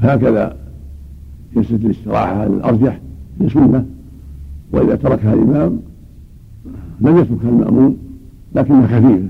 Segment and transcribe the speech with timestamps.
[0.00, 0.56] هكذا
[1.56, 3.00] جلسة الاستراحة الأرجح
[3.40, 3.86] هي سنة
[4.72, 5.80] وإذا تركها الإمام
[7.00, 7.96] لم يتركها المأموم
[8.54, 9.28] لكنها خفيفة.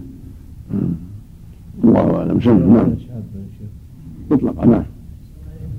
[1.85, 2.41] الله أعلم.
[2.41, 2.95] سنة نعم.
[4.30, 4.83] مطلقة نعم.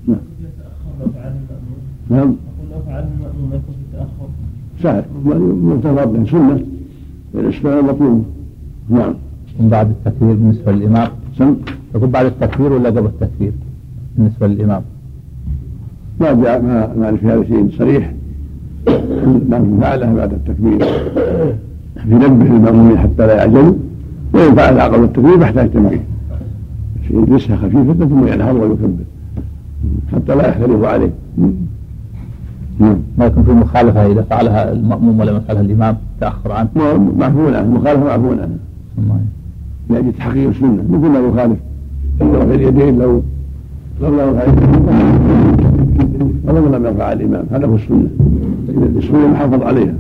[0.08, 0.18] نعم.
[2.10, 2.36] نعم
[2.72, 4.30] لو فعل المأموم يكون في التأخر
[4.84, 5.06] سهل
[5.64, 6.66] مرتبط سنة
[7.36, 8.26] الإسفاء مطلوب
[8.90, 9.14] نعم.
[9.60, 11.56] من بعد التكبير بالنسبة للإمام؟ سم
[11.96, 13.52] يكون بعد التكبير ولا قبل التكبير؟
[14.18, 14.82] بالنسبة للإمام.
[16.20, 18.14] ما جاء ما ما في هذا شيء صريح.
[19.50, 20.80] لكن فعلها بعد التكبير.
[21.96, 23.74] في نبه المأمومين حتى لا يعجلوا
[24.34, 26.04] وإن فعلها قبل التكبير فاحتاج تنبيه.
[27.12, 29.04] يجلسها خفيفة ثم ينهض ويكبر.
[30.14, 31.12] حتى لا يختلف عليه.
[32.80, 32.98] نعم.
[33.18, 36.70] ما يكون في مخالفة إذا فعلها المأموم ولم يفعلها الإمام تأخر عنه؟
[37.18, 38.50] معفو عنه المخالفة معفو عنها
[39.90, 40.84] لأجل تحقيق السنة.
[40.90, 41.58] مثل ما يخالف.
[42.22, 43.22] رفع اليدين لو
[44.02, 44.52] لو لم يرفع
[46.46, 48.10] ولو لم يرفع الإمام هذا هو السنة.
[48.98, 49.94] السنة محافظ عليها.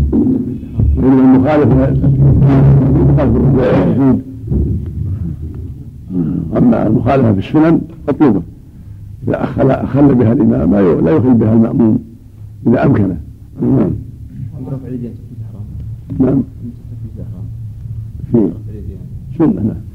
[0.97, 1.73] وإنما المخالف
[3.69, 4.21] السجود
[6.57, 8.41] أما المخالفة في السنن مطلوبة.
[9.27, 11.99] إذا أخل أخل بها الإمام لا يخل بها المأموم.
[12.67, 13.17] إذا أمكنه.
[13.61, 13.91] نعم.
[16.19, 16.43] نعم.
[18.31, 18.51] في
[19.37, 19.90] سنة نعم.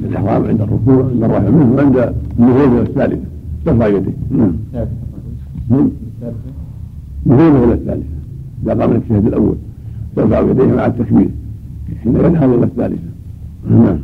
[0.00, 3.24] الإحرام عند الركوع عند الرفع منه وعند النهوض الثالثة.
[3.64, 4.12] ترفع يديه.
[4.30, 4.52] نعم.
[7.26, 8.06] نهوض إلى الثالثة.
[8.62, 9.56] إذا قام الاجتهاد الأول
[10.16, 11.28] يرفع يديه مع التكبير.
[12.02, 13.02] حين ينهض إلى الثالثة.
[13.70, 13.98] نعم.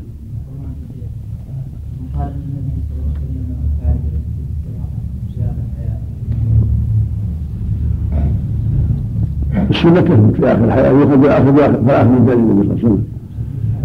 [9.71, 11.53] السنة في آخر الحياة يؤخذ بآخر
[11.87, 13.05] فآخر من دين النبي صلى الله عليه وسلم.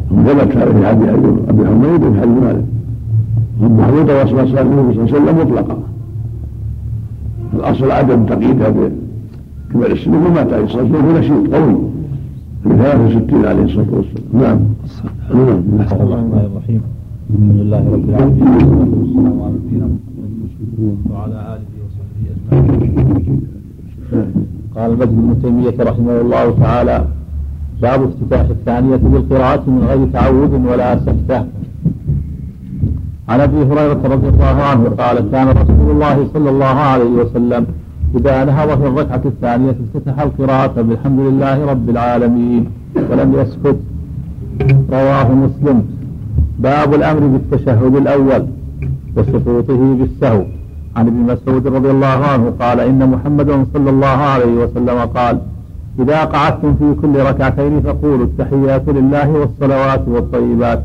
[0.09, 1.09] ثبت هذا في حديث
[1.49, 2.65] أبي حميد وفي حديث مالك.
[3.61, 5.77] والمحمود رسول الله صلى الله عليه وسلم مطلقا
[7.53, 11.75] الأصل عدم تقييدها بكبر السن ومات عليه الصلاة والسلام هو نشيط قوي.
[12.63, 14.25] في 63 عليه الصلاة والسلام.
[14.33, 14.59] نعم.
[15.33, 15.61] نعم.
[15.85, 16.81] بسم الله الرحمن الرحيم.
[17.29, 18.43] الحمد لله رب العالمين.
[18.43, 23.41] والصلاة والسلام على نبينا محمد وعلى آله وصحبه أجمعين.
[24.75, 27.05] قال بدر بن تيمية رحمه الله تعالى
[27.81, 31.45] باب افتتاح الثانية بالقراءة من غير تعود ولا سكتة.
[33.29, 37.65] عن أبي هريرة رضي الله عنه قال كان رسول الله صلى الله عليه وسلم
[38.15, 42.69] إذا نهض في الركعة الثانية افتتح القراءة بالحمد لله رب العالمين
[43.11, 43.79] ولم يسكت.
[44.91, 45.83] رواه مسلم.
[46.59, 48.47] باب الأمر بالتشهد الأول
[49.17, 50.43] وسقوطه بالسهو.
[50.95, 55.39] عن ابن مسعود رضي الله عنه قال إن محمدا صلى الله عليه وسلم قال
[55.99, 60.83] إذا قعدتم في كل ركعتين فقولوا التحيات لله والصلوات والطيبات.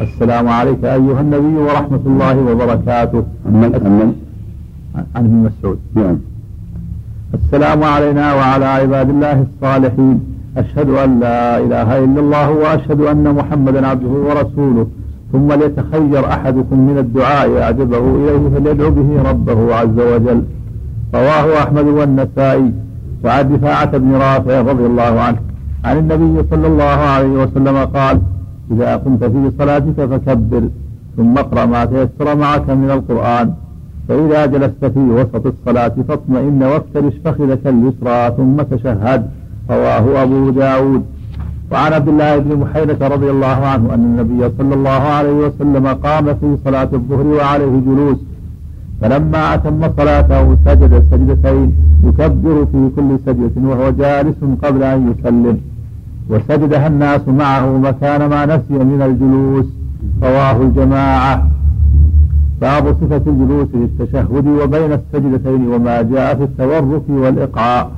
[0.00, 3.22] السلام عليك أيها النبي ورحمة الله وبركاته.
[3.46, 4.14] عن
[5.14, 5.78] عن ابن مسعود.
[5.94, 6.18] نعم.
[7.34, 10.20] السلام علينا وعلى عباد الله الصالحين.
[10.56, 14.86] أشهد أن لا إله إلا الله وأشهد أن محمدا عبده ورسوله.
[15.32, 20.42] ثم ليتخير أحدكم من الدعاء أعجبه إليه فليدعو به ربه عز وجل.
[21.14, 22.72] رواه أحمد والنسائي.
[23.24, 25.40] وعن رفاعة بن رافع رضي الله عنه
[25.84, 28.20] عن النبي صلى الله عليه وسلم قال
[28.70, 30.62] إذا قمت في صلاتك فكبر
[31.16, 33.54] ثم اقرأ ما تيسر معك من القرآن
[34.08, 39.22] فإذا جلست في وسط الصلاة فاطمئن وافترش فخذك اليسرى ثم تشهد.
[39.70, 41.02] رواه أبو داود.
[41.72, 46.24] وعن عبد الله بن محيرة رضي الله عنه أن النبي صلى الله عليه وسلم قام
[46.34, 48.18] في صلاة الظهر وعليه جلوس
[49.00, 51.91] فلما أتم صلاته سجد سجدتين.
[52.02, 55.58] يكبر في كل سجدة وهو جالس قبل أن يسلم.
[56.30, 59.66] وسجدها الناس معه مكان ما نسي من الجلوس.
[60.22, 61.48] رواه الجماعة.
[62.60, 67.90] باب صفة الجلوس في التشهد وبين السجدتين وما جاء في التورك والإقعاء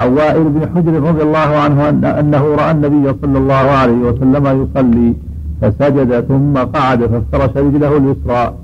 [0.00, 4.44] عن وائل بن حجر رضي الله عنه أن أنه رأى النبي صلى الله عليه وسلم
[4.62, 5.14] يصلي
[5.60, 8.54] فسجد ثم قعد فافترش رجله اليسرى.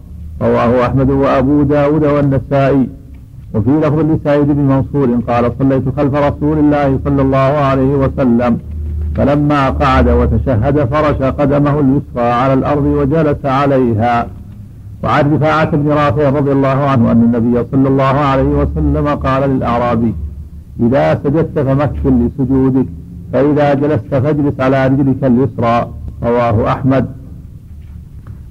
[0.42, 2.88] رواه أحمد وأبو داود والنسائي.
[3.56, 8.58] وفي لفظ لسعيد بن منصور قال صليت خلف رسول الله صلى الله عليه وسلم
[9.16, 14.26] فلما قعد وتشهد فرش قدمه اليسرى على الأرض وجلس عليها.
[15.02, 20.14] وعن رفاعة بن رافع رضي الله عنه أن النبي صلى الله عليه وسلم قال للأعرابي
[20.80, 22.86] إذا سجدت فمكن لسجودك
[23.32, 25.90] فإذا جلست فاجلس على رجلك اليسرى.
[26.22, 27.15] رواه أحمد.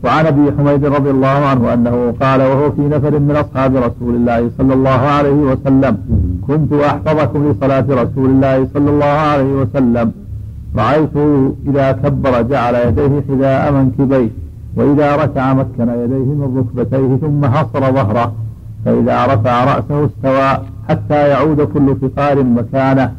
[0.06, 4.50] وعن أبي حميد رضي الله عنه أنه قال وهو في نفر من أصحاب رسول الله
[4.57, 5.98] صلى الله عليه وسلم
[6.48, 10.12] كنت أحفظكم لصلاة رسول الله صلى الله عليه وسلم.
[10.78, 14.30] رايته إذا كبر جعل يديه حذاء منكبيه
[14.78, 18.34] وإذا ركع مكن يديه من ركبتيه ثم حصر ظهره
[18.86, 20.50] فإذا رفع رأسه استوى
[20.90, 23.12] حتى يعود كل فقار مكانه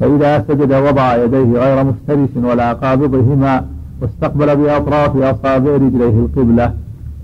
[0.00, 3.64] فإذا سجد وضع يديه غير مفترس ولا قابضهما
[4.00, 6.72] واستقبل بأطراف أصابع رجليه القبلة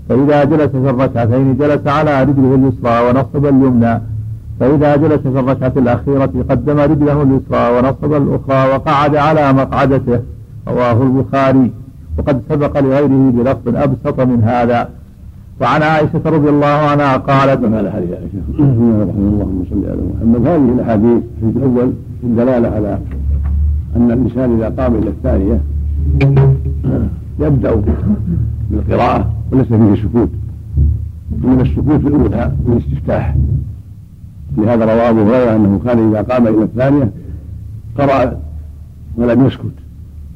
[0.09, 4.01] فإذا جلس في الركعتين جلس على رجله اليسرى ونصب اليمنى
[4.59, 10.19] فإذا جلس في الركعة الأخيرة قدم رجله اليسرى ونصب الأخرى وقعد على مقعدته
[10.67, 11.71] رواه البخاري.
[12.17, 14.89] وقد سبق لغيره بلفظ أبسط من هذا.
[15.61, 20.47] وعن عائشة رضي الله عنها قالت على حديث عائشة اللهم صل على محمد.
[20.47, 21.93] هذه الأحاديث في الأول
[22.23, 22.97] الدلالة على
[23.95, 25.61] أن الإنسان إذا قام إلى الثانية
[27.39, 27.81] يبدأ
[28.71, 30.29] بالقراءة وليس فيه سكوت.
[31.43, 33.35] من السكوت في الأولى الاستفتاح.
[34.57, 37.11] لهذا رواه أبو هريرة أنه كان إذا قام إلى الثانية
[37.97, 38.39] قرأ
[39.17, 39.73] ولم يسكت.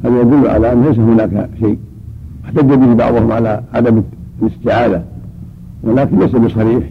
[0.04, 1.78] هذا يدل على أن ليس هناك شيء.
[2.46, 4.04] احتج به بعضهم على عدم
[4.42, 5.04] الاستعاذة.
[5.84, 6.84] ولكن ليس بصريح.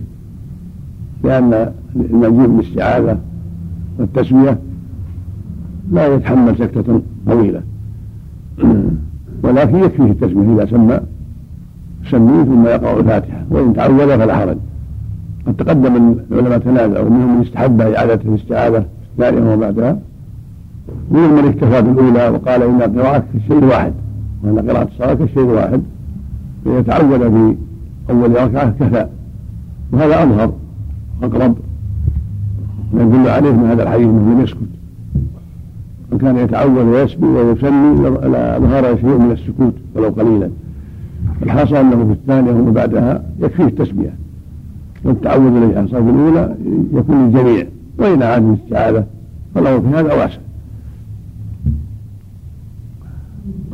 [1.24, 3.18] لأن المجيء بالاستعاذة
[3.98, 4.58] والتسمية
[5.92, 7.62] لا يتحمل سكتة طويلة.
[9.46, 11.00] ولكن يكفيه التسمية إذا سمى
[12.10, 14.56] سميه ثم يقرأ الفاتحة وإن تعود فلا حرج.
[15.46, 19.98] قد تقدم العلماء تنازعوا منهم من استحب إعادة الاستعاذة الثانية وبعدها.
[21.10, 23.92] ومنهم من اكتفى بالأولى وقال إن القراءة كالشيء واحد
[24.42, 25.82] وأن قراءة الصلاة كالشيء واحد
[26.64, 27.56] فإذا تعود في
[28.10, 29.06] أول ركعة كفى.
[29.92, 30.52] وهذا أظهر
[31.22, 31.56] أقرب
[32.94, 34.75] يدل عليه من هذا الحديث أنه لم يسكت.
[36.12, 40.50] من كان يتعود ويسبي ويسمي لظهر شيء من السكوت ولو قليلا.
[41.42, 44.14] الحاصل أنه في الثانية وما بعدها يكفيه التسميه
[45.04, 46.54] والتعود الذي حصل في الأولى
[46.92, 47.66] يكون للجميع.
[47.98, 49.04] وإن عاد الاستعاذه
[49.54, 50.38] فالامر في هذا واسع.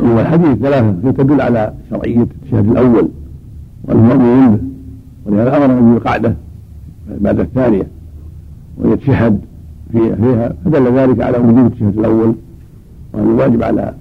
[0.00, 3.08] والحديث ثلاثة تدل على شرعية الشهد الأول
[3.84, 4.58] والمؤمن به
[5.26, 6.34] ولهذا أمر بالقعدة
[7.20, 7.86] بعد الثانية.
[8.78, 9.40] ويتشهد
[9.92, 12.34] فيها فدل ذلك على وجوب الشهد الأول
[13.12, 13.94] وأن الواجب على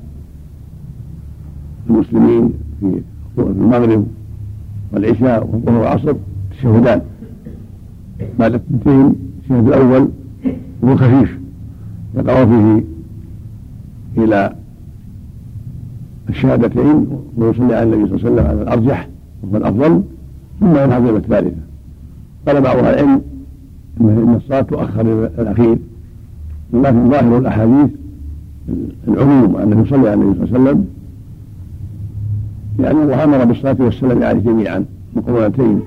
[1.90, 3.02] المسلمين في
[3.38, 4.06] المغرب
[4.94, 6.14] والعشاء والظهر والعصر
[6.52, 7.02] تشهدان
[8.40, 10.08] بعد الثنتين الشهد الأول
[10.84, 11.40] هو خفيف
[12.16, 12.84] يقرا فيه
[14.18, 14.56] إلى
[16.30, 17.08] الشهادتين
[17.38, 19.08] ويصلي على النبي صلى الله عليه وسلم على الأرجح
[19.44, 20.04] وهو الأفضل
[20.60, 21.58] ثم إلى الثالثه
[22.48, 23.22] قال بعض العلم
[24.02, 25.02] ان الصلاه تؤخر
[25.40, 25.78] الأخير
[26.74, 27.90] ولكن ظاهر الأحاديث
[29.08, 30.86] العموم أنه يصلي على النبي صلى الله عليه وسلم
[32.80, 34.86] لأن الله أمر بالصلاة والسلام عليه جميعا
[35.16, 35.80] مقرونتين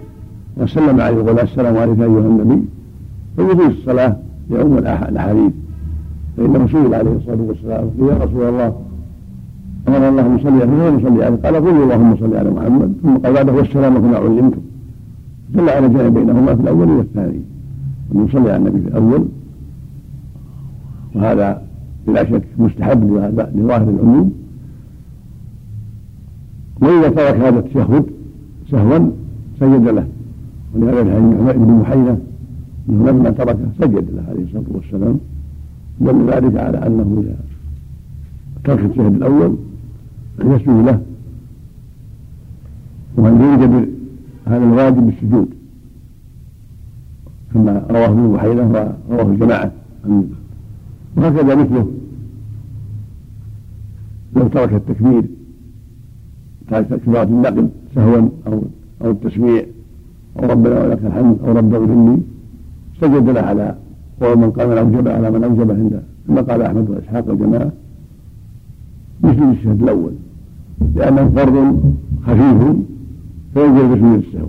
[0.57, 2.63] وسلم عليه وقال السلام عليك أيها النبي
[3.37, 4.17] فيجوز الصلاة
[4.51, 5.53] لعموم الأحاديث.
[6.37, 8.77] فإنه سئل عليه الصلاة والسلام يا رسول الله
[9.89, 12.95] أمر الله أن يصلي عليه ولم يصلي عليه قال قل اللهم صل على محمد.
[13.03, 14.61] ثم قال بعده والسلام كما علمتم.
[15.55, 17.41] دل على جمع بينهما في الأول والثاني.
[18.13, 19.29] أن يصلي على النبي في الأول.
[21.15, 21.63] وهذا
[22.07, 23.05] بلا شك مستحب
[23.55, 24.33] لظاهر العموم.
[26.83, 28.07] وإذا ترك هذا التشهد
[28.71, 29.11] سهوا
[29.61, 30.07] سجد له.
[30.75, 32.19] ولهذا الحديث بن محينة
[32.89, 35.19] أنه لما تركه سجد له عليه الصلاة والسلام.
[36.01, 37.37] دل ذلك على أنه إذا
[38.65, 39.57] ترك التشهد الأول
[40.41, 41.01] يسجد له.
[43.17, 43.89] وأن يوجد
[44.47, 45.54] هذا الواجب بالسجود
[47.55, 49.73] كما رواه ابن محينة ورواه الجماعة.
[51.17, 51.87] وهكذا مثله.
[54.37, 55.25] لو ترك التكبير
[57.07, 58.63] كبارة النقل سهوا أو
[59.05, 59.65] أو التسميع
[60.39, 62.19] أو ربنا ولك الحمد أو رب اغفر لي
[63.01, 63.75] سجد له على
[64.21, 67.73] قول من قام الأوجب على من أوجب عنده كما قال أحمد وإسحاق الجماعة
[69.23, 70.13] مثل الشهد الأول.
[70.95, 71.57] لأنه فرض
[72.27, 72.61] خفيف
[73.55, 74.49] فينزل بسجود السهو.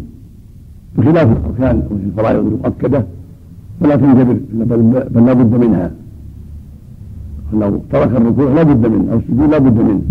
[0.97, 3.05] بخلاف الأركان الفرائض المؤكدة
[3.81, 4.39] فلا تنجبر
[5.13, 5.91] بل لا بد منها.
[7.53, 10.01] لو ترك الركوع لا بد منه أو السجود لا بد منه.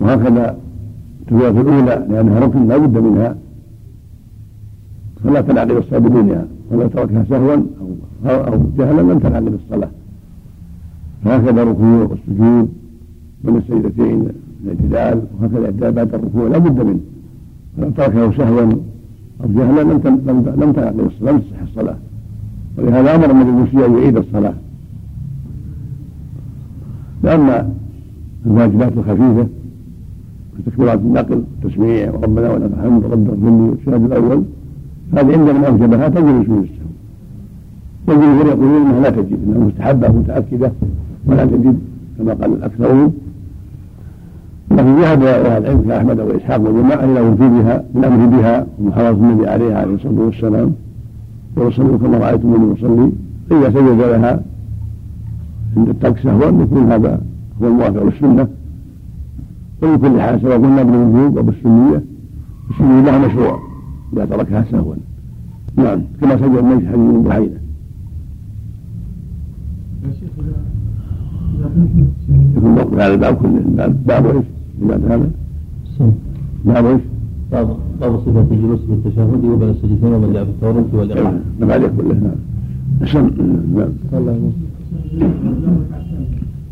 [0.00, 0.56] وهكذا
[1.28, 3.36] في الأولى لأنها ركن لا بد منها.
[5.24, 7.56] فلا تنعقد الصلاة بدونها ولو تركها سهوا
[8.26, 9.90] أو أو جهلا لم تنعقد الصلاة.
[11.24, 12.68] فهكذا الركوع والسجود
[13.44, 14.28] بين السجدتين
[14.64, 17.00] الاعتدال وهكذا بعد الركوع لا بد منه.
[17.76, 18.72] فلو تركه سهوا
[19.44, 19.90] أو لم
[20.56, 21.96] لم الصلاة لم تصح الصلاة
[22.78, 24.54] ولهذا أمر النبي المسيء أن يعيد الصلاة.
[27.24, 27.72] لأن
[28.46, 29.46] الواجبات الخفيفة
[30.66, 34.44] تكبيرات النقل تسميع وربنا ولك الحمد رب اغفر والشهادة الأول
[35.12, 36.90] هذه عند من اوجبها تجب سجود السهو.
[38.08, 40.72] والجمهور يقولون إنها لا تجب إنها مستحبة متأكدة
[41.26, 41.78] ولا تجب
[42.18, 43.12] كما قال الأكثرون.
[44.80, 49.94] لكن ذهب أهل العلم كاحمد وإسحاق وجماعة إلى وجوبها بالأمر بها ومحاضره النبي عليه عليه
[49.94, 50.72] الصلاة والسلام.
[51.56, 53.12] وصلوا كما رايتموني أصلي.
[53.50, 54.42] فاذا سجد لها
[55.76, 57.20] عند الترك سهوا يكون هذا
[57.62, 58.48] هو الموافق للسنة.
[59.82, 62.02] وفي كل حال سواء قلنا بالوجوب أو بالسنية
[62.70, 63.60] السنية لها مشروع
[64.12, 64.94] إذا تركها سهوا
[65.76, 67.60] نعم كما سجد الميت حديث من بحيره
[72.56, 73.62] يكون موقف على الباب كله.
[73.66, 74.44] باب باب إيش؟
[74.80, 75.30] بعد هذا؟
[76.64, 77.00] باب إيش؟
[77.52, 81.40] باب باب صفة الجلوس بالتشهد وبين السجدتين ومن جاء في التورط والإقامة.
[81.60, 83.30] نعم عليه كله نعم.
[83.74, 83.90] نعم.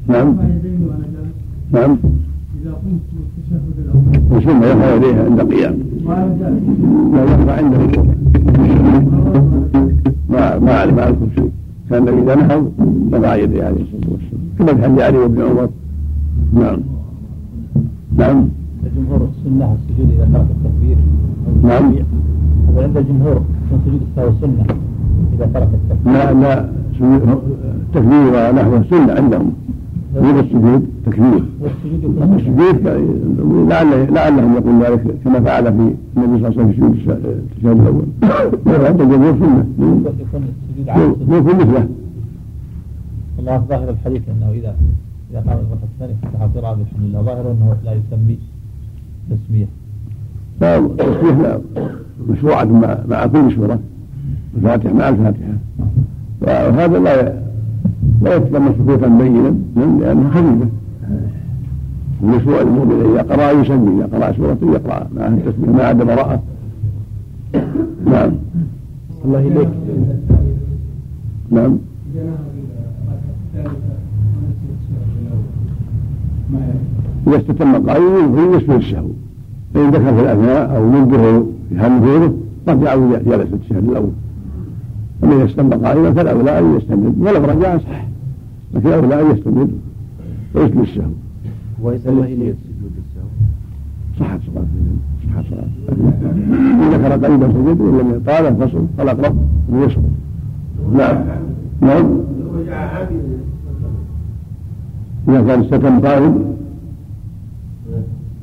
[0.09, 0.37] نعم.
[1.73, 1.97] نعم.
[2.63, 4.43] إذا قمت بالتشهد الأول.
[4.43, 5.77] ثم يرفع يديه عند القيام.
[7.15, 7.75] لا يرفع عند
[10.31, 11.51] ما ما ما أذكر شيء.
[11.91, 12.73] كان إذا نهض
[13.13, 14.43] رفع يديه عليه الصلاة والسلام.
[14.59, 15.69] كما في حديث علي بن عمر.
[16.55, 16.79] نعم.
[18.19, 18.49] نعم.
[18.87, 20.97] الجمهور سنة السجود إذا ترك التكبير
[21.63, 21.95] نعم.
[22.69, 24.65] هذا عند الجمهور يكون سجود السهو سنة
[25.35, 26.13] إذا ترك التكبير.
[26.13, 26.69] لا لا
[27.87, 29.53] التكبير ونحوه سنة عندهم.
[30.15, 31.45] غير السجود تكبير.
[32.37, 32.89] السجود
[33.69, 36.95] لعل لعلهم يقول ذلك كما فعل في النبي صلى الله عليه وسلم في سجود
[37.25, 38.07] التشهد الأول.
[38.87, 39.67] عند الجمهور سنه
[41.31, 41.89] يكون مثله.
[43.39, 44.75] الله ظاهر الحديث إنه إذا
[45.31, 48.39] إذا قام المره الثانية فتح قراءه بالحمد لله ظاهر أنه لا يسمي
[49.31, 49.67] تسمية.
[50.61, 51.61] لا التسمية لا.
[52.29, 53.81] مشروعة مع, مع كل سورة
[54.57, 55.53] الفاتحة مع الفاتحة.
[56.41, 57.33] وهذا لا
[58.23, 59.55] لا يتضمن سكوتا بينا
[60.01, 60.69] لأنها خفيفة.
[62.23, 66.43] المشروع المؤمن إذا قرأ يسمي إذا قرأ سورة يقرأ معها التسمية ما عدا براءة
[68.07, 68.33] نعم.
[69.25, 69.69] الله إليك.
[71.51, 71.79] نعم.
[77.29, 79.09] إذا استتم قائما فهو يسجد السهو
[79.75, 82.35] فإن ذكر في الأثناء أو ينبه في حال نفوذه
[82.69, 84.11] رجع جلس التشهد الأول.
[85.25, 88.05] أما إذا استتم قائما فالأولى أن يستمر ولو رجع صح.
[88.75, 89.69] لكن الأولى أن يستمر
[90.55, 91.11] ويسجد السهو
[91.83, 92.55] وإذا الله إليه.
[92.65, 93.29] سجود السهو
[94.19, 94.65] صحت صلاة.
[95.27, 95.69] صحت صلاة.
[96.83, 99.37] إن ذكر قريبا سجد وإن لم يطال الفصل فالأقرب
[99.73, 100.03] أن يسقط
[100.97, 101.19] نعم.
[101.81, 102.21] نعم.
[105.29, 106.58] إذا كان السكن قائم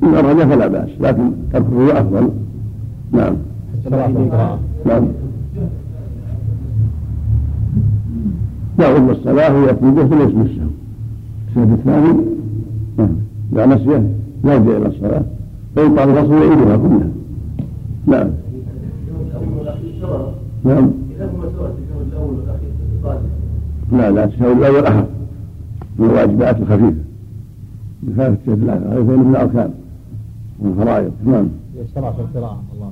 [0.06, 2.30] إن أراد فلا بأس لكن تركه أفضل.
[3.12, 3.36] نعم.
[4.86, 5.08] نعم.
[8.80, 10.68] يعود الصلاة ويكون ثم يسمى السهو.
[11.50, 12.14] الشهد الثاني؟
[12.98, 13.16] نعم.
[13.54, 14.10] إذا نسيه
[14.44, 15.24] يرجع إلى الصلاة
[15.76, 17.10] فإن طال الفصل يعيدها كلها.
[18.08, 18.28] نعم.
[20.64, 20.92] نعم.
[23.92, 25.06] لا لا التشهد الأول أخف
[26.00, 26.96] من الواجبات الخفيفة.
[28.04, 29.70] بخلاف التشهد الآخر هذا من الأركان.
[30.60, 31.48] والفرائض نعم.
[31.76, 32.92] إذا شرع في القراءة الله.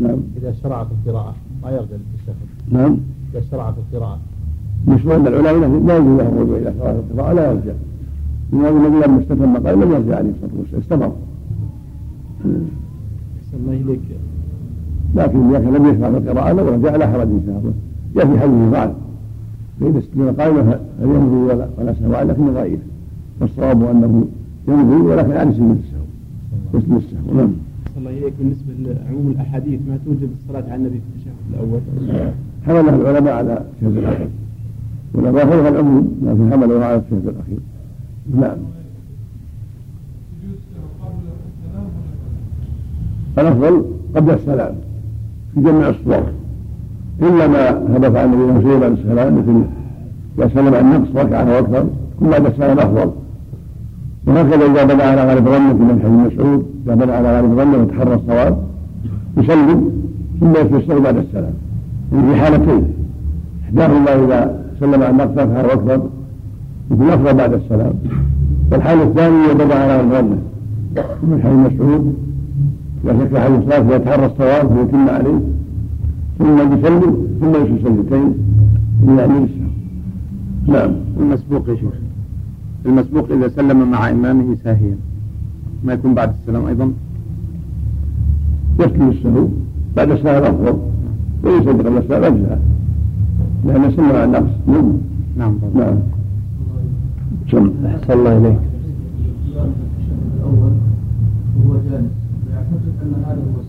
[0.00, 0.18] نعم.
[0.36, 2.34] إذا شرع في القراءة ما يرجع للتشهد
[2.70, 2.96] نعم.
[3.34, 4.18] إذا شرع في القراءة.
[4.88, 7.72] مشروع عند العلماء لا يجوز له الرجوع إلى شرع في القراءة لا يرجع.
[8.52, 10.80] من هذا النبي لما استتم قال لم يرجع عليه الصلاة والسلام.
[10.82, 11.12] استمر.
[13.54, 14.00] الله إليك.
[15.14, 17.72] لكن إذا كان لم يشرع في القراءة لو رجع لا حرج إن شاء الله.
[18.16, 18.90] يأتي حديث ضعف
[19.80, 22.80] فإذا استتم قائمة فليمضي ولا ولا سهو لكن ضعيف
[23.40, 24.24] والصواب أنه
[24.68, 25.76] يمضي ولكن عن سبيل
[26.74, 27.50] يسلم السهو نعم
[27.96, 31.80] الله إليك بالنسبة لعموم الأحاديث ما توجب الصلاة على النبي في التشهد الأول
[32.66, 34.28] حمله العلماء على الشهد الأخير
[35.14, 37.58] فوق العموم لكن حمله على الشهد الأخير
[38.40, 38.58] نعم
[43.38, 43.84] الأفضل
[44.16, 44.74] قبل السلام
[45.54, 46.22] في جميع الصور
[47.22, 49.64] إلا ما ثبت عن النبي صلى الله عليه السلام مثل
[50.38, 51.86] إذا سلم عن نقص ركعة وأكثر
[52.20, 53.10] ثم بعد السلام أفضل
[54.26, 57.76] وهكذا إذا بنى على غالب ظنه في من حديث مسعود إذا بنى على غالب ظنه
[57.76, 58.58] وتحرى الصواب
[59.36, 59.90] يسلم
[60.40, 61.52] ثم يتيسر بعد السلام.
[62.12, 62.84] يعني في حالتين.
[63.64, 66.02] إحداهما إذا سلم عن نقص ركعة وأكثر
[66.90, 67.92] يكون أفضل بعد السلام.
[68.72, 70.38] والحالة الثانية إذا بنى على غالب ظنه
[71.22, 72.14] من حديث مسعود
[73.04, 75.40] إذا شك حديث الصلاة فيتحرى الصواب فيتم عليه.
[76.38, 78.34] ثم يسلم ثم يسلم سجدتين
[79.08, 79.48] إلى أن
[80.66, 80.90] نعم.
[81.20, 82.09] المسبوق يا شيخ.
[82.86, 84.96] المسبوق إذا سلم مع إمامه ساهيا.
[85.84, 86.92] ما يكون بعد السلام أيضا.
[88.80, 89.46] يسلم السهو
[89.96, 90.78] بعد السلام أفضل
[91.44, 92.60] ويسلم قبل السلام أجزاء
[93.66, 94.92] لأن سلم على النقص نعم.
[95.38, 95.54] نعم.
[95.74, 95.96] نعم.
[97.50, 98.58] سم أحسن الله إليك.
[101.56, 102.14] وهو جالس
[102.52, 103.60] يعتقد أن هذا هو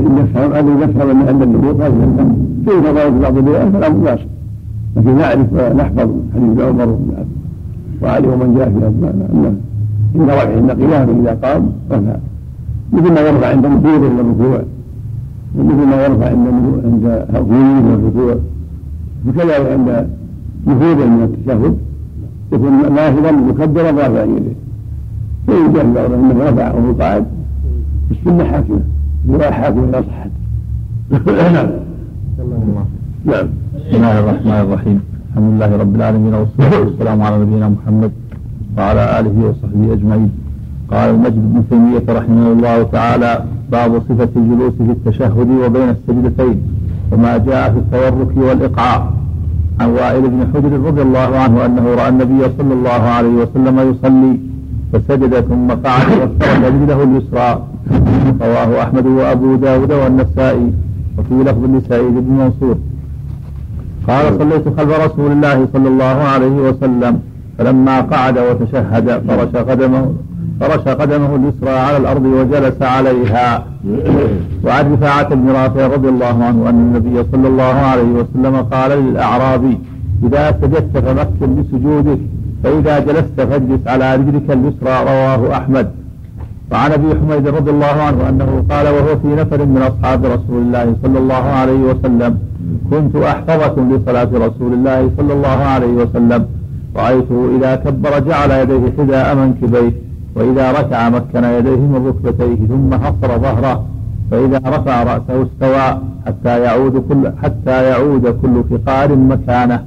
[0.00, 2.30] السنة نفهم هذا نفهم أن عند النبوة هذا الفهم
[2.64, 4.20] في فضائل بعض الروايات فلا بأس.
[4.96, 6.98] لكن نعرف ونحفظ حديث عمر
[8.02, 9.60] وعلي ومن جاء في أزمان أن
[10.14, 12.16] عند رفعه قيام إذا قام رفع
[12.92, 14.62] مثل ما يرفع عند نفوذه إلى الركوع.
[15.54, 16.46] ومثل ما يرفع عند
[16.84, 17.26] عند
[17.80, 18.34] إلى الركوع.
[19.28, 20.08] وكذلك عند
[20.66, 21.76] نفوذه من التشهد.
[22.52, 24.56] يكون نافذا مكبرا رافعا يديه.
[25.46, 27.26] فإن جاء بعض انه رفع وهو قاعد
[28.10, 28.80] السنة حاكمة.
[29.28, 30.30] روايه حاكمه اذا صحت
[31.10, 31.68] نعم.
[33.24, 33.46] نعم.
[33.74, 35.00] بسم الله الرحمن الرحيم.
[35.30, 38.12] الحمد لله رب العالمين والصلاة والسلام على نبينا محمد
[38.76, 40.30] وعلى آله وصحبه أجمعين.
[40.92, 43.32] قال المجد بن تيمية رحمه الله تعالى
[43.72, 46.56] باب صفة الجلوس في التشهد وبين السجدتين
[47.12, 49.00] وما جاء في التورك والإقعاء.
[49.80, 54.34] عن وائل بن حجر رضي الله عنه أنه رأى النبي صلى الله عليه وسلم يصلي
[54.92, 57.50] فسجد ثم قعد وافترض رجله اليسرى.
[58.40, 60.68] رواه أحمد وأبو داود والنسائي
[61.18, 62.76] وفي لفظ لسعيد بن منصور.
[64.10, 67.14] قال صليت خلف رسول الله صلى الله عليه وسلم
[67.58, 70.04] فلما قعد وتشهد فرش قدمه
[70.60, 73.64] فرش قدمه اليسرى على الأرض وجلس عليها.
[74.64, 79.78] وعن رفاعة بن رافع رضي الله عنه أن النبي صلى الله عليه وسلم قال للأعرابي
[80.26, 82.20] إذا سجدت فمكن بسجودك
[82.62, 84.94] فإذا جلست فاجلس على رجلك اليسرى.
[85.10, 85.86] رواه أحمد.
[86.72, 90.86] وعن أبي حميد رضي الله عنه أنه قال وهو في نفر من أصحاب رسول الله
[91.02, 92.38] صلى الله عليه وسلم
[92.90, 96.46] كنت احفظكم لصلاة رسول الله صلى الله عليه وسلم.
[96.96, 99.92] رأيته إذا كبر جعل يديه حذاء منكبيه
[100.36, 103.84] وإذا ركع مكن يديه من ركبتيه ثم حصر ظهره
[104.30, 109.84] فإذا رفع رأسه استوى حتى يعود كل حتى يعود كل فقار مكانه.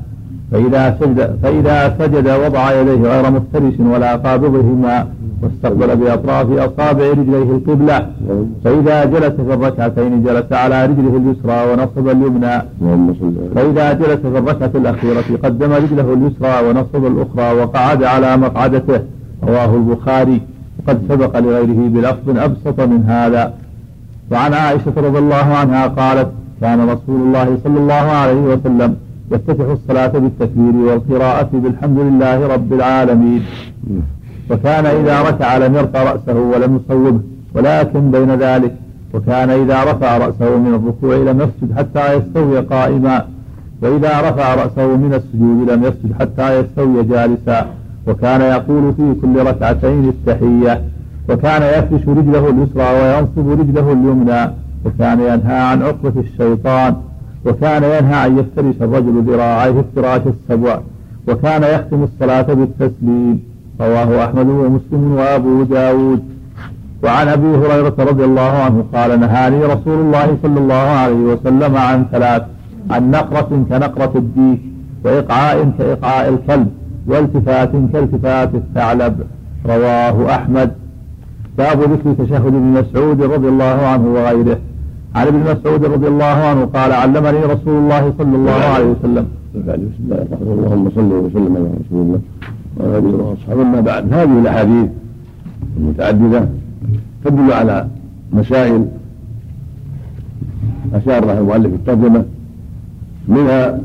[0.51, 5.07] فإذا سجد فإذا سجد وضع يديه غير مفترش ولا قابضهما
[5.41, 8.07] واستقبل بأطراف أصابع رجليه القبلة.
[8.63, 12.55] فإذا جلس في الركعتين جلس على رجله اليسرى ونصب اليمنى.
[13.55, 18.99] فإذا جلس في الركعة الأخيرة قدم رجله اليسرى ونصب الأخرى وقعد على مقعدته.
[19.43, 20.41] رواه البخاري.
[20.79, 23.53] وقد سبق لغيره بلفظ أبسط من هذا.
[24.31, 26.29] وعن عائشة رضي الله عنها قالت
[26.61, 28.95] كان رسول الله صلى الله عليه وسلم
[29.31, 33.41] يفتتح الصلاة بالتكبير والقراءة بالحمد لله رب العالمين.
[34.49, 37.19] وكان إذا ركع لم يرفع رأسه ولم يصوبه
[37.55, 38.75] ولكن بين ذلك
[39.13, 43.25] وكان إذا رفع رأسه من الركوع لم يسجد حتى يستوي قائما
[43.81, 47.65] وإذا رفع رأسه من السجود لم يسجد حتى يستوي جالسا
[48.07, 50.81] وكان يقول في كل ركعتين التحية
[51.29, 54.51] وكان يفرش رجله اليسرى وينصب رجله اليمنى
[54.85, 56.95] وكان ينهى عن عقبة الشيطان
[57.45, 60.79] وكان ينهى أن يفترش الرجل ذراعيه افتراش السبع
[61.27, 63.52] وكان يختم الصلاة بالتسليم.
[63.87, 66.21] رواه أحمد ومسلم وأبو داود.
[67.03, 72.05] وعن أبي هريرة رضي الله عنه قال نهاني رسول الله صلى الله عليه وسلم عن
[72.11, 72.43] ثلاث
[72.91, 74.61] عن نقرة كنقرة الديك
[75.03, 76.69] وإقعاء كإقعاء الكلب
[77.07, 79.15] والتفات كالتفات الثعلب.
[79.65, 80.71] رواه أحمد.
[81.57, 84.57] باب ذكر تشهد ابن مسعود رضي الله عنه وغيره.
[85.15, 89.25] عن ابن مسعود رضي الله عنه قال علمني رسول الله صلى الله عليه وسلم.
[89.53, 90.63] بسم الله الرحمن الرحيم.
[90.63, 92.19] اللهم صل وسلم على رسول الله.
[92.79, 94.89] اله واصحابه أما بعد هذه الأحاديث
[95.77, 96.47] المتعددة
[97.25, 97.87] تدل على
[98.33, 98.85] مسائل
[100.93, 102.25] اشار لها المؤلف الترجمة
[103.27, 103.79] منها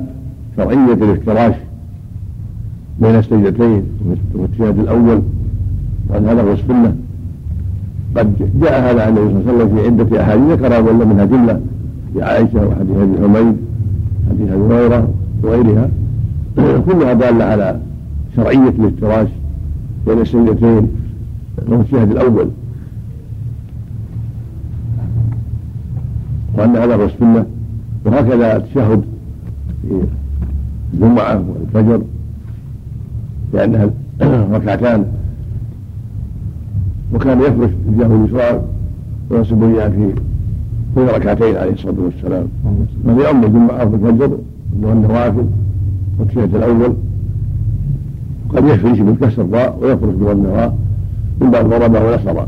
[0.56, 1.54] شرعية الافتراش
[3.00, 3.82] بين السجدتين
[4.34, 5.22] والتشهد الأول
[6.08, 6.96] وأن هذا هو السنة.
[8.16, 11.24] قد جاء هذا عن النبي صلى الله عليه وسلم في عدة أحاديث ذكر ولا منها
[11.24, 11.60] جملة
[12.12, 13.56] في عائشة وحديث أبي حميد
[14.30, 15.08] حديث أبي هريرة
[15.42, 15.88] وغيرها.
[16.86, 17.80] كلها دالة على
[18.36, 19.28] شرعية الافتراش
[20.06, 20.88] بين السجدتين
[21.68, 22.48] وهو الشهد الأول.
[26.54, 27.46] وأن هذا هو السنة.
[28.04, 29.02] وهكذا التشهد
[29.82, 30.04] في
[30.94, 32.02] الجمعة والفجر
[33.52, 33.90] لأنها
[34.56, 35.04] ركعتان.
[37.14, 38.62] وكان يفرش رجله اليسرى
[39.30, 40.12] وينصب رجله في
[40.94, 42.46] كل ركعتين عليه الصلاة والسلام.
[43.06, 44.38] وفي أمر الجمعة والفجر
[44.82, 45.46] والنوافل
[46.18, 46.94] والتشهد الأول.
[48.56, 50.76] قد يفرش بالكسر الراء ويفرش بالنواء
[51.40, 52.44] من بعد ضرب ونصر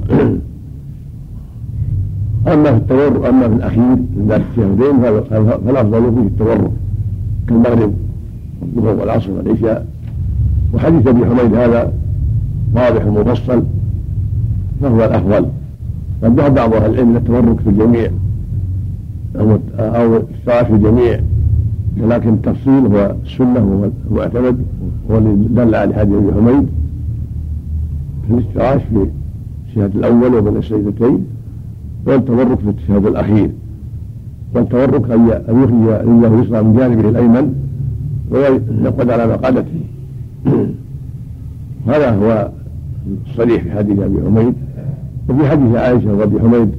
[2.46, 6.70] أما في التورع أما في الأخير من ذات الشهدين فالافضل فيه التورع
[7.48, 7.94] كالمغرب
[8.62, 9.86] والظهر والعصر والعشاء.
[10.74, 11.92] وحديث أبي حميد هذا
[12.74, 13.62] واضح ومفصل
[14.82, 15.46] فهو الأفضل.
[16.24, 18.10] قد ذهب بعض أهل العلم إلى في الجميع
[19.36, 21.20] أو أو في الجميع
[22.00, 24.58] ولكن التفصيل هو السنة هو المعتمد
[25.10, 26.68] هو اللي دل على حديث ابي حميد
[28.26, 29.08] في الاشتراك في
[29.68, 31.26] الشهاده الأول وبين السيدتين
[32.06, 33.50] والتبرك في التشهد الأخير.
[34.54, 37.54] والتورك أن يخرج رجله اليسرى من جانبه الأيمن
[38.30, 39.80] ويقعد على مقعدته
[41.90, 42.50] هذا هو
[43.26, 44.54] الصريح في حديث أبي حميد.
[45.28, 46.70] وفي حديث عائشة وابي حميد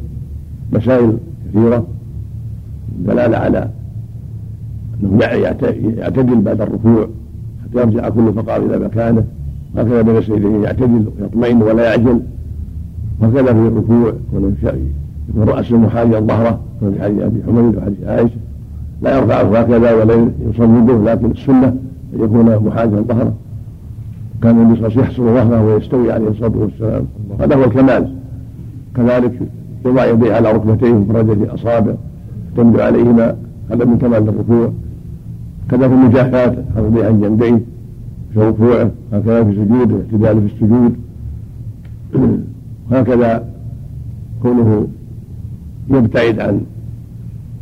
[0.74, 1.18] مسائل
[1.50, 1.88] كثيرة.
[3.06, 3.70] دلالة على
[5.04, 5.26] أنه
[5.98, 7.08] يعتدل بعد الركوع.
[7.76, 9.24] يرجع كل فقار إلى مكانه.
[9.78, 12.20] هكذا بين السيدين يعتدل ويطمئن ولا يعجل.
[13.22, 14.14] وهكذا في الركوع
[15.30, 18.36] يكون راسه محاذيا ظهره في حديث أبي حميد وحديث عائشة.
[19.02, 21.76] لا يرفعه هكذا ولا يصمده لكن السنة
[22.16, 23.34] أن يكون محاذيا ظهره
[24.44, 27.06] كان النبي صلى الله عليه وسلم يحصر ظهره ويستوي عليه الصلاة والسلام.
[27.40, 28.16] هذا هو الكمال.
[28.96, 29.34] كذلك
[29.86, 31.94] يضع يديه على ركبتيه مفرده في أصابع
[32.58, 33.36] تمد عليهما.
[33.72, 34.72] هذا من كمال الركوع.
[35.72, 37.62] كذا في المجاهدات يديه عن جنبيه
[38.34, 40.96] في ركوعه هكذا في سجوده اعتداله في السجود.
[42.92, 43.48] وهكذا
[44.42, 44.88] كونه
[45.90, 46.62] يبتعد عن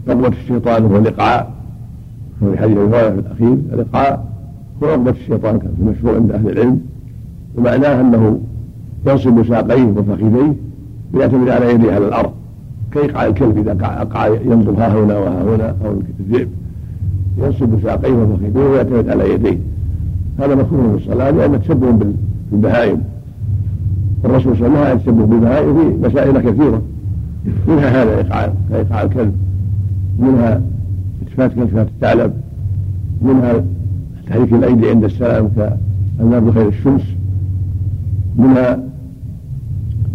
[0.07, 1.51] رغبة الشيطان وهو الإقعاء
[2.39, 4.25] في حديث الرواية في الأخير الإقعاء
[4.83, 6.81] هو رغبة الشيطان كان مشهور عند أهل العلم.
[7.57, 8.39] ومعناه أنه
[9.07, 10.55] ينصب ساقيه وفخذيه
[11.13, 12.31] ويعتمد على يديه على الأرض.
[12.91, 16.49] كيقع الكلب إذا أقع ينصب ها هنا وها هنا أو الذئب.
[17.43, 19.57] ينصب ساقيه وفخذيه ويعتمد على يديه.
[20.39, 22.13] هذا مكروه في الصلاة لأنه تشبه
[22.51, 23.01] بالبهائم.
[24.25, 26.81] الرسول صلى الله عليه وسلم يتشبه بالبهائم في مسائل كثيرة.
[27.67, 29.35] منها هذا إيقاع كإيقاع الكلب.
[30.19, 30.61] منها
[31.21, 32.33] التفات كالتفات الثعلب
[33.21, 33.63] منها
[34.27, 35.49] تحريك الأيدي عند السلام
[36.19, 37.01] كالنار بخير الشمس.
[38.37, 38.79] منها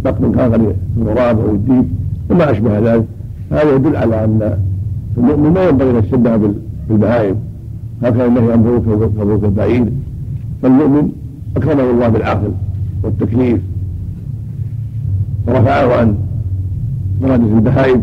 [0.04, 1.87] بقر كاغر الغراب أو الديك.
[2.30, 3.04] وما أشبه ذلك.
[3.52, 4.58] هذا يدل على أن
[5.18, 6.54] المؤمن ما ينبغي أن يتشبه
[6.88, 7.37] بالبهائم.
[8.03, 8.62] هكذا النهي عن
[9.16, 9.85] بروك البعير
[10.62, 11.09] فالمؤمن
[11.57, 12.53] أكرمه الله بالعقل
[13.03, 13.61] والتكليف.
[15.47, 16.16] ورفعه عن
[17.23, 18.03] درجة البهائم.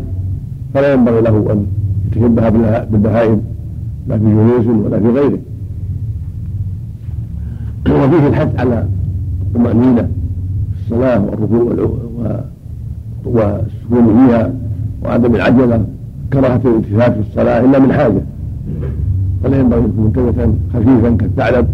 [0.74, 1.66] فلا ينبغي له أن
[2.08, 2.50] يتشبه
[2.92, 3.42] بالبهائم.
[4.08, 5.40] لا في جلوس ولا في غيره.
[7.90, 8.88] وفيه الحث على
[9.42, 10.02] الطمأنينة.
[10.02, 11.74] في الصلاة والركوع
[13.26, 14.54] والسكون فيها
[15.04, 15.86] وعدم العجلة.
[16.34, 18.22] كراهة الالتفات في الصلاة إلا من حاجة.
[19.44, 21.68] فلا ينبغي أن يكون ملتفتا خفيفا كالثعلب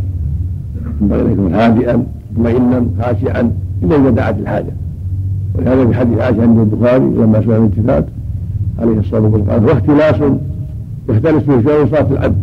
[1.02, 2.04] ينبغي أن يكون هادئا
[2.38, 3.52] مطمئنا خاشعا
[3.84, 4.72] إلا إذا دعت الحاجة.
[5.56, 8.06] ولهذا في حديث عائشة عند البخاري لما سمع الالتفات
[8.80, 10.16] عليه الصلاة والسلام هو اختلاس
[11.10, 12.38] يختلس به شيء صلاة العبد.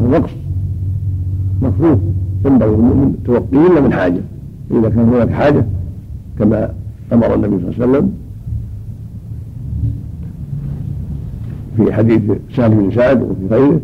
[0.00, 0.30] الرقص
[1.62, 1.98] مكروه
[2.46, 4.20] ينبغي المؤمن توقيه الا من حاجة.
[4.70, 5.64] إذا كان هناك حاجة
[6.38, 6.70] كما
[7.12, 8.12] أمر النبي صلى الله عليه وسلم
[11.76, 12.22] في حديث
[12.56, 13.80] سهل بن سعد وفي غيره.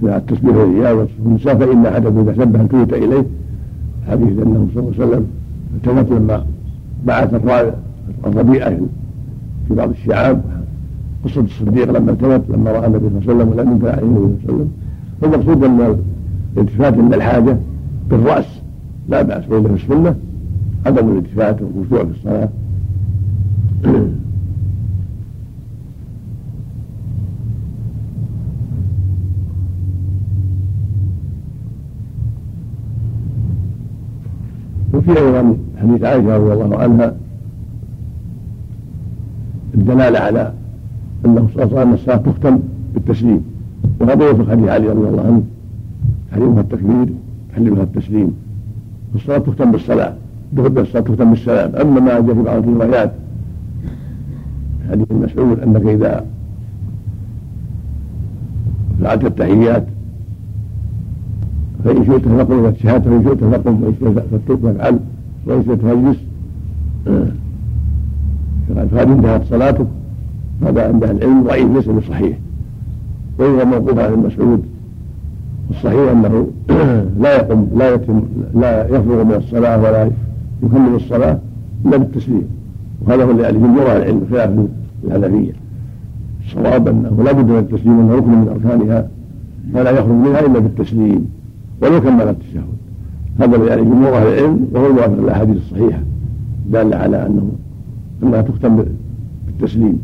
[0.00, 3.24] في التسبيح والرياض والنساء فإن أحدكم إذا سبح التفت إليه.
[4.08, 5.26] حديث أنه صلى الله عليه وسلم
[5.76, 6.44] التفت لما
[7.06, 7.34] بعث
[8.26, 8.78] الربيعه
[9.68, 10.42] في بعض الشعاب
[11.24, 14.34] قصة الصديق لما التفت لما رأى النبي صلى الله عليه وسلم ولم ينكر عليه النبي
[14.46, 14.70] صلى الله عليه وسلم.
[15.20, 15.98] فالمقصود أن
[16.56, 17.56] الالتفات عند الحاجة
[18.10, 18.60] بالرأس
[19.08, 20.14] لا بأس وإلا في السنة
[20.86, 22.48] عدم الالتفات والخشوع في الصلاة.
[34.94, 37.14] وفي أيضا حديث عائشة رضي الله عنها
[39.74, 40.52] الدلالة على
[41.72, 42.58] عليه وسلم الصلاة تختم
[42.94, 43.44] بالتسليم.
[44.00, 45.42] وهذا يوافق حديث علي رضي الله عنه
[46.30, 47.08] تحريمها التكبير
[47.52, 48.34] تحريمها التسليم.
[49.14, 50.14] الصلاة تختم بالصلاة
[50.58, 51.76] الصلاة تختم بالسلام.
[51.76, 53.12] أما ما جاء في بعض الروايات
[54.90, 56.24] حديث مسعود أنك إذا
[59.00, 59.86] فعلت التحيات
[61.84, 64.98] فإن شئت فقم فالشهادة فإن شئت فقم وإن شئت فافعل
[65.46, 66.16] وإن شئت فاجلس.
[68.90, 69.86] فهذه انتهت صلاتك.
[70.62, 72.38] هذا عند العلم ضعيف ليس بصحيح.
[73.38, 74.62] وإذا موقوف عن المسعود
[75.70, 76.46] الصحيح أنه
[77.22, 78.22] لا يقوم لا يتم
[78.54, 80.10] لا يفرغ من الصلاة ولا
[80.62, 81.38] يكمل الصلاة
[81.86, 82.48] إلا بالتسليم.
[83.06, 84.50] وهذا هو اللي عليه جمهور العلم خلاف
[85.04, 85.52] الحنفية.
[86.46, 89.08] الصواب أنه لا بد من التسليم أنه ركن من أركانها.
[89.74, 91.43] فلا يخرج منها إلا بالتسليم.
[91.82, 92.64] ولو كمل التشهد.
[93.40, 96.02] هذا عليه جمهور أهل العلم وهو الموافق للأحاديث الصحيحة
[96.72, 97.48] دالة على أنه
[98.22, 98.84] أنها تختم
[99.46, 99.98] بالتسليم.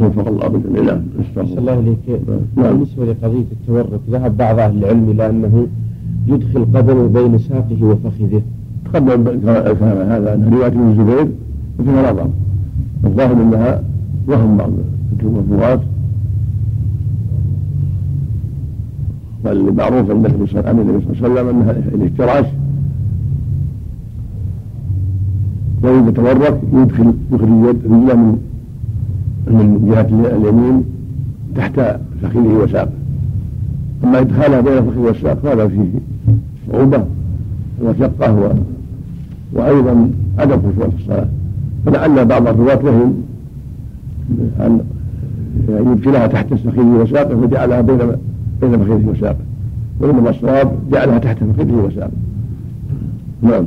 [0.00, 0.82] وفق الله بالجميع.
[0.82, 1.78] نعم نسأل الله.
[1.78, 2.20] إليك
[2.56, 2.72] نعم.
[2.72, 5.66] بالنسبة لقضية التورك ذهب بعض أهل العلم إلى أنه
[6.26, 8.42] يدخل قدمه بين ساقه وفخذه.
[8.84, 11.28] تقدم كان هذا أن رواية ابن الزبير
[11.78, 12.28] وفيها نظر.
[13.12, 13.82] الظاهر أنها
[14.26, 14.70] وهم بعض
[15.22, 15.80] الرواة
[19.44, 22.46] والمعروف عن النبي صلى الله عليه وسلم أنها الافتراش.
[25.82, 28.38] وإذا تورك يدخل يخرج رجله من
[29.46, 30.84] من جهة اليمين
[31.56, 31.80] تحت
[32.22, 32.92] فخذه وساقه.
[34.04, 35.84] أما إدخالها بين الفخذ والساق فهذا فيه
[36.72, 37.04] صعوبة
[37.82, 38.52] ومشقة و...
[39.52, 41.28] وأيضا عدم خشوع في الصلاة.
[41.86, 43.22] فلعل بعض الرواة وهم
[44.60, 44.80] أن
[45.68, 47.98] يدخلها تحت فخذه وساقه وجعلها بين
[48.60, 49.44] بين فخذه وساقه
[50.00, 52.10] وإنما الصواب جعلها تحت فخذه وساقه
[53.42, 53.66] نعم.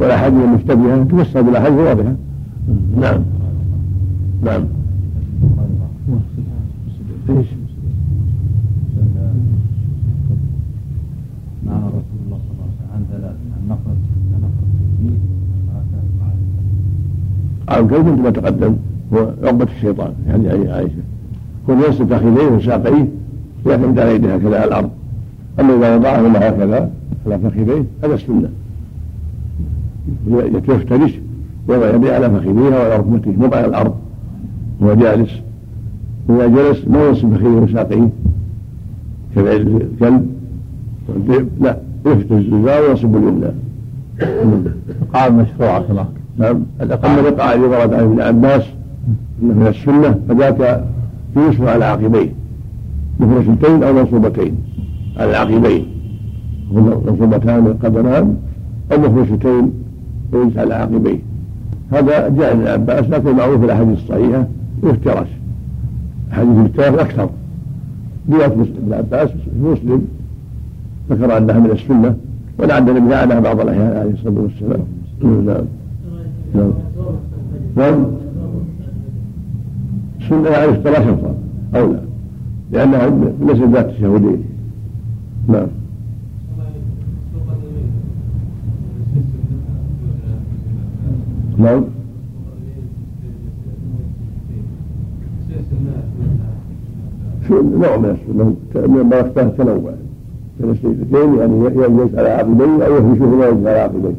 [0.00, 2.14] والأحاديث المشتبهة توسع بالأحاديث الواضحة
[3.00, 3.22] نعم.
[4.44, 4.64] نعم
[7.28, 7.46] إيش؟
[11.66, 13.96] نهى رسول الله صلى الله عليه وسلم عن ثلاث عن نقرة
[14.32, 14.64] نقرة
[15.00, 15.20] الدين
[17.68, 18.76] عن كلب ما تقدم
[19.14, 21.02] هو عقبة الشيطان يعني عائشة.
[21.66, 23.08] كون ينصب فخذيه وساقيه
[23.64, 24.90] ويعتمد على يده هكذا على الأرض.
[25.60, 26.90] أما إذا وضعهما هكذا
[27.26, 28.48] على فخذيه هذا السنة.
[30.68, 31.12] يفترش
[31.68, 33.94] وضع يديه على فخذيه وعلى ركبته مو على الأرض.
[34.80, 35.30] وهو جالس
[36.30, 38.08] إذا جلس ما ينصب فخذيه وساقيه
[39.36, 40.28] كفعل الكلب
[41.60, 43.46] لا يفتش الزجاج وينصب اليمنى
[45.14, 46.06] قال مشروع خلاص
[46.38, 46.62] نعم.
[46.80, 48.62] اما الإقعاء الذي ورد عن ابن عباس
[49.42, 50.84] إنه من السنة فذاك
[51.36, 52.28] يوسف على عقبيه.
[53.20, 54.54] مفرشتين أو منصوبتين
[55.16, 55.86] على العقبين
[56.72, 58.36] منصوبتان القدمان
[58.92, 59.72] أو مفرشتين
[60.32, 61.18] ويجلس على عقبيه.
[61.92, 64.46] هذا جاء ابن عباس لكن معروف في الأحاديث الصحيحة
[64.82, 65.28] يفترش
[66.32, 67.28] احاديث الافتراش أكثر.
[68.30, 69.30] روايه ابن عباس
[69.62, 70.04] مسلم
[71.10, 72.16] ذكر أنها من السنة
[72.58, 74.84] ولعل النبي فعلها بعض الاحيان عليه الصلاة والسلام.
[75.22, 75.64] نعم.
[76.54, 76.72] نعم.
[77.76, 78.06] نعم.
[80.20, 81.34] السنة يعني اشترى شرطا
[81.74, 82.00] اولى
[82.72, 84.44] لانها ليست ذات تشهدين
[85.48, 85.66] نعم.
[91.58, 91.84] نعم.
[97.50, 98.54] نوع من السنة
[98.88, 99.94] من بركته تنوع.
[100.60, 104.14] من السيدتين يعني يجلس على عقبيه أو يفرشهما يجلس على عقبيه.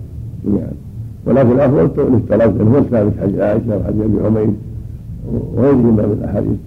[0.45, 0.84] جميعا
[1.25, 4.49] ولكن الأفضل الافتراض هو الثابت حديث عائشة وحديث أبي عمير
[5.27, 6.57] وغيرهما من الأحاديث.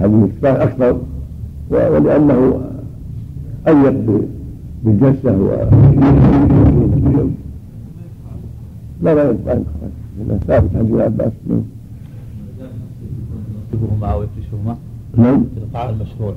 [0.00, 0.98] حديث الافتراض أكثر
[1.70, 2.60] ولأنه
[3.68, 4.26] أيق
[4.84, 5.50] بالجسه و
[9.02, 9.58] لا لا ينفع
[10.46, 11.32] ثابت ابن عباس
[14.02, 14.76] أو يفرشهما
[15.16, 15.44] نعم.
[15.56, 16.34] القاع المشروع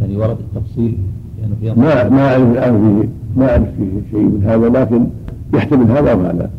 [0.00, 0.98] يعني ورد التفصيل
[1.40, 3.08] يعني في ما ما أعرف الآن فيه
[3.40, 5.06] ما أعرف فيه شيء من هذا لكن
[5.54, 6.50] يحتمل هذا وهذا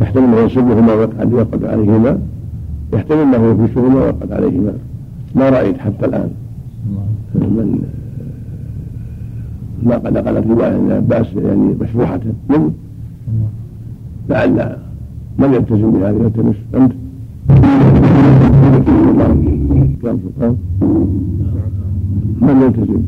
[0.00, 2.18] يحتمل أنه يصبهما ويقعد يقعد عليهما.
[2.94, 4.72] يحتمل أنه يفرشهما ويقعد عليهما.
[5.34, 6.30] ما رأيت حتى الآن.
[7.34, 7.82] من
[9.82, 12.72] ما قد نقلت رواية ابن عباس يعني مشروحه من
[14.28, 14.76] لعل
[15.38, 16.92] من يلتزم بهذه يلتمس أنت؟
[22.40, 23.02] من يلتزم؟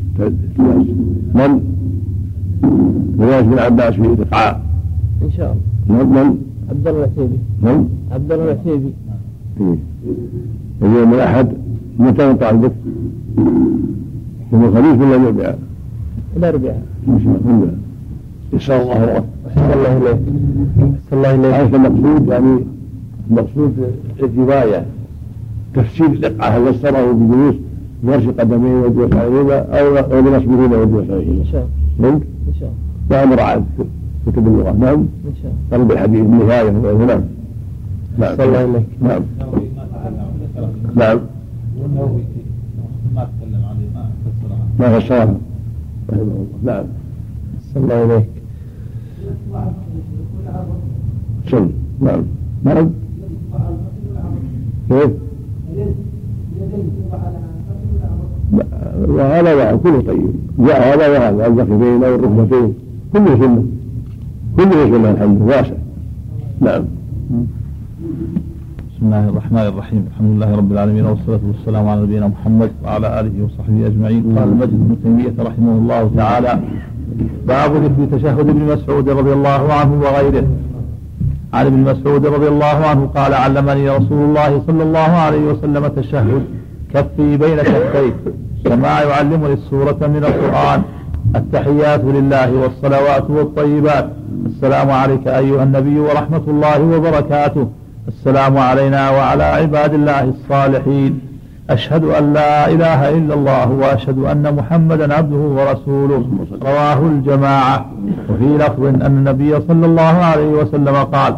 [1.35, 1.59] من؟
[3.19, 4.61] رواية ابن عباس في إيقاع.
[5.25, 5.57] إن شاء
[5.89, 6.03] الله.
[6.03, 6.37] من من
[6.69, 8.93] عبد الله العتيبي من عبد الله العتيبي
[9.61, 9.77] إيه.
[10.81, 11.47] اليوم الأحد
[11.99, 12.71] متى يطلع البث؟
[14.53, 15.59] يوم الخميس ولا الأربعاء؟
[16.37, 17.71] الاربعاء إن شاء الله.
[18.53, 19.23] يسأل الله.
[19.47, 20.19] أحسن الله إليك.
[21.05, 21.53] أحسن الله إليك.
[21.53, 22.59] هذا المقصود يعني
[23.29, 23.73] المقصود
[24.19, 24.85] الرواية.
[25.75, 27.55] تفسير الإقعاء هل فسره بجلوس
[28.03, 31.67] بفرش قدميه والجلوس عليهما أو أو بنصبهما والجلوس عليهما إن شاء؟
[31.99, 32.09] الله.
[32.13, 32.71] إن شاء
[33.09, 33.21] الله.
[33.21, 33.65] وأمر عاد.
[34.25, 34.71] كتب اللغة.
[34.71, 34.99] نعم.
[35.27, 35.77] ان شاء الله.
[35.77, 37.21] طلب الحديث النهاية نعم
[38.19, 38.83] نعم الله.
[39.01, 39.21] نعم
[40.95, 41.19] نعم.
[41.81, 42.21] والنووي
[43.15, 45.37] ما تكلم عليه ما فسر عنه ما فسرها
[46.09, 46.85] رحمه الله نعم.
[47.57, 48.29] احسن الله اليك
[51.51, 51.69] سن
[52.01, 52.23] نعم.
[52.63, 52.89] نعم
[54.89, 55.11] كيف؟
[59.07, 60.33] وهذا وهذا كله طيب.
[60.59, 62.73] جاء هذا وهذا الفخذين أو الركبتين.
[63.13, 63.63] كله سنه
[64.57, 65.77] كله سنه الحمد واسع
[66.61, 66.83] نعم.
[68.89, 70.03] بسم الله الرحمن الرحيم.
[70.11, 74.23] الحمد لله رب العالمين والصلاة والسلام على نبينا محمد وعلى آله وصحبه أجمعين.
[74.37, 76.59] قال المجد بن تيمية رحمه الله تعالى
[77.47, 80.47] باب ذكر تشهد ابن مسعود رضي الله عنه وغيره.
[81.53, 86.43] عن ابن مسعود رضي الله عنه قال علمني رسول الله صلى الله عليه وسلم تشهد
[86.93, 88.15] كفي بين كفيه
[88.65, 90.81] كما يعلمني السورة من القرآن.
[91.35, 94.09] التحيات لله والصلوات والطيبات.
[94.45, 97.67] السلام عليك أيها النبي ورحمة الله وبركاته.
[98.07, 101.19] السلام علينا وعلى عباد الله الصالحين.
[101.69, 106.25] أشهد أن لا إله إلا الله وأشهد أن محمدا عبده ورسوله.
[106.61, 107.85] رواه الجماعة.
[108.29, 111.35] وفي لفظ أن النبي صلى الله عليه وسلم قال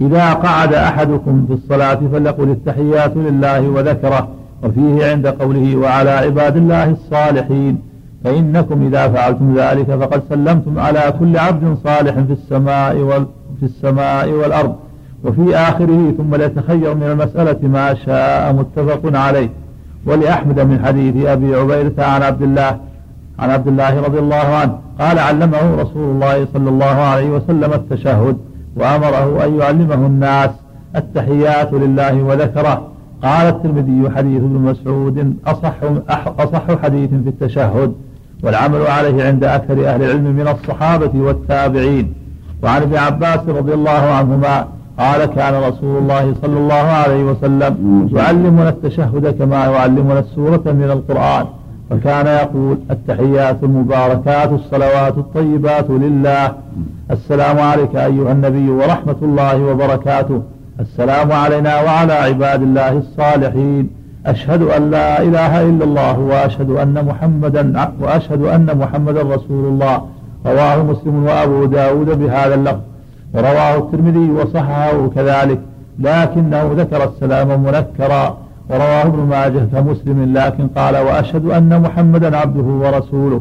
[0.00, 4.28] إذا قعد أحدكم في الصلاة فليقل التحيات لله وذكره.
[4.62, 7.93] وفيه عند قوله وعلى عباد الله الصالحين.
[8.24, 13.26] فإنكم إذا فعلتم ذلك فقد سلمتم على كل عبد صالح في السماء وال
[13.60, 14.76] في السماء والأرض
[15.24, 19.50] وفي آخره ثم ليتخير من المسألة ما شاء متفق عليه.
[20.06, 22.78] ولأحمد من حديث أبي عبيدة عن عبد الله
[23.38, 28.36] عن عبد الله رضي الله عنه قال علمه رسول الله صلى الله عليه وسلم التشهد
[28.76, 30.50] وأمره أن يعلمه الناس
[30.96, 32.88] التحيات لله وذكره.
[33.22, 35.74] قال الترمذي حديث ابن مسعود أصح,
[36.38, 37.94] أصح حديث في التشهد.
[38.44, 42.14] والعمل عليه عند أكثر أهل العلم من الصحابة والتابعين.
[42.62, 44.66] وعن ابن عباس رضي الله عنهما
[44.98, 51.46] قال كان رسول الله صلى الله عليه وسلم يعلمنا التشهد كما يعلمنا السورة من القرآن.
[51.90, 56.52] فكان يقول التحيات المباركات الصلوات الطيبات لله.
[57.10, 60.42] السلام عليك أيها النبي ورحمة الله وبركاته.
[60.80, 63.90] السلام علينا وعلى عباد الله الصالحين.
[64.26, 70.02] أشهد أن لا إله إلا الله وأشهد أن محمدا وأشهد أن محمدا رسول الله.
[70.46, 72.80] رواه مسلم وأبو داود بهذا اللفظ.
[73.34, 75.60] ورواه الترمذي وصححه كذلك.
[75.98, 78.38] لكنه ذكر السلام منكرا.
[78.70, 83.40] ورواه ابن ماجه كمسلم لكن قال وأشهد أن محمدا عبده ورسوله.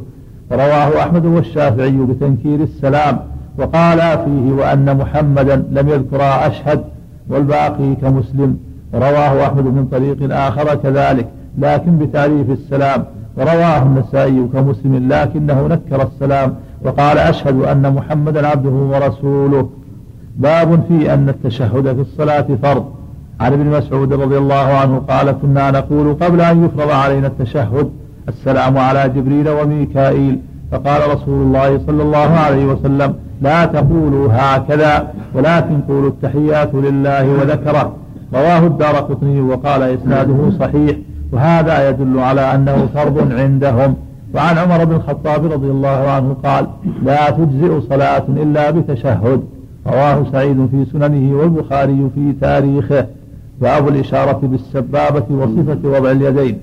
[0.51, 3.19] ورواه أحمد والشافعي بتنكير السلام.
[3.59, 6.83] وقال فيه وأن محمدا لم يذكر أشهد
[7.29, 8.57] والباقي كمسلم.
[8.93, 11.27] ورواه أحمد من طريق آخر كذلك
[11.57, 13.05] لكن بتعريف السلام.
[13.37, 19.69] ورواه النسائي كمسلم لكنه نكر السلام وقال أشهد أن محمدا عبده ورسوله.
[20.37, 22.85] باب في أن التشهد في الصلاة فرض.
[23.39, 27.89] عن ابن مسعود رضي الله عنه قال كنا نقول قبل أن يفرض علينا التشهد
[28.29, 30.39] السلام على جبريل وميكائيل.
[30.71, 37.95] فقال رسول الله صلى الله عليه وسلم لا تقولوا هكذا ولكن قولوا التحيات لله وذكره.
[38.33, 40.97] رواه الدار قطني وقال إسناده صحيح
[41.31, 43.95] وهذا يدل على أنه فرض عندهم.
[44.35, 46.67] وعن عمر بن الخطاب رضي الله عنه قال
[47.03, 49.43] لا تجزئ صلاة إلا بتشهد.
[49.87, 53.05] رواه سعيد في سننه والبخاري في تاريخه.
[53.61, 56.57] باب الإشارة بالسبابة وصفة وضع اليدين.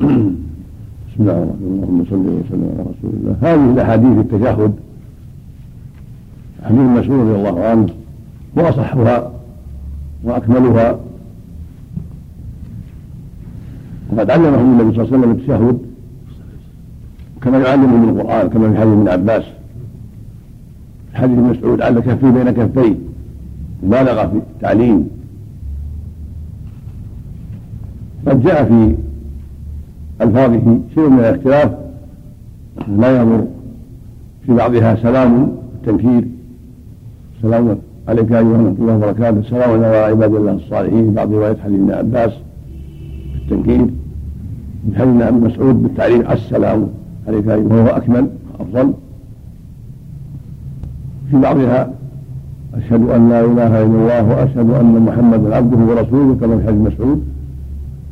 [1.08, 1.82] بسم الله الرحمن الرحيم.
[1.82, 3.36] اللهم صل وسلم على رسول الله.
[3.42, 4.74] هذه الأحاديث التشهد
[6.64, 7.86] حديث مسعود رضي الله عنه
[8.56, 9.37] وأصحها
[10.24, 10.98] وأكملها.
[14.12, 15.78] وقد علمهم النبي صلى الله عليه وسلم التشهد
[17.42, 19.44] كما يعلمهم القرآن كما في حديث ابن عباس.
[21.14, 22.94] حديث مسعود على كفيه بين كفيه
[23.82, 25.08] مبالغه في التعليم.
[28.26, 28.94] قد جاء في
[30.20, 31.72] ألفاظه شيء من الاختلاف.
[32.98, 33.46] لا يضر
[34.46, 36.24] في بعضها سلام التنكير
[37.42, 37.78] سلام
[38.08, 39.38] عليك أيها ورحمة الله وبركاته.
[39.38, 41.14] السلام على عباد الله الصالحين.
[41.14, 42.32] بعض روايات حديث ابن عباس
[43.34, 43.86] بالتنكير.
[44.84, 46.88] من حديث ابن مسعود بالتعريف السلام
[47.28, 48.26] عليك أيها وهو أكمل
[48.60, 48.92] أفضل
[51.30, 51.90] في بعضها
[52.74, 57.22] أشهد أن لا إله إلا الله وأشهد أن محمدا عبده ورسوله كما في حديث مسعود.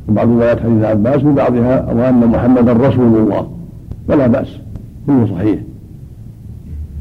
[0.09, 3.51] وبعض روايات حديث عباس وبعضها وأن محمدا رسول الله.
[4.09, 4.59] ولا بأس.
[5.07, 5.59] كله صحيح.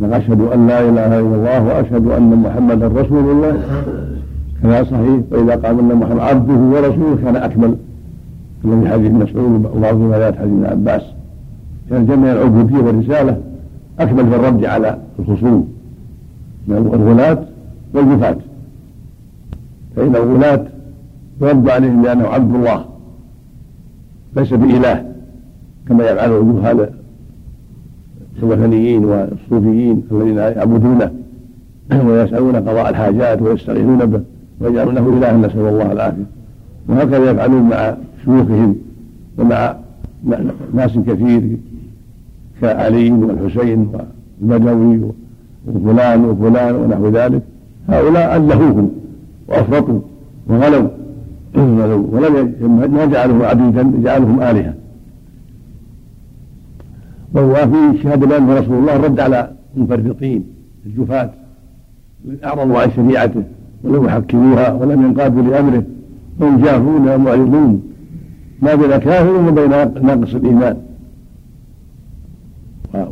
[0.02, 3.58] أشهد أن لا إله إلا الله وأشهد أن محمدا رسول الله.
[4.64, 7.76] كذا صحيح وإذا قال أن محمد عبده ورسوله كان أكمل.
[8.64, 11.02] كما في حديث مسعود وبعض روايات حديث ابن عباس.
[11.90, 13.38] كان جمع العبودية والرسالة
[14.00, 15.68] أكمل في الرد على الخصوم.
[16.68, 17.46] من الغلاة
[17.94, 18.38] والجفاة
[19.96, 20.66] فإن الغلاة
[21.42, 22.86] يرد عليهم بأنه عبد الله.
[24.36, 25.06] ليس بإله
[25.88, 26.90] كما يفعل الجهال
[28.44, 31.12] الوثنيين والصوفيين الذين يعبدونه
[32.08, 34.22] ويسألون قضاء الحاجات ويستغيثون به
[34.62, 36.24] ويجعلونه إلها نسأل الله العافية.
[36.90, 37.96] وهكذا يفعلون مع
[38.26, 38.76] شيوخهم
[39.38, 39.76] ومع
[40.74, 41.58] ناس كثير
[42.62, 43.92] كعلي والحسين
[44.42, 45.02] والبدوي
[45.68, 47.42] وفلان وفلان ونحو ذلك.
[47.90, 48.92] هؤلاء ألهوهم
[49.48, 50.00] وأفرطوا
[50.48, 50.88] وغلوا
[52.14, 52.54] ولم
[52.94, 54.74] ما جعله عبيدا جعلهم آلهة.
[57.34, 60.44] في شهادة بأنه رسول الله رد على المفرطين
[60.86, 61.30] الجفاة
[62.44, 63.44] أعرضوا عن شريعته
[63.84, 65.84] ولم يحكموها ولم ينقادوا لأمره
[66.42, 67.82] هم جافون ومعرضون
[68.62, 69.70] ما بين كافر وبين
[70.06, 70.78] ناقص الإيمان.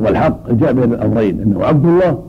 [0.00, 2.22] والحق جاء بين الأمرين أنه عبد الله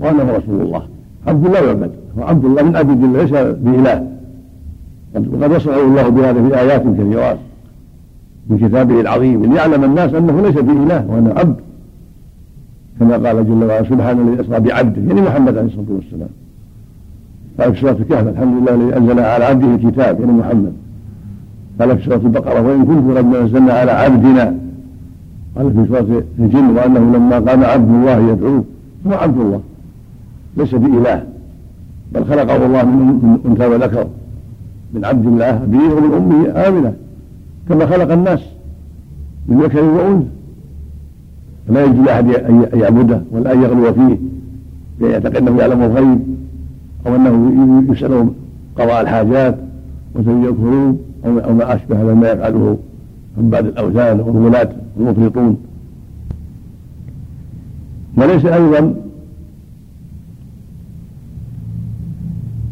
[0.00, 0.82] وأنه رسول الله.
[1.26, 4.06] عبد الله يعبد هو عبد الله من عبد الله ليس بإله.
[5.14, 7.38] وقد وصفه الله بهذا في آيات كثيرات
[8.50, 11.56] من كتابه العظيم ليعلم الناس أنه ليس بإله وأنه عبد.
[13.00, 16.28] كما قال جل وعلا سبحان الذي أسرى بعبده يعني محمد عليه الصلاة والسلام.
[17.60, 20.72] قال في سورة الكهف الحمد لله الذي أنزل على عبده الكتاب يعني محمد.
[21.80, 24.54] قال في سورة البقرة وإن كنت قد نزلنا على عبدنا.
[25.56, 28.64] قال في سورة الجن وأنه لما قام عبد الله يدعوه
[29.06, 29.60] هو عبد الله
[30.56, 31.24] ليس بإله.
[32.12, 34.06] بل خلقه الله من أنثى وذكر
[34.94, 36.92] من عبد الله أبيه ومن أمه آمنة.
[37.70, 38.40] كما خلق الناس.
[39.48, 40.26] من ذكر وأنثى
[41.68, 44.18] فلا يجوز لأحد أن يعبده ولا أن يغلو فيه.
[45.00, 46.20] يعتقد أنه يعلم الغيب
[47.06, 47.52] أو أنه
[47.92, 48.30] يسأل
[48.76, 49.56] قضاء الحاجات
[50.14, 52.78] وتنجي الكروب أو ما أشبه هذا ما يفعله
[53.38, 54.68] عباد الأوثان والولاة
[55.00, 55.56] المفرطون
[58.16, 58.94] وليس أيضا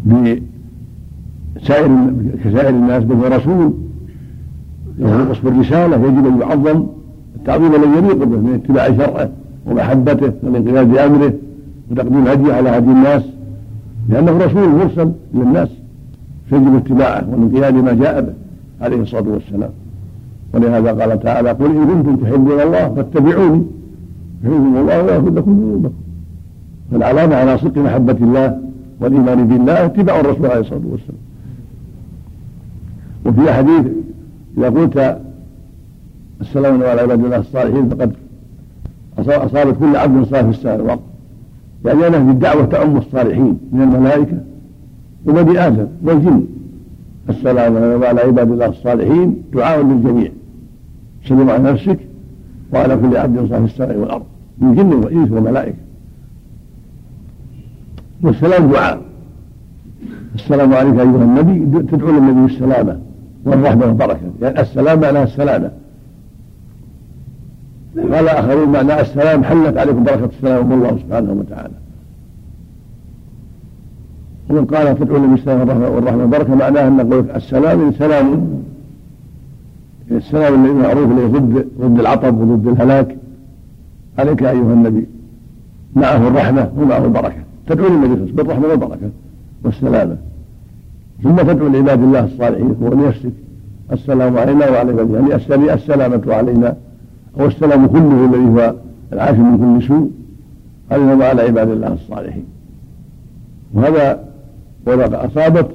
[0.06, 0.40] بسائر
[2.44, 3.72] كسائر الناس بل رسول
[4.98, 6.86] له نقص بالرسالة يجب أن يعظم
[7.36, 9.30] التعظيم الذي يليق به من اتباع شرعه
[9.66, 11.32] ومحبته والانقياد بأمره
[11.90, 13.22] وتقديم هديه على هدي الناس.
[14.08, 15.68] لأنه رسول مرسل للناس
[16.50, 18.32] فيجب اتباعه والانقياد لما جاء به
[18.80, 19.70] عليه الصلاة والسلام.
[20.54, 23.62] ولهذا قال تعالى قل إن كنتم تحبون الله فاتبعوني
[24.44, 25.94] يحبكم الله ويغفر لكم ذنوبكم.
[26.92, 28.58] فالعلامة على صدق محبة الله
[29.00, 31.18] والإيمان بالله اتباع الرسول عليه الصلاة والسلام.
[33.26, 33.86] وفي حديث
[34.58, 35.18] إذا قلت
[36.40, 38.12] السلام على عباد الله الصالحين فقد
[39.18, 41.00] أصابت كل عبد صالح في السائر الوقت
[41.84, 44.38] يعني أنا الدعوة تعم الصالحين من الملائكة
[45.26, 46.44] وبني آدم والجن.
[47.28, 50.30] السلام على عباد الله الصالحين دعاء للجميع.
[51.28, 51.98] سلم على نفسك
[52.72, 54.24] وعلى كل عبد صالح في السماء والأرض.
[54.58, 55.78] من جن وإنس وملائكة.
[58.22, 59.00] والسلام دعاء.
[60.34, 63.00] السلام عليك أيها النبي تدعو للنبي بالسلامة
[63.48, 65.70] والرحمة والبركة يعني السلام معناها السلامة.
[68.12, 71.74] قال آخرون معنى السلام حلت عليكم بركة السلام من الله سبحانه وتعالى.
[74.50, 78.48] ومن قال تدعو النبي بالسلام والرحمة والبركة معناه أن نقول السلام سلام.
[80.10, 83.16] السلام الذي معروف الذي ضد ضد العطب وضد الهلاك.
[84.18, 85.06] عليك أيها النبي.
[85.96, 87.42] معه الرحمة ومعه البركة.
[87.66, 89.10] تدعو للنبي بالرحمة والبركة
[89.64, 90.16] والسلامة.
[91.22, 93.32] ثم تدعو لعباد الله الصالحين ولنفسك
[93.92, 96.76] السلام علينا عباد يعني السلامة علينا.
[97.40, 98.74] أو السلام كله الذي هو
[99.12, 100.10] العافي من كل سوء.
[100.90, 102.44] علينا وعلى عباد الله الصالحين.
[103.74, 104.24] وهذا
[104.86, 105.66] وإذا أصابت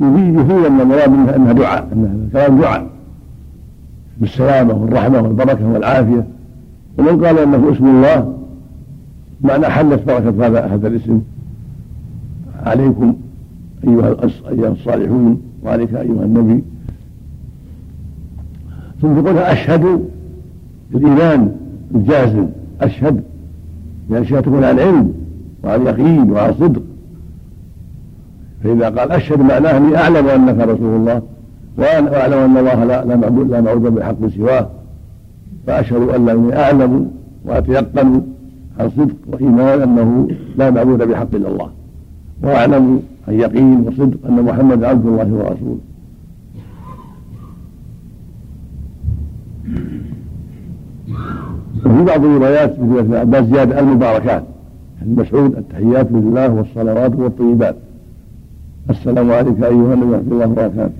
[0.00, 2.86] يفيد أن المراد منها أنها دعاء أنها كلام دعاء.
[4.20, 6.26] بالسلامة والرحمة والبركة والعافية.
[6.98, 8.38] ومن قال أنه اسم الله
[9.40, 11.20] معنى حلت بركة هذا هذا الاسم.
[12.66, 13.14] عليكم
[13.84, 14.16] أيها
[14.72, 16.64] الصالحون وعليك أيها النبي.
[19.02, 20.04] ثم تقولها أشهد
[20.92, 21.56] بالإيمان
[21.94, 22.46] الجازم
[22.80, 23.22] أشهد
[24.10, 25.12] لأن الشهادة تكون عن علم
[25.64, 26.82] وعن يقين وعن صدق
[28.64, 31.22] فإذا قال أشهد معناه أني أعلم أنك رسول الله
[31.78, 34.68] وأعلم أن الله لا لا معبود لا معبود بحق سواه.
[35.66, 37.10] فأشهد أن أني أعلم
[37.44, 38.22] وأتيقن
[38.80, 41.70] عن صدق وإيمان أنه لا معبود بحق إلا الله.
[42.42, 45.78] وأعلم عن يقين وصدق أن محمد عبد الله ورسوله.
[51.86, 54.44] وفي بعض الروايات مثل ابن عباس زيادة المباركات
[55.02, 57.76] المسعود التحيات لله والصلوات والطيبات.
[58.90, 60.92] السلام عليك أيها النبي ورحمة الله وبركاته.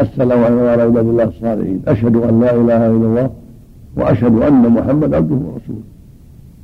[0.00, 1.82] السلام علينا وعلى عباد الله الصالحين.
[1.86, 3.30] أشهد أن لا إله إلا الله
[3.96, 5.82] وأشهد أن محمد عبده ورسوله.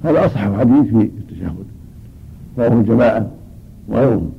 [0.04, 1.66] هذا أصح حديث في التشهد.
[2.58, 3.26] رواه الجماعة
[3.88, 4.30] وغيرهم.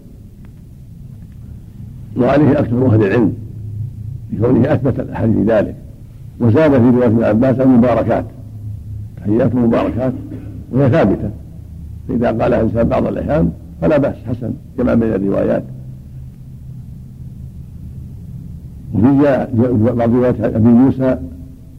[2.20, 3.34] وعليه أكثر أهل العلم
[4.34, 5.76] لكونه أثبت الأحاديث ذلك
[6.40, 8.26] وزاد في رواية ابن عباس المباركات
[9.18, 10.14] تحيات مباركات
[10.72, 11.30] وهي ثابتة.
[12.08, 13.52] فإذا قالها الإنسان بعض الأحيان
[13.82, 15.64] فلا بأس حسن جمع بين الروايات.
[18.94, 19.48] وفي
[19.96, 21.18] بعض روايات أبي موسى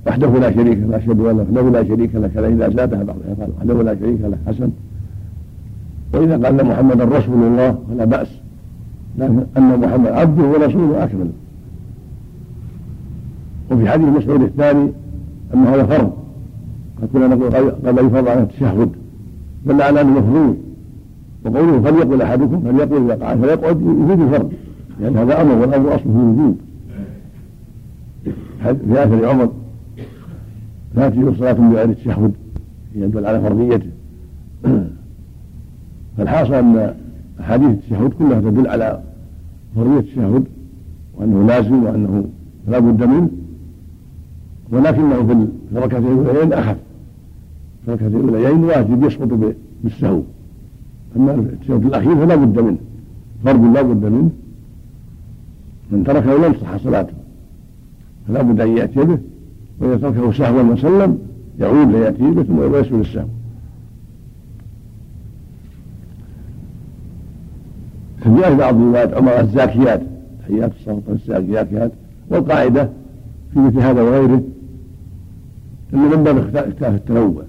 [0.07, 3.83] وحده لا شريك له أشهد أن وحده لا شريك له إذا زادها بعض قال وحده
[3.83, 4.71] لا شريك له حسن.
[6.15, 8.29] وإذا قال محمدا رسول الله فلا بأس.
[9.21, 11.31] لكن أن محمد عبده ورسوله أكمل.
[13.71, 14.91] وفي حديث مسعود الثاني
[15.55, 16.13] أن هذا فرض.
[17.03, 18.91] قد كنا نقول قد لا يفرض على التشهد
[19.67, 20.57] بل على أنه مفروض.
[21.45, 24.53] وقوله فليقل أحدكم فليقل إذا قعد فليقعد يفيد الفرض.
[25.01, 26.57] لأن يعني هذا أمر والأمر أصله الوجوب
[28.63, 29.51] في اثر عمر
[30.95, 32.33] لا تجوز صلاة بغير التشهد
[32.95, 33.91] يدل على فرضيته.
[36.17, 36.95] فالحاصل أن
[37.41, 39.01] أحاديث التشهد كلها تدل على
[39.77, 40.45] فرضية التشهد
[41.15, 42.25] وأنه لازم وأنه
[42.69, 43.29] لا بد منه
[44.73, 46.77] ولكنه في الركعتين الأوليين أخف.
[47.85, 49.29] في الركعتين الأوليين واجب يسقط
[49.85, 50.23] بالسهو.
[51.17, 52.79] أما التشهد الأخير فلا بد منه.
[53.45, 54.31] فرض لا بد منه.
[55.93, 57.15] من تركه لم تصح صلاته.
[58.29, 59.19] فلا بد أن يأتي به
[59.81, 61.19] وإذا تركه سهوا وسلم
[61.61, 63.27] يعود ليأتي به ثم ويسجد السهو.
[68.21, 70.01] فجاء بعض روايات عمر الزاكيات
[70.41, 71.93] تحيات الصوت الزاكيات
[72.31, 72.89] والقاعدة
[73.53, 74.43] في مثل هذا وغيره
[75.95, 77.43] أنه من باب اختلاف التنوع.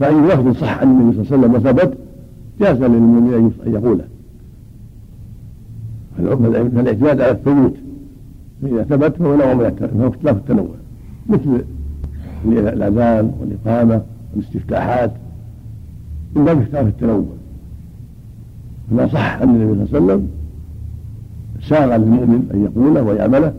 [0.00, 1.98] فأي لفظ صح عن النبي صلى الله عليه وسلم وثبت
[2.60, 4.04] جاز للمؤمن أن يقوله.
[6.16, 7.74] فالاعتماد على الثبوت.
[8.62, 10.74] فإذا ثبت فهو نوع من اختلاف التنوع.
[11.28, 11.64] مثل
[12.46, 14.02] الأذان والإقامة
[14.34, 15.12] والإستفتاحات.
[16.36, 17.26] من باب اختلاف التنوع.
[18.90, 20.28] فما صح عن النبي صلى الله عليه وسلم
[21.68, 23.54] ساغ للمؤمن أن يقوله ويعمله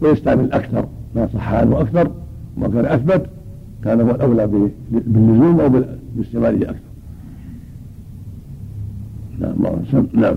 [0.00, 0.86] ويستعمل أكثر
[1.16, 2.10] ما صح عنه أكثر
[2.56, 3.26] وما كان أثبت
[3.84, 6.88] كان هو الأولى باللزوم أو بالاستعماله أكثر.
[9.40, 9.54] نعم
[10.12, 10.36] نعم.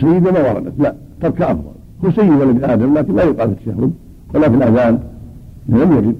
[0.00, 0.72] سيدة ما وردت.
[0.78, 1.70] لا ترك أفضل
[2.04, 3.92] هو سيد ولد آدم لكن لا يقال في التشهد
[4.34, 4.98] ولا في الأذان
[5.68, 6.16] لم يرد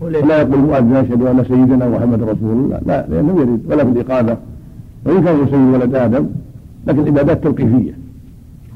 [0.00, 2.80] ولا يقول المؤذن أشهد أن سيدنا محمد رسول الله.
[2.86, 4.36] لا لأنه يرد ولا في الإقامة.
[5.04, 6.26] وإن كان سيد ولد آدم
[6.86, 7.94] لكن العبادات توقيفية.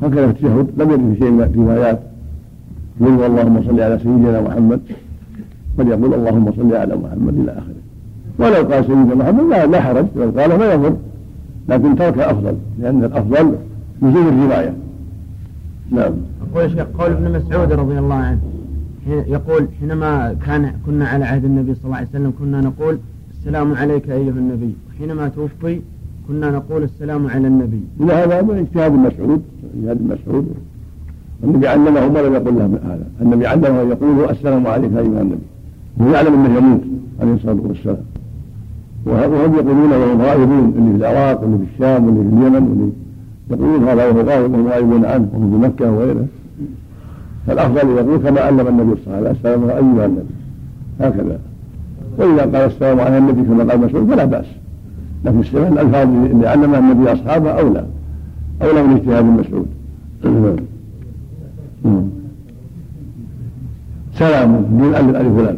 [0.03, 2.01] هكذا في التشهد لم يرد في شيء من الروايات.
[3.01, 4.81] يقول اللهم صل على سيدنا محمد
[5.79, 7.83] بل يقول اللهم صل على محمد إلى آخره.
[8.39, 10.07] ولو قال سيدنا محمد لا, لا حرج.
[10.17, 10.97] لو قال ما يضر.
[11.69, 13.55] لكن ترك أفضل لأن الأفضل
[14.03, 14.75] لزوم الرواية.
[15.91, 16.13] نعم.
[16.53, 18.39] يقول شيخ قول ابن مسعود رضي الله عنه.
[19.09, 22.99] يقول حينما كان كنا على عهد النبي صلى الله عليه وسلم كنا نقول
[23.39, 24.75] السلام عليك أيها النبي.
[24.89, 25.81] وحينما توفي
[26.29, 27.81] كنا نقول السلام على النبي.
[28.01, 29.43] لا هذا من اجتهاد مسعود
[29.75, 30.47] اجتهاد مسعود.
[31.45, 33.07] النبي علمه ولم يقل له هذا.
[33.23, 35.47] النبي علمه يقول السلام عليك أيها النبي.
[35.99, 36.81] وهو يعلم أنه يموت
[37.21, 38.05] عليه الصلاة والسلام.
[39.07, 42.93] وهم يقولون وهم غائبون اللي في العراق واللي في الشام واللي في اليمن واللي
[43.51, 46.27] يقولون هذا وهو غائب وهم غائبون عنه وهم في مكة وغيره.
[47.49, 50.35] فالأفضل يقول كما علم النبي صلى الله عليه وسلم ايها النبي.
[51.01, 51.39] هكذا.
[52.19, 54.47] وإذا قال السلام على النبي كما قال مسعود فلا بأس.
[55.25, 57.87] لكن استعمال الألفاظ اللي علمها النبي أصحابه أولى.
[58.63, 59.67] أولى من اجتهاد مسعود.
[64.19, 65.57] سلام من ألف ألف لام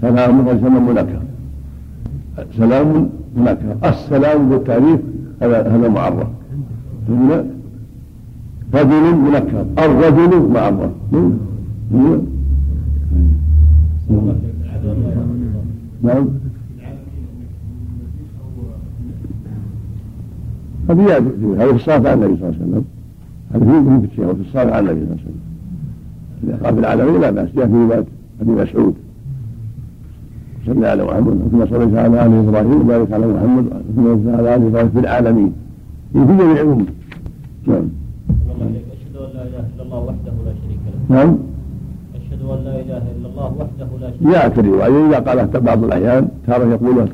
[0.00, 1.22] سلام وسلام منكر.
[2.56, 3.88] سلام منكر.
[3.88, 5.00] السلام بالتعريف
[5.42, 6.26] هذا هذا معرف.
[8.74, 10.90] رجل منكر الرجل معرف
[16.02, 16.28] نعم.
[20.90, 22.84] هذه في الصلاة على النبي صلى الله عليه وسلم.
[23.54, 25.40] هذا في في الشيء وفي الصلاة على النبي صلى الله عليه وسلم.
[26.44, 28.04] إذا قال في العالمين لا بأس جاء في رواية
[28.40, 28.94] أبي مسعود.
[30.66, 33.64] صلى على محمد ثم صليت على آل إبراهيم وبارك على محمد
[33.96, 35.52] ثم صليت على آل إبراهيم في العالمين.
[36.12, 36.84] في جميع الأمم
[37.66, 37.84] نعم.
[39.92, 41.16] الله وحده لا شريك له.
[41.16, 41.38] نعم.
[42.14, 44.32] أشهد أن لا إله إلا الله وحده لا شريك له.
[44.32, 47.06] جاء في الرواية إذا قالها بعض الأحيان تارة يقولها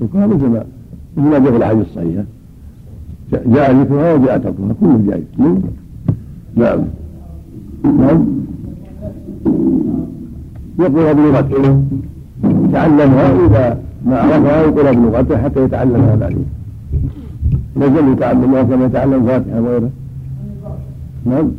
[0.00, 0.64] تركها مثل ما
[1.16, 2.24] مثل ما جاء في الأحاديث الصحيحة.
[3.32, 5.24] جاء ذكرها وجاء تركها كله جائز
[6.56, 6.82] نعم.
[7.84, 8.26] نعم.
[10.78, 11.82] يقولها بلغته
[12.72, 16.46] تعلمها إذا ما عرفها يقولها بلغته حتى يتعلمها بعدين
[17.76, 19.90] لازم يتعلمها كما يتعلم فاتحة وغيرها
[21.26, 21.50] نعم.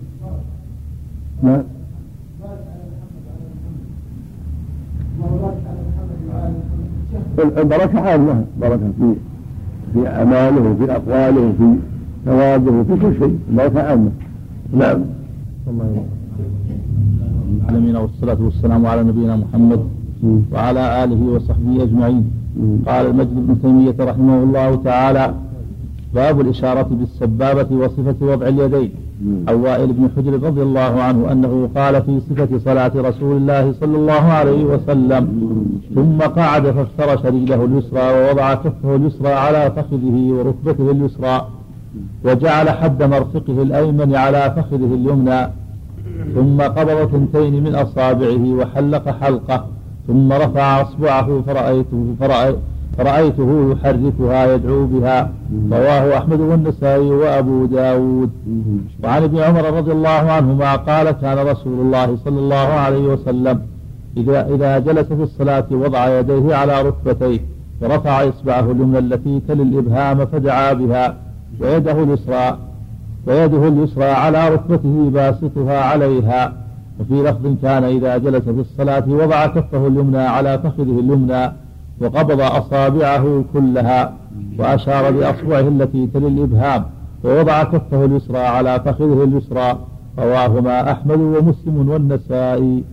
[1.44, 1.64] نعم
[7.40, 9.14] البركة عامة بركة في
[9.94, 11.76] في أعماله وفي أقواله وفي
[12.26, 13.40] ثوابه وفي كل شيء.
[13.50, 14.12] البركة عامة
[14.74, 15.02] نعم.
[17.62, 19.80] العالمين والصلاة والسلام على نبينا محمد
[20.54, 22.32] وعلى آله وصحبه أجمعين.
[22.88, 25.34] قال المجد بن تيمية رحمه الله تعالى
[26.16, 28.92] باب الإشارة بالسبابة وصفة وضع اليدين.
[29.48, 33.98] عن وائل بن حجر رضي الله عنه أنه قال في صفة صلاة رسول الله صلى
[33.98, 35.24] الله عليه وسلم
[35.96, 41.48] ثم قعد فافترش رجله اليسرى ووضع كفه اليسرى على فخذه وركبته اليسرى
[42.26, 45.48] وجعل حد مرفقه الأيمن على فخذه اليمنى
[46.36, 49.66] ثم قبض ثنتين من أصابعه وحلق حلقة
[50.08, 52.58] ثم رفع أصبعه فرأيته, فرأيته
[53.72, 55.32] يحركها يدعو بها.
[55.72, 58.30] رواه أحمد والنسائي وأبو داود.
[59.04, 63.62] وعن ابن عمر رضي الله عنهما قال كان رسول الله صلى الله عليه وسلم
[64.18, 67.40] إذا, إذا جلس في الصلاة وضع يديه على ركبتيه
[67.82, 71.16] ورفع إصبعه اليمنى التي تلي الإبهام فدعا بها
[71.62, 72.58] ويده اليسرى
[73.28, 76.54] ويده اليسرى على ركبته باسطها عليها.
[77.00, 81.52] وفي لفظ كان إذا جلس في الصلاة وضع كفه اليمنى على فخذه اليمنى
[82.02, 84.14] وقبض أصابعه كلها
[84.60, 86.84] وأشار بأصبعه التي تلي الإبهام
[87.24, 89.78] ووضع كفه اليسرى على فخذه اليسرى.
[90.20, 92.84] رواهما أحمد ومسلم والنسائي.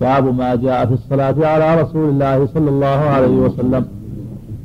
[0.00, 3.84] باب ما جاء في الصلاة على رسول الله صلى الله عليه وسلم.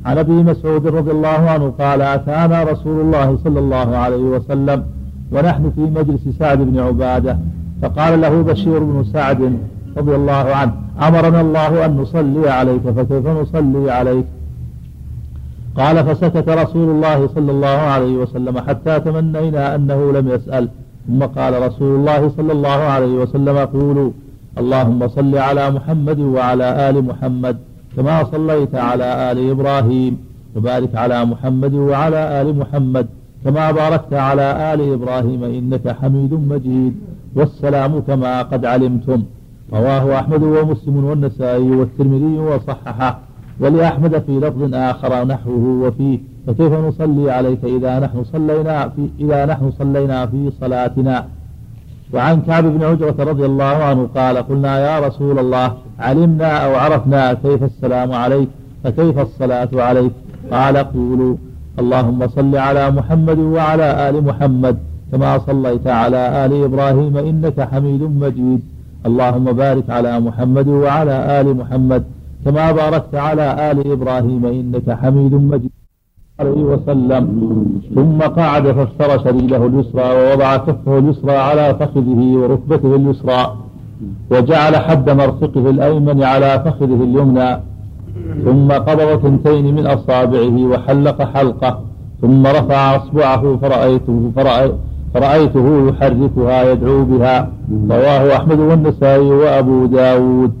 [0.06, 4.84] عن أبي مسعود رضي الله عنه قال أتانا رسول الله صلى الله عليه وسلم
[5.32, 7.38] ونحن في مجلس سعد بن عبادة.
[7.82, 9.58] فقال له بشير بن سعد
[9.96, 10.72] رضي الله عنه.
[11.08, 14.24] أمرنا الله أن نصلي عليك فكيف نصلي عليك؟
[15.76, 20.68] قال فسكت رسول الله صلى الله عليه وسلم حتى تمنينا أنه لم يسأل.
[21.08, 24.10] ثم قال رسول الله صلى الله عليه وسلم قولوا.
[24.58, 27.56] اللهم صل على محمد وعلى آل محمد
[27.96, 30.18] كما صليت على آل إبراهيم
[30.56, 33.06] وبارك على محمد وعلى آل محمد
[33.44, 36.94] كما باركت على آل إبراهيم إنك حميد مجيد.
[37.36, 39.22] والسلام كما قد علمتم.
[39.72, 43.18] رواه أحمد ومسلم والنسائي والترمذي وصححه.
[43.60, 46.18] ولأحمد في لفظ آخر نحوه وفيه.
[46.46, 51.26] فكيف نصلي عليك إذا نحن صلينا في إذا نحن صلينا في صلاتنا؟
[52.14, 57.32] وعن كعب بن عجرة رضي الله عنه قال قلنا يا رسول الله علمنا أو عرفنا
[57.32, 58.48] كيف السلام عليك؟
[58.84, 60.12] فكيف الصلاة عليك؟
[60.52, 61.36] قال قولوا
[61.78, 64.76] اللهم صل على محمد وعلى آل محمد
[65.12, 68.75] كما صليت على آل إبراهيم إنك حميد مجيد.
[69.06, 72.02] اللهم بارك على محمد وعلى آل محمد
[72.44, 75.70] كما باركت على آل إبراهيم إنك حميد مجيد.
[76.40, 77.24] عليه وسلم.
[77.94, 83.56] ثم قعد فافترش رجله اليسرى ووضع كفه اليسرى على فخذه وركبته اليسرى
[84.30, 87.50] وجعل حد مرفقه الأيمن على فخذه اليمنى.
[88.44, 91.80] ثم قبض ثنتين من أصابعه وحلق حلقة.
[92.22, 94.30] ثم رفع أصبعه فرأيته
[95.16, 97.48] فرأيته يحركها يدعو بها.
[97.90, 100.52] رواه أحمد والنسائي وأبو داود.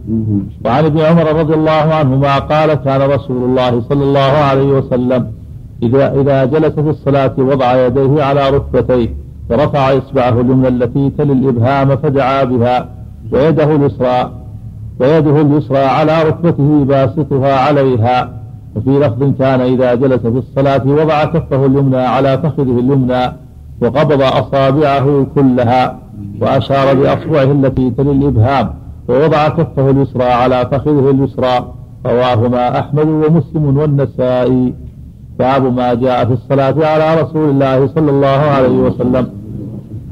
[0.64, 5.26] وعن ابن عمر رضي الله عنهما قال كان رسول الله صلى الله عليه وسلم
[5.82, 9.08] إذا, إذا جلس في الصلاة وضع يديه على ركبتيه
[9.50, 12.88] ورفع إصبعه اليمنى التي تلي الإبهام فدعا بها
[13.32, 14.30] ويده اليسرى
[15.00, 18.30] ويده اليسرى على ركبته باسطها عليها.
[18.76, 23.45] وفي لفظ كان إذا جلس في الصلاة وضع كفه اليمنى على فخذه اليمنى
[23.82, 25.98] وقبض أصابعه كلها
[26.40, 28.70] وأشار بأصبعه التي تلي الإبهام
[29.08, 31.72] ووضع كفه اليسرى على فخذه اليسرى.
[32.06, 34.74] رواهما أحمد ومسلم والنسائي.
[35.38, 39.28] باب ما جاء في الصلاة على رسول الله صلى الله عليه وسلم.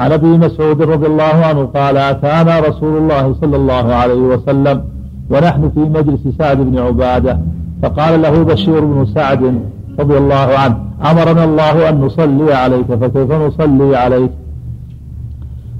[0.01, 4.85] عن أبي مسعود رضي الله عنه قال آتانا رسول الله صلى الله عليه وسلم
[5.31, 7.39] ونحن في مجلس سعد بن عبادة.
[7.83, 9.61] فقال له بشير بن سعد
[10.01, 10.77] رضي الله عنه.
[11.11, 14.31] أمرنا الله أن نصلي عليك فكيف نصلي عليك؟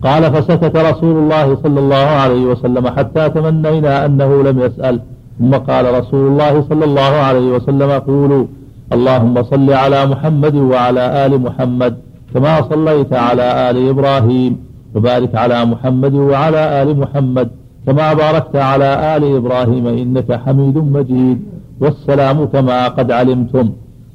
[0.03, 5.01] قال فسكت رسول الله صلى الله عليه وسلم حتى تمنينا أنه لم يسأل.
[5.39, 8.45] ثم قال رسول الله صلى الله عليه وسلم قولوا.
[8.93, 11.97] اللهم صل على محمد وعلى آل محمد
[12.35, 14.57] كما صليت على آل إبراهيم.
[14.95, 17.49] وبارك على محمد وعلى آل محمد
[17.87, 21.39] كما باركت على آل إبراهيم إنك حميد مجيد.
[21.81, 23.71] والسلام كما قد علمتم.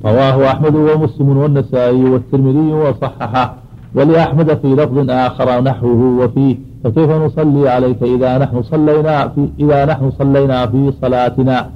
[0.06, 3.56] رواه أحمد ومسلم والنسائي والترمذي وصححه.
[3.96, 10.12] ولأحمد في لفظ آخر نحوه وفيه فكيف نصلي عليك إذا نحن صلينا في إذا نحن
[10.12, 11.70] صلينا في صلاتنا؟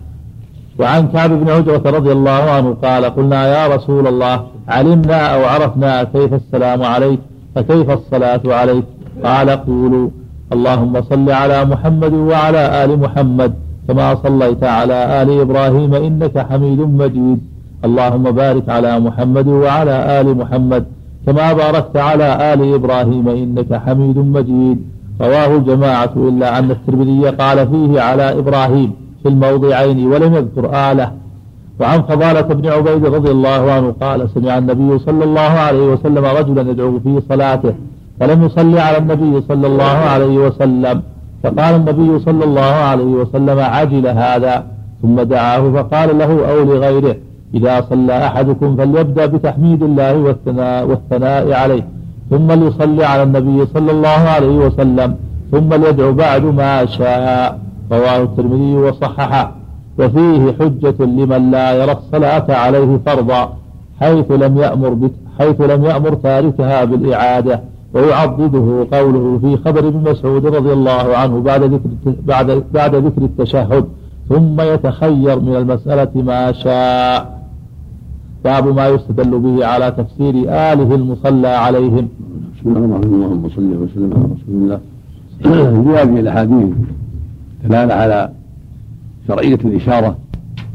[0.79, 6.03] وعن كعب بن عجرة رضي الله عنه قال قلنا يا رسول الله علمنا أو عرفنا
[6.03, 7.19] كيف السلام عليك
[7.55, 8.85] فكيف الصلاة عليك؟
[9.23, 10.09] قال قولوا
[10.53, 13.53] اللهم صل على محمد وعلى آل محمد
[13.87, 17.52] كما صليت على آل إبراهيم إنك حميد مجيد.
[17.85, 20.83] اللهم بارك على محمد وعلى آل محمد
[21.25, 24.77] كما باركت على آل إبراهيم إنك حميد مجيد.
[25.21, 28.91] رواه الجماعة إلا أن الترمذي قال فيه على إبراهيم
[29.23, 31.11] في الموضعين ولم يذكر آله.
[31.79, 36.71] وعن فضالة بن عبيد رضي الله عنه قال سمع النبي صلى الله عليه وسلم رجلا
[36.71, 37.73] يدعو في صلاته
[38.19, 41.01] فلم يصلي على النبي صلى الله عليه وسلم.
[41.43, 44.65] فقال النبي صلى الله عليه وسلم عجل هذا.
[45.01, 47.15] ثم دعاه فقال له أو لغيره.
[47.53, 51.87] إذا صلى أحدكم فليبدأ بتحميد الله والثناء, والثناء عليه.
[52.29, 55.15] ثم ليصلي على النبي صلى الله عليه وسلم.
[55.51, 57.59] ثم ليدعو بعد ما شاء.
[57.91, 59.51] رواه الترمذي وصححه.
[59.99, 63.53] وفيه حجة لمن لا يرى الصلاة عليه فرضا
[63.99, 67.61] حيث لم يأمر حيث لم يأمر تاركها بالإعادة.
[67.93, 73.85] ويعضده قوله في خبر ابن مسعود رضي الله عنه بعد ذكر بعد بعد ذكر التشهد.
[74.29, 77.42] ثم يتخير من المسألة ما شاء.
[78.43, 82.07] باب ما يستدل به على تفسير آله المصلى عليهم.
[82.55, 83.13] بسم الله الرحمن الرحيم.
[83.13, 84.79] اللهم صل وسلم على رسول الله.
[85.83, 86.75] في هذه الأحاديث
[87.63, 88.31] دلالة على
[89.27, 90.17] شرعية الإشارة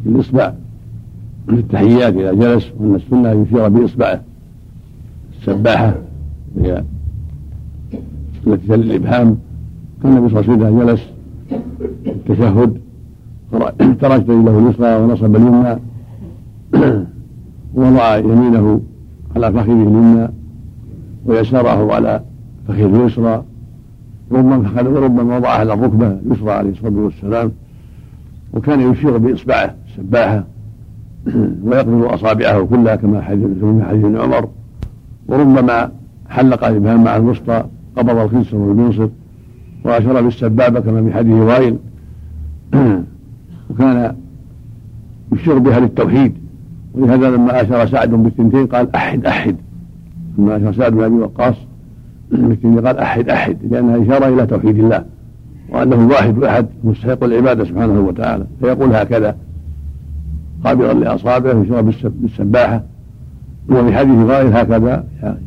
[0.04, 0.52] بالإصبع
[1.46, 4.20] في التحيات إذا جلس وأن السنة يشير بإصبعه.
[5.40, 5.94] السباحة
[6.56, 6.84] وهي
[8.46, 9.38] التي تلي الإبهام.
[10.02, 11.02] كان النبي صلى الله عليه وسلم جلس
[12.06, 12.78] التشهد
[14.00, 15.78] ترك رجله اليسرى ونصب اليمنى.
[17.74, 18.80] ووضع يمينه
[19.36, 20.28] على فخذه اليمنى
[21.26, 22.22] ويساره على
[22.68, 23.44] فخذه اليسرى
[24.32, 27.52] ربما وربما وضعها على الركبة اليسرى عليه الصلاة والسلام
[28.52, 30.44] وكان يشير بإصبعه السباحه
[31.64, 34.48] ويقبض أصابعه كلها كما حديث في حديث ابن عمر
[35.28, 35.90] وربما
[36.28, 37.64] حلق الابهام مع الوسطى
[37.96, 39.08] قبض الخنصر والمنصر
[39.84, 41.76] وأشار بالسبابة كما في حديث وائل.
[43.70, 44.16] وكان
[45.32, 46.34] يشير بها للتوحيد.
[46.98, 49.56] ولهذا لما اشار سعد بالثنتين قال أحد أحد.
[50.38, 51.54] لما اشار سعد بن أبي وقاص
[52.30, 53.56] بالثنتين قال أحد أحد.
[53.70, 55.04] لأنها إشارة إلى توحيد الله
[55.68, 58.46] وأنه الواحد احد مستحق العبادة سبحانه وتعالى.
[58.60, 59.36] فيقول هكذا
[60.64, 62.82] قابضا لاصابعه يشير بالسباحه
[63.70, 65.04] وفي حديث غائر هكذا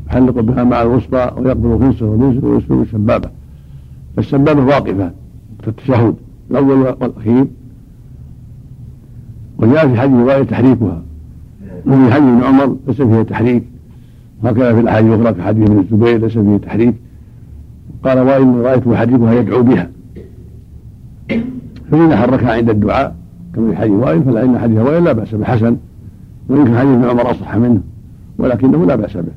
[0.07, 3.29] يحلق بها مع الوسطى ويقبل الخنصر واليسر ويسر بالسبابه
[4.15, 5.11] فالسبابة واقفة
[5.59, 6.15] وقت التشهد
[6.51, 7.45] الأول والأخير.
[9.57, 11.01] وجاء في حديث غائر تحريكها.
[11.87, 13.63] وفي حديث ابن عمر ليس فيه تحريك.
[14.43, 16.95] وهكذا في الأحاديث الأخرى في حديث ابن الزبير ليس فيه تحريك.
[18.03, 19.89] قال وان رأيت يحركها يدعو بها.
[21.91, 23.15] فإذا حركها عند الدعاء
[23.55, 25.45] كما في حديث وائل فلأن حديث وائل لا بأس به.
[25.45, 25.77] حسن.
[26.49, 27.81] وإن كان حديث ابن عمر أصح منه
[28.37, 29.31] ولكنه لا بأس به.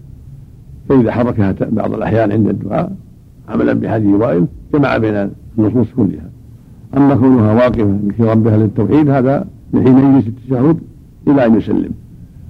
[0.88, 2.92] فإذا حركها بعض الأحيان عند الدعاء
[3.49, 6.30] عملا بحديث وائل جمع بين النصوص كلها.
[6.97, 10.78] أما كونها واقفة في ربها للتوحيد هذا من حين يجلس التشهد
[11.28, 11.90] إلى أن يسلم.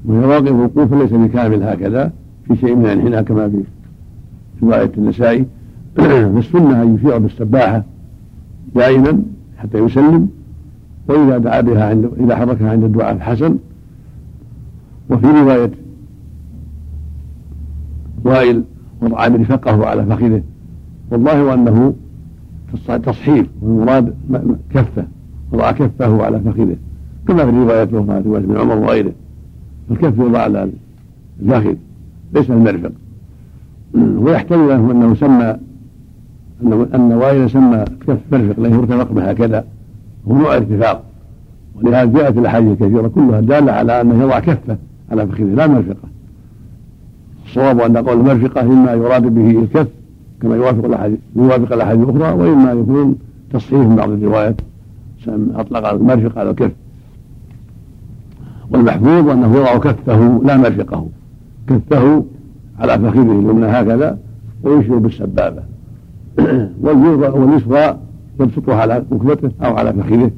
[0.04, 2.12] وهي واقف وقوفا ليس بكامل هكذا
[2.48, 3.62] في شيء من الانحناء كما في
[4.62, 5.46] رواية النسائي.
[6.34, 7.84] فالسنة أن يشيع بالسباحة
[8.74, 9.22] دائما
[9.56, 10.28] حتى يسلم
[11.08, 13.56] وإذا دعا بها عند إذا حركها عند الدعاء حسن
[15.10, 15.70] وفي رواية
[18.24, 18.62] وائل
[19.02, 20.42] وضع مرفقه على فخذه.
[21.10, 21.94] والله أنه
[22.88, 24.14] تصحيف والمراد
[24.74, 25.04] كفة
[25.52, 26.76] وضع كفه على فخذه.
[27.28, 29.12] كما في الرواية الأخرى رواية ابن عمر وغيره.
[29.90, 30.70] الكف يوضع على
[31.42, 31.74] الفخذ
[32.34, 32.92] ليس المرفق.
[33.94, 35.56] ويحتمل أنه سمى
[36.94, 39.64] أن وائل سمى كف مرفق لأنه ارتفق به هكذا.
[40.28, 41.02] هو نوع ارتفاق
[41.74, 44.76] ولهذا جاءت الأحاديث الكثيرة كلها دالة على أنه يضع كفة
[45.10, 46.08] على فخذه لا مرفقة
[47.46, 49.88] الصواب أن قول المرفقة إما يراد به الكف
[50.42, 53.18] كما يوافق الأحاديث يوافق الأحاديث الأخرى وإما يكون
[53.52, 54.60] تصحيح بعض الروايات.
[55.28, 56.70] أطلق المرفق على الكف
[58.74, 61.06] والمحفوظ أنه يضع كفه لا مرفقه
[61.68, 62.24] كفه
[62.78, 64.18] على فخذه اليمنى هكذا
[64.62, 65.62] ويشير بالسبابة.
[66.82, 67.98] واليسرى
[68.40, 70.30] يبسطها على ركبته أو على فخذه.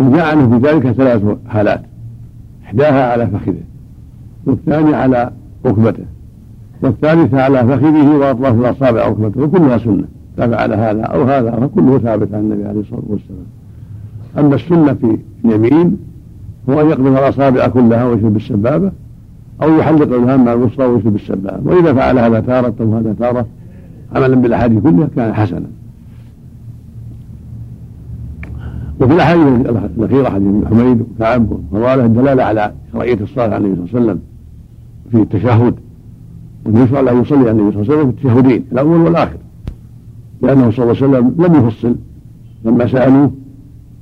[0.00, 1.80] وجاء عنه في ذلك ثلاث حالات.
[2.64, 3.62] إحداها على فخذه
[4.46, 5.30] والثانية على
[5.66, 6.04] ركبته.
[6.82, 10.04] والثالثة على فخذه وأطراف الأصابع ركبته وكلها سنة.
[10.38, 13.46] لا فعل هذا أو هذا فكله ثابت عن النبي عليه الصلاة والسلام.
[14.38, 15.96] أما السنة في اليمين
[16.70, 18.92] هو أن يقبض الأصابع كلها ويشرب بالسبابة
[19.62, 21.70] أو يحلق الإبهام مع الوسطى ويشرب بالسبابة.
[21.70, 23.46] وإذا فعل هذا تارة أو هذا تارة.
[24.14, 25.66] عملا بالأحاديث كلها كان حسنا.
[29.00, 29.44] وفي الأحاديث
[29.98, 34.12] الأخيرة حديث ابن حميد وكعب وفضاله الدلالة على شرعية الصلاة على النبي صلى الله عليه
[34.12, 34.20] وسلم
[35.10, 35.74] في التشهد.
[36.66, 39.36] وأنه يشرع له يصلي على النبي صلى الله عليه وسلم في التشهدين الأول والآخر.
[40.42, 41.96] لأنه صلى الله عليه وسلم لم يفصل.
[42.64, 43.30] لما سألوه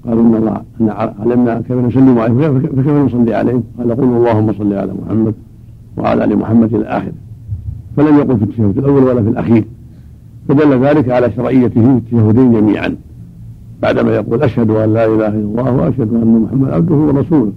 [0.07, 0.88] قالوا إن الله إن
[1.20, 5.34] علمنا كيف نسلم عليه فكيف نصلي عليه؟ قال قولوا اللهم صل على محمد
[5.96, 7.12] وعلى آل محمد إلى اخره
[7.96, 9.64] فلم يقل في التشهد الأول ولا في الأخير.
[10.48, 12.96] فدل ذلك على شرعيته في التشهدين جميعا.
[13.82, 17.53] بعدما يقول أشهد أن لا إله إلا الله وأشهد أن محمدا عبده ورسوله.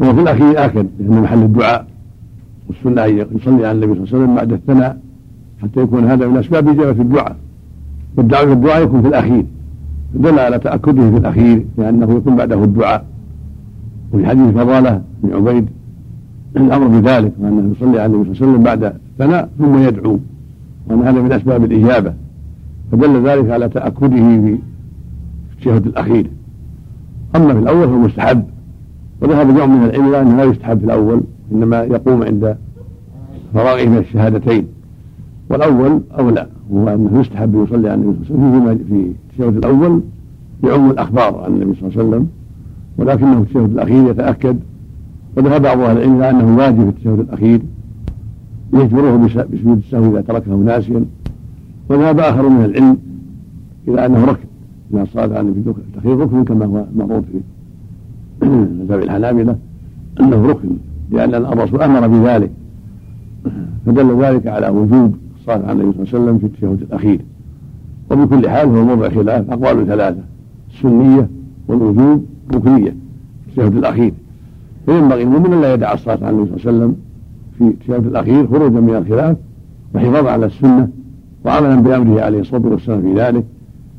[0.00, 1.86] وهو في الأخير اكد لأنه محل الدعاء
[2.68, 4.98] والسنة أن يصلي على النبي صلى الله عليه وسلم بعد الثناء
[5.62, 7.36] حتى يكون هذا من أسباب إجابة الدعاء.
[8.16, 9.44] والدعاء الدعاء يكون في الأخير.
[10.14, 13.04] دل على تأكده في الأخير لأنه يكون بعده الدعاء.
[14.12, 15.68] وفي حديث فضالة بن عبيد
[16.56, 20.18] الأمر بذلك وأنه يصلي على النبي صلى الله عليه وسلم بعد الثناء ثم يدعو
[20.88, 22.14] وأن هذا من أسباب الإجابة.
[22.92, 24.58] فدل ذلك على تأكده في
[25.58, 26.30] الشهد الأخير.
[27.36, 28.44] أما في الأول فهو مستحب.
[29.22, 31.20] وذهب جمع من العلم أنه لا يستحب في الأول
[31.52, 32.56] إنما يقوم عند
[33.54, 34.66] فراغه من الشهادتين.
[35.50, 40.00] والأول أولى وهو أنه يستحب يصلي على النبي صلى الله عليه وسلم في التشهد الأول
[40.64, 42.28] يعم الأخبار عن النبي صلى الله عليه وسلم
[42.98, 44.58] ولكنه في التشهد الأخير يتأكد
[45.36, 47.60] وذهب بعض أهل العلم إلى أنه واجب في التشهد الأخير
[48.72, 51.04] يجبره بسجود السهو إذا تركه ناسيا
[51.88, 52.96] وذهب آخر من العلم
[53.88, 54.46] إلى أنه ركن
[54.94, 59.56] إذا صلى على النبي الأخير ركن كما هو معروف في مذهب الحنابلة
[60.20, 60.68] أنه ركن
[61.10, 62.50] لأن الرسول أمر بذلك
[63.86, 65.16] فدل ذلك على وجوب
[65.48, 67.20] الصلاة على النبي صلى الله عليه وسلم في التشهد الأخير.
[68.10, 70.20] وبكل حال هو موضع خلاف أقوال ثلاثة
[70.74, 71.28] السنية
[71.68, 74.12] والوجوب ركنية في التشهد الأخير.
[74.86, 76.96] فينبغي المؤمن لا يدع الصلاة على النبي صلى الله عليه وسلم
[77.58, 79.36] في التشهد الأخير خروجا من الخلاف
[79.94, 80.88] وحفاظا على السنة
[81.44, 83.44] وعملا بأمره عليه الصلاة والسلام في ذلك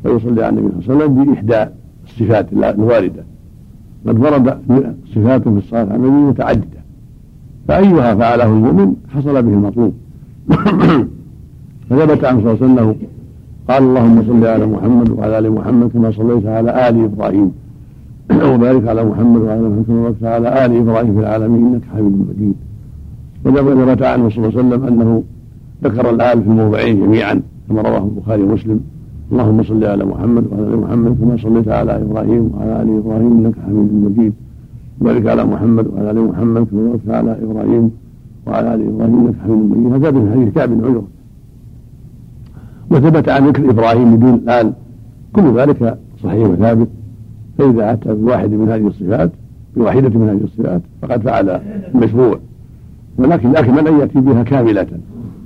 [0.04, 1.72] فيصلي على النبي صلى الله عليه وسلم بإحدى
[2.06, 3.24] الصفات الواردة.
[4.08, 4.58] قد ورد
[5.16, 6.80] صفات في الصلاة على النبي متعددة.
[7.68, 9.94] فأيها فعله المؤمن حصل به المطلوب.
[11.90, 12.96] فثبت عن صلى الله عليه وسلم
[13.70, 17.52] قال اللهم صل على محمد وعلى آل محمد كما صليت على آل إبراهيم.
[18.54, 22.56] وبارك على محمد وعلى محمد كما باركت على آل إبراهيم في العالمين إنك حميد مجيد.
[23.46, 25.24] وثبت عنه صلى الله عليه وسلم أنه
[25.84, 28.80] ذكر الآل في الموضعين جميعا كما رواه البخاري ومسلم.
[29.32, 33.56] اللهم صل على محمد وعلى آل محمد كما صليت على إبراهيم وعلى آل إبراهيم إنك
[33.66, 34.34] حميد مجيد.
[35.02, 37.92] وبارك على محمد وعلى آل محمد كما باركت على إبراهيم
[38.48, 39.94] وعلى آل إبراهيم إنك حميد مجيد.
[39.94, 41.19] هذا من حديث كعب بن عجره
[42.92, 44.74] وثبت عن ذكر إبراهيم بدون الآل
[45.34, 46.88] كل ذلك صحيح وثابت.
[47.58, 49.32] فإذا أتى بواحد من هذه الصفات
[49.76, 51.62] بواحدة من هذه الصفات فقد فعل
[51.96, 52.40] المشروع.
[53.18, 54.88] ولكن الأكمل أن يأتي بها كاملة.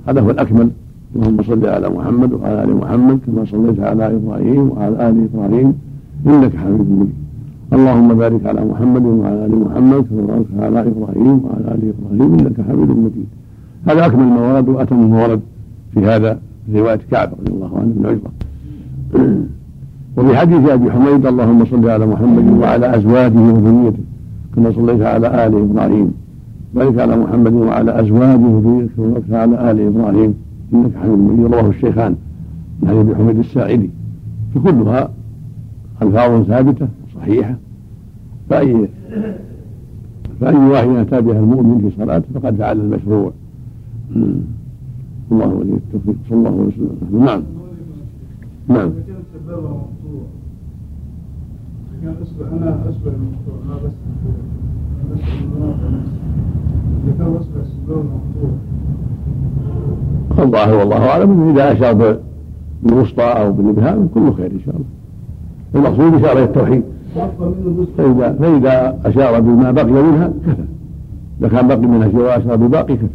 [0.08, 0.70] هذا هو الأكمل.
[1.16, 5.74] اللهم صل على محمد وعلى آل محمد كما صليت على إبراهيم وعلى آل إبراهيم
[6.26, 7.14] إنك حميد مجيد.
[7.72, 12.60] اللهم بارك على محمد وعلى آل محمد كما باركت على إبراهيم وعلى آل إبراهيم إنك
[12.68, 13.26] حميد مجيد.
[13.88, 15.40] هذا أكمل الموارد وأتم ما ورد
[15.94, 18.32] في هذا في رواية كعب رضي الله عنه بن عجره
[20.16, 24.02] وفي حديث أبي حميد اللهم صل على محمد وعلى أزواجه وذريته
[24.56, 26.14] كما صليت على آل إبراهيم.
[26.74, 30.34] بارك على محمد وعلى أزواجه وذريته كما باركت على آل إبراهيم.
[30.72, 31.54] إنك حميد مجيد.
[31.54, 32.16] رواه الشيخان
[32.82, 33.90] من حديث أبي حميد الساعدي.
[34.54, 35.10] فكلها
[36.02, 37.54] ألفاظ ثابتة وصحيحه
[38.50, 38.88] فاي
[40.40, 43.32] فأي واحد أتى بها المؤمن في صلاته فقد فعل المشروع.
[45.32, 46.16] الله ولي التوفيق.
[46.28, 47.24] صلى الله عليه وسلم.
[47.24, 47.42] نعم.
[48.68, 48.90] نعم.
[52.04, 53.92] كان اصبع أنا اصبع المقطوع ما بس
[57.04, 58.50] اذا كان اصبع السبوع مقطوع
[60.44, 62.18] الظاهر والله أعلم إذا أشار
[62.82, 64.86] بالوسطى أو بالإبهام كله خير إن شاء الله.
[65.74, 66.82] المقصود اشاره التوحيد.
[67.98, 70.64] فاذا فإذا أشار بما بقي منها كفى.
[71.40, 73.06] إذا كان بقي منها شيء وأشار بباقي كفى.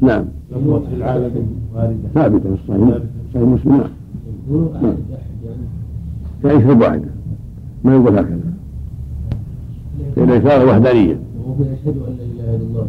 [0.00, 0.24] نعم.
[0.50, 1.96] في العالم واردة.
[2.14, 2.98] ثابته في الصحيح
[3.34, 3.72] صحيح مسلم.
[3.72, 4.66] نعم.
[4.82, 4.94] نعم.
[6.44, 7.08] يعني يشرب واحدة
[7.84, 8.40] ما يقول هكذا؟
[10.16, 11.18] إذا إشارة وحدانية.
[11.44, 12.84] وهو يشهد أن لا إله إلا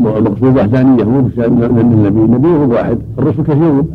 [0.00, 0.18] الله.
[0.18, 2.24] المقصود وحدانية مو من النبي.
[2.24, 2.98] النبي هو واحد.
[3.18, 3.88] الرسل كثيرون.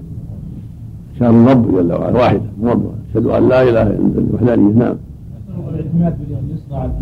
[1.19, 2.19] شأن الرب جل وعلا.
[2.19, 2.41] واحد.
[2.63, 4.95] رب أشهد أن لا إله إلا الوحدانية نعم.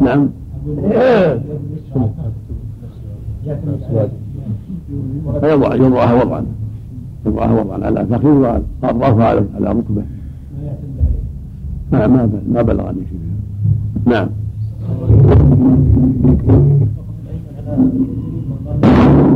[0.02, 0.30] نعم.
[5.42, 6.46] فيضع يضعها وضعا.
[7.26, 7.86] يضعها وضعا.
[7.86, 10.04] على فخذ وعلى رفع على على ركبه.
[11.92, 13.20] ما ما ما بلغني شيء
[14.06, 14.30] نعم.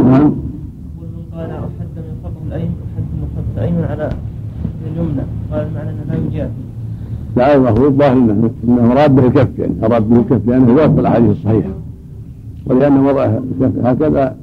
[0.05, 0.33] نعم.
[1.01, 4.09] من قال أحد من خطه الأيمن أحد من خطه الأيمن على
[4.91, 5.21] اليمنى.
[5.51, 6.51] قال المعنى أنه لا يجاب.
[7.37, 9.73] لا المفروض ظاهر انه إنه اراد به الكف يعني.
[9.83, 11.69] اراد به الكف لأنه يوافق الأحاديث الصحيحة.
[12.65, 14.35] ولأن وضع الكف هكذا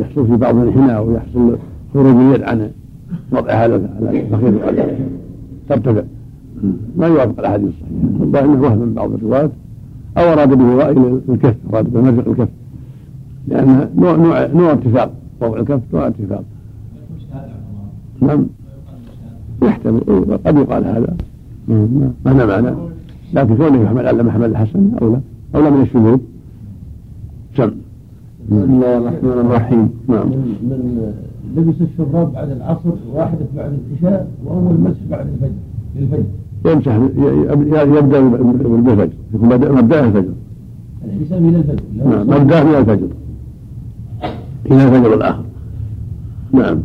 [0.00, 1.58] يحصل في بعض الانحناء ويحصل
[1.94, 2.70] خروج اليد عن
[3.32, 4.96] وضعها على الفخذ وعلى
[5.68, 6.02] ترتفع
[6.96, 8.22] ما يوافق الأحاديث الصحيحة.
[8.22, 9.50] الظاهر إنه وهم من بعض الرواة.
[10.18, 10.88] أو أراد به
[11.28, 12.48] الكف أراد به مرفق الكف.
[13.48, 16.44] لأن نوع نوع نوع ارتفاق وضع الكف نوع ارتفاق
[18.20, 18.46] نعم.
[19.62, 20.00] يحتمل.
[20.46, 21.16] قد يقال هذا.
[22.24, 22.76] ما هذا معنى.
[23.34, 25.20] لكن كونه يحمل على محمد الحسن اولى
[25.54, 26.18] اولى من الشذوذ.
[27.56, 27.70] سم
[28.50, 29.90] بسم الله الرحمن الرحيم.
[30.08, 30.28] نعم.
[30.68, 30.80] من
[31.56, 35.60] لبس الشراب بعد العصر واحدة بعد العشاء وأول مسح بعد الفجر
[35.96, 36.28] للفجر.
[36.66, 36.94] يمسح
[37.98, 40.34] يبدأ بالفجر يكون مبداه الفجر.
[41.04, 41.82] الحساب إلى الفجر.
[41.96, 43.08] نعم مبداه إلى الفجر.
[44.70, 45.44] إلى الفجر الآخر
[46.52, 46.78] نعم.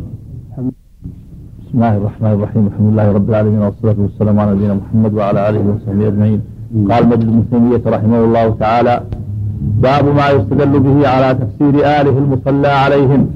[1.62, 5.62] بسم الله الرحمن الرحيم الحمد لله رب العالمين والصلاة والسلام على نبينا محمد وعلى آله
[5.70, 6.40] وصحبه أجمعين.
[6.90, 8.94] قال مجد بن تيمية رحمه الله تعالى
[9.60, 13.30] باب ما يستدل به على تفسير آله المصلى عليهم.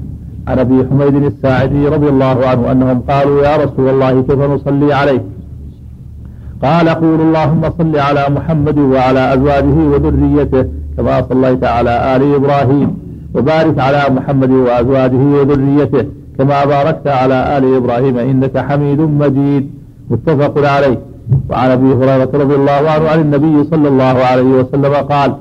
[0.47, 5.21] عن أبي حميد الساعدي رضي الله عنه أنهم قالوا يا رسول الله كيف نصلي عليك؟
[6.63, 10.65] قال قول اللهم صل على محمد وعلى أزواجه وذريته
[10.97, 12.89] كما صليت على آل إبراهيم
[13.35, 16.05] وبارك على محمد وأزواجه وذريته
[16.37, 19.71] كما باركت على آل إبراهيم إنك حميد مجيد.
[20.09, 20.99] متفق عليه.
[21.49, 25.35] وعن أبي هريرة رضي الله عنه عن النبي صلى الله عليه وسلم قال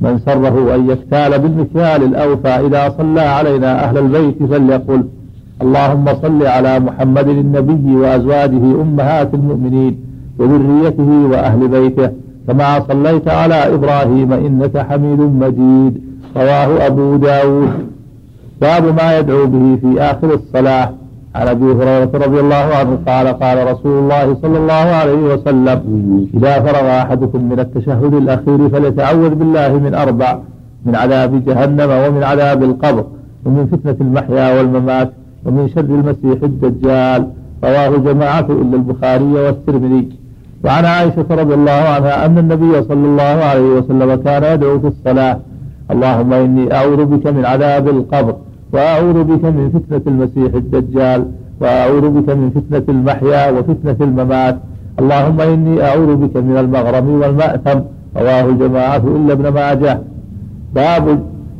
[0.00, 5.04] من سره أن يكتال بالمكيال الأوفى إذا صلى علينا أهل البيت فليقل
[5.62, 9.96] اللهم صل على محمد النبي وأزواجه أمهات المؤمنين
[10.38, 12.10] وذريته وأهل بيته
[12.48, 16.00] كما صليت على إبراهيم إنك حميد مجيد.
[16.36, 17.70] رواه أبو داود.
[18.60, 20.90] باب ما يدعو به في آخر الصلاة.
[21.34, 25.78] عن أبي هريرة رضي الله عنه قال قال رسول الله صلى الله عليه وسلم
[26.34, 30.38] إذا فرغ أحدكم من التشهد الأخير فليتعوذ بالله من أربع
[30.86, 33.04] من عذاب جهنم ومن عذاب القبر
[33.44, 35.10] ومن فتنة المحيا والممات
[35.44, 37.28] ومن شر المسيح الدجال.
[37.64, 40.08] رواه جماعة إلا البخاري والترمذي.
[40.64, 45.38] وعن عائشة رضي الله عنها أن النبي صلى الله عليه وسلم كان يدعو في الصلاة
[45.90, 48.34] اللهم إني أعوذ بك من عذاب القبر.
[48.72, 51.20] وأعوذ بك من فتنة المسيح الدجال
[51.60, 54.56] وأعوذ بك من فتنة المحيا وفتنة الممات.
[55.00, 57.78] اللهم إني أعوذ بك من المغرم والمأثم.
[58.16, 59.98] رواه الجماعة إلا ابن ماجه.
[60.74, 61.04] باب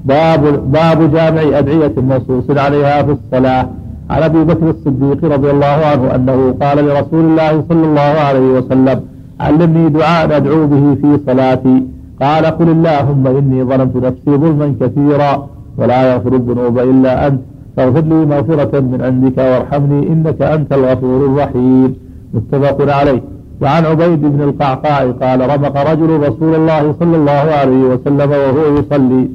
[0.04, 0.42] باب
[0.72, 3.68] باب جامع أدعية منصوص عليها في الصلاة.
[4.10, 9.00] عن أبي بكر الصديق رضي الله عنه أنه قال لرسول الله صلى الله عليه وسلم
[9.40, 11.82] علمني دعاء أدعو به في صلاتي.
[12.22, 15.32] قال قل اللهم إني ظلمت نفسي ظلما كثيرا.
[15.78, 17.40] ولا يغفر الذنوب إلا أنت.
[17.76, 21.94] فاغفر لي مغفرة من عندك وارحمني إنك أنت الغفور الرحيم.
[22.34, 23.22] متفق عليه.
[23.62, 29.28] وعن عبيد بن القعقاع قال رمق رجل رسول الله صلى الله عليه وسلم وهو يصلي.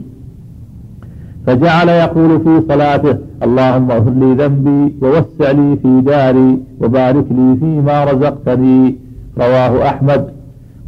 [1.45, 8.03] فجعل يقول في صلاته اللهم اغفر لي ذنبي ووسع لي في داري وبارك لي فيما
[8.03, 8.95] رزقتني.
[9.37, 10.27] رواه أحمد.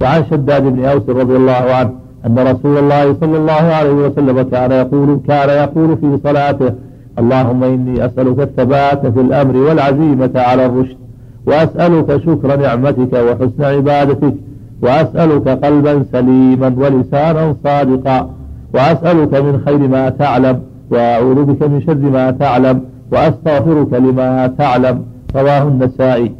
[0.01, 4.71] وعن شداد بن أوس رضي الله عنه أن رسول الله صلى الله عليه وسلم كان
[4.71, 6.73] يقول كان يقول في صلاته
[7.19, 10.97] اللهم إني أسألك الثبات في الأمر والعزيمة على الرشد
[11.45, 14.33] وأسألك شكر نعمتك وحسن عبادتك
[14.81, 18.29] وأسألك قلبا سليما ولسانا صادقا
[18.73, 20.59] وأسألك من خير ما تعلم
[20.91, 25.01] وأعوذ بك من شر ما تعلم وأستغفرك لما تعلم.
[25.35, 26.31] رواه النسائي.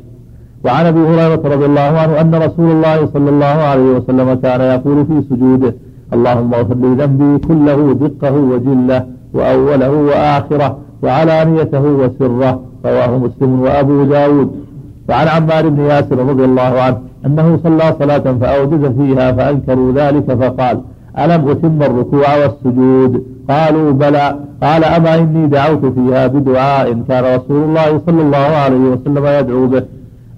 [0.66, 5.06] وعن أبي هريرة رضي الله عنه أن رسول الله صلى الله عليه وسلم كان يقول
[5.06, 5.74] في سجوده
[6.14, 14.50] اللهم اغفر لي ذنبي كله دقه وجله وأوله وآخره وعلانيته وسره رواه مسلم وأبو داود.
[15.10, 20.82] وعن عمار بن ياسر رضي الله عنه أنه صلى صلاة فأوجز فيها فأنكروا ذلك فقال
[21.20, 24.36] ألم أتم الركوع والسجود؟ قالوا بلى.
[24.64, 29.84] قال أما إني دعوت فيها بدعاء كان رسول الله صلى الله عليه وسلم يدعو به.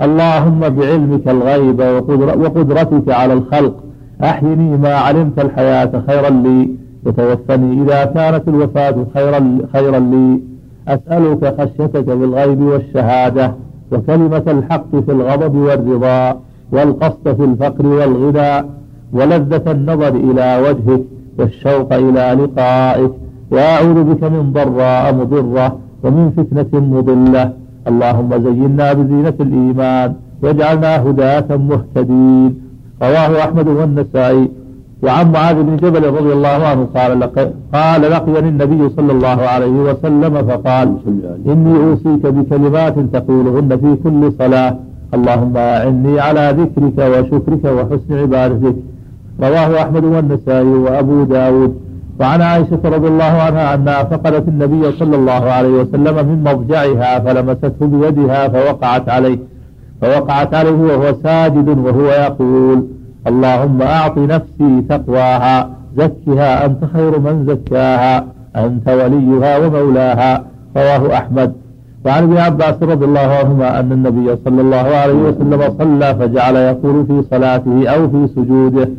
[0.06, 1.80] اللهم بعلمك الغيب
[2.44, 3.76] وقدرتك على الخلق.
[4.24, 6.70] أحيني ما علمت الحياة خيرا لي.
[7.06, 10.42] وتوفني إذا كانت الوفاة خيرا, خيرا لي.
[10.88, 13.54] أسألك خشيتك بالغيب والشهادة
[13.92, 16.40] وكلمة الحق في الغضب والرضا
[16.72, 18.68] والقصد في الفقر والغنى
[19.14, 21.02] ولذة النظر إلى وجهك
[21.40, 23.12] والشوق إلى لقائك.
[23.52, 27.61] وأعوذ بك من ضراء مضرة ومن فتنة مضلة.
[27.90, 30.14] اللهم زينا بزينة الإيمان
[30.44, 32.52] واجعلنا هداة مهتدين.
[33.02, 34.52] رواه أحمد والنسائي.
[35.04, 37.12] وعن معاذ بن جبل رضي الله عنه قال.
[37.74, 40.88] قال لقيني النبي صلى الله عليه وسلم فقال
[41.52, 44.76] إني أوصيك بكلمات تقولهن في كل صلاة.
[45.14, 48.76] اللهم أعني على ذكرك وشكرك وحسن عبادتك.
[49.42, 51.74] رواه أحمد والنسائي وأبو داود.
[52.22, 57.88] وعن عائشة رضي الله عنها أنها فقدت النبي صلى الله عليه وسلم من مضجعها فلمسته
[57.88, 59.38] بيدها فوقعت عليه
[60.02, 62.88] فوقعت عليه وهو ساجد وهو يقول
[63.28, 70.44] اللهم أعط نفسي تقواها زكها أنت خير من زكاها أنت وليها ومولاها
[70.78, 71.54] رواه أحمد.
[72.06, 77.06] وعن ابن عباس رضي الله عنهما أن النبي صلى الله عليه وسلم صلى فجعل يقول
[77.06, 78.90] في صلاته أو في سجوده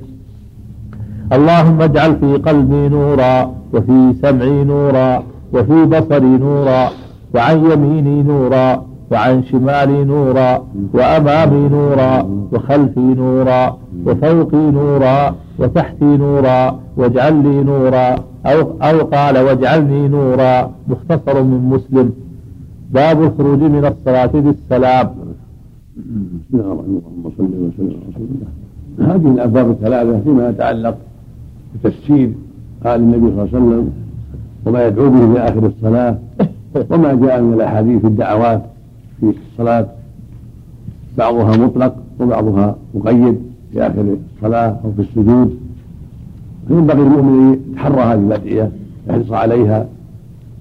[1.36, 3.34] اللهم اجعل في قلبي نورا
[3.74, 5.22] وفي سمعي نورا
[5.54, 6.82] وفي بصري نورا
[7.34, 8.66] وعن يميني نورا
[9.10, 10.50] وعن شمالي نورا
[10.94, 12.12] وأمامي نورا
[12.52, 16.60] وخلفي نورا وفوقي نورا وتحتي نورا
[16.96, 18.08] واجعل لي نورا
[18.46, 18.58] أو,
[18.88, 22.12] أو قال واجعلني نورا مختصر من مسلم.
[22.90, 25.06] باب الخروج من الصلاة بالسلام.
[26.40, 27.14] بسم الله الرحمن الرحيم.
[27.14, 28.50] اللهم صل وسلم على رسول الله.
[29.14, 30.96] هذه الأبواب الثلاثة فيما يتعلق
[31.74, 32.32] بتفسير
[32.84, 33.90] قال النبي صلى الله عليه وسلم
[34.66, 36.18] وما يدعو به في آخر الصلاة
[36.90, 38.62] وما جاء من الأحاديث في الدعوات
[39.20, 39.86] في الصلاة.
[41.18, 43.36] بعضها مطلق وبعضها مقيد
[43.72, 45.56] في آخر الصلاة أو في السجود.
[46.68, 48.70] فينبغي المؤمن أن يتحرى هذه الأدعية
[49.08, 49.86] يحرص عليها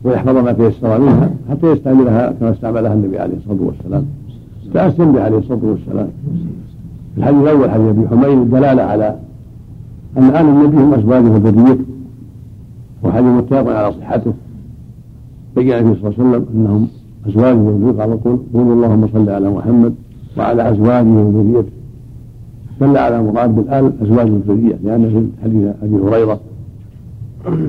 [0.03, 4.05] ويحفظ ما تيسر منها حتى يستعملها كما استعملها النبي عليه الصلاة والسلام.
[4.74, 6.07] تأسم به عليه الصلاة والسلام.
[7.18, 9.16] الحديث الأول حديث أبي حميد دلالة على
[10.18, 11.86] ان ال النبي هم أزواجه وذريته
[13.03, 14.34] وحديث متفق على صحته.
[15.55, 16.88] بين النبي صلى الله عليه وسلم أنهم
[17.28, 19.93] أزواجه وذريته قال قول قول اللهم صل على محمد
[20.38, 21.72] وعلى أزواجه وذريته.
[22.82, 26.39] دل على مراد بالآل أزواج الذرية لأن في حديث أبي هريرة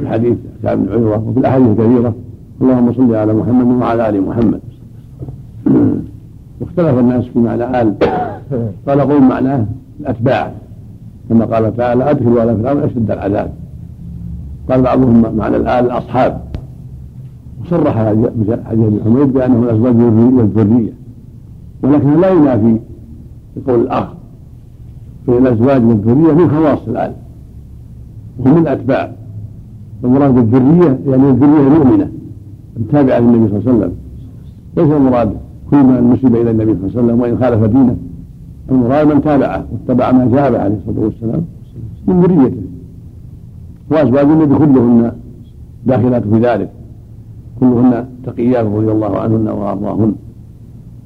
[0.06, 2.14] حديث كعب بن عيرة وفي الأحاديث الكثيرة
[2.60, 4.60] اللهم صل على محمد وعلى آل محمد.
[6.60, 7.94] واختلف الناس في معنى آل.
[8.88, 9.66] قال قول معناه
[10.00, 10.52] الأتباع.
[11.28, 13.52] كما قال تعالى أدخلوا على فرعون أشد العذاب.
[14.70, 16.40] قال بعضهم معنى الآل الأصحاب.
[17.62, 20.92] وصرح حديث ابي حميد بأنه الأزواج والذرية.
[21.82, 22.78] ولكن لا ينافي
[23.56, 24.16] بقول الآخر.
[25.26, 27.12] فإن الأزواج والذرية من خواص الآل.
[28.38, 29.12] وهم الأتباع
[30.04, 32.08] المراد بالذرية يعني الذرية المؤمنة.
[32.76, 33.92] التابعة للنبي صلى الله عليه وسلم.
[34.76, 35.32] ليس المراد
[35.70, 37.96] كل من نسب إلى النبي صلى الله عليه وسلم وإن خالف دينه.
[38.70, 41.44] المراد من تابعه واتبع ما جاء عليه الصلاة والسلام
[42.06, 42.62] من ذريته.
[43.90, 45.12] وأزواج النبي كلهن
[45.86, 46.70] داخلات في ذلك.
[47.60, 50.14] كلهن تقيات رضي الله عنهن وأرضاهن.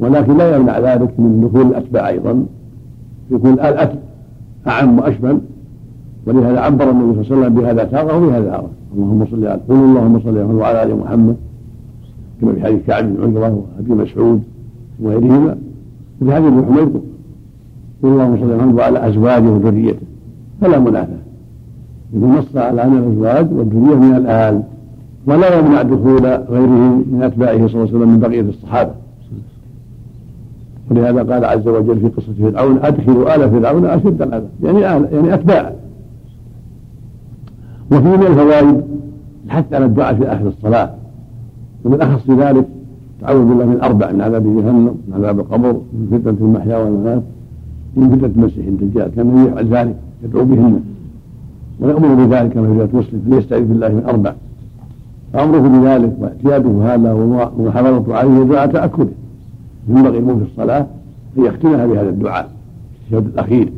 [0.00, 2.46] ولكن لا يمنع ذلك من دخول الأتباع أيضا.
[3.30, 3.98] يكون الأكل
[4.68, 5.40] أعم وأشمل
[6.26, 9.74] ولهذا عبر النبي صلى الله عليه وسلم بهذا تارة وبهذا تارة اللهم صل على قل
[9.74, 11.36] اللهم صل على وعلى آل محمد.
[12.40, 14.42] كما في حديث كعب بن عجرة وأبي مسعود
[15.02, 15.56] وغيرهما.
[16.22, 17.00] وفي حديث ابن حميد
[18.02, 20.06] قل اللهم صل على محمد وعلى أزواجه وذريته
[20.60, 21.26] فلا منافاة.
[22.14, 24.62] إذا نص على أن الأزواج والذرية من الآل
[25.26, 28.90] ولا يمنع دخول غيره من أتباعه صلى الله عليه وسلم من بقية الصحابة.
[30.90, 34.48] ولهذا قال عز وجل في قصة فرعون أدخلوا آل فرعون أشد العذاب.
[34.62, 35.72] يعني آل يعني أتباع.
[37.92, 38.82] وفي من الفوائد
[39.46, 40.90] الحث على الدعاء في آخر الصلاة.
[41.84, 42.66] ومن أخص ذلك
[43.20, 47.22] تعوذ بالله من أربع من عذاب جهنم من عذاب القبر من فتنة المحيا والممات.
[47.96, 50.80] من فتنة المسيح الدجال كان يفعل ذلك يدعو بهن.
[51.80, 54.32] ويأمر بذلك كما في رواية مسلم ليستعيذ بالله من أربع.
[55.32, 59.08] فأمره بذلك واعتياده هذا ومحافظته عليه دعاء تأكده.
[59.88, 60.86] ينبغي المؤمن في الصلاة
[61.38, 62.50] أن يختمها بهذا الدعاء
[63.06, 63.72] الشهد الأخير.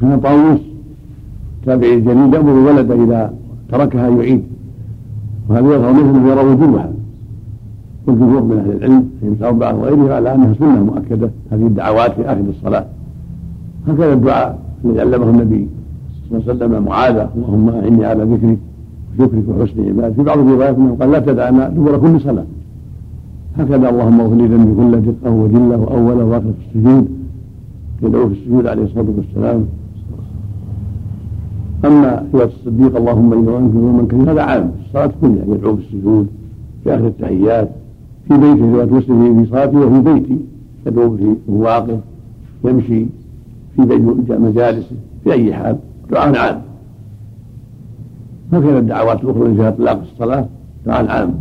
[0.00, 0.60] كان طاووس
[1.66, 3.34] تابعي الجليل يأمر الولد إذا
[3.72, 4.42] تركها يعيد.
[5.48, 6.91] وهذا يظهر مثل يرى وجوبها
[8.06, 12.44] والجمهور من أهل العلم في أربعة وغيرها على أنها سنة مؤكدة هذه الدعوات في آخر
[12.48, 12.86] الصلاة.
[13.88, 15.68] هكذا الدعاء الذي علمه النبي
[16.28, 18.58] صلى الله عليه وسلم معاذ اللهم إني على ذكرك
[19.18, 22.44] وشكرك وحسن عبادك في بعض الروايات أنه قال لا تدعنا دبر كل صلاة.
[23.58, 27.08] هكذا اللهم اغفر لي ذنبي كله دقه وجله واوله وآخره في السجود.
[28.02, 29.64] يدعو في السجود عليه الصلاة والسلام.
[31.84, 34.70] أما رواية الصديق اللهم إني وانت ومن كثير هذا عام.
[34.70, 36.26] في الصلاة كلها يدعو في السجود
[36.84, 37.68] في آخر التحيات.
[38.28, 40.38] في بيته روايه مسلم في صلاته وفي بيتي.
[40.86, 41.98] يدعو في واقف
[42.64, 43.06] يمشي
[43.76, 43.82] في
[44.30, 45.76] مجالسه في أي حال
[46.10, 46.62] دعاء عام.
[48.52, 50.46] هكذا الدعوات الأخرى التي فيها اطلاق الصلاة
[50.86, 51.34] دعاء عام.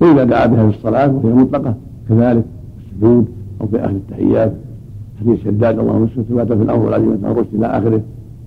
[0.00, 1.74] وإذا دعا بها في الصلاة وهي مطلقة
[2.08, 2.44] كذلك
[2.78, 3.26] في السجود
[3.60, 4.52] أو في آخر التحيات.
[5.20, 8.00] حديث شداد اللهم اسكت ثبات في الأمر والعزيمة الرشد إلى آخره.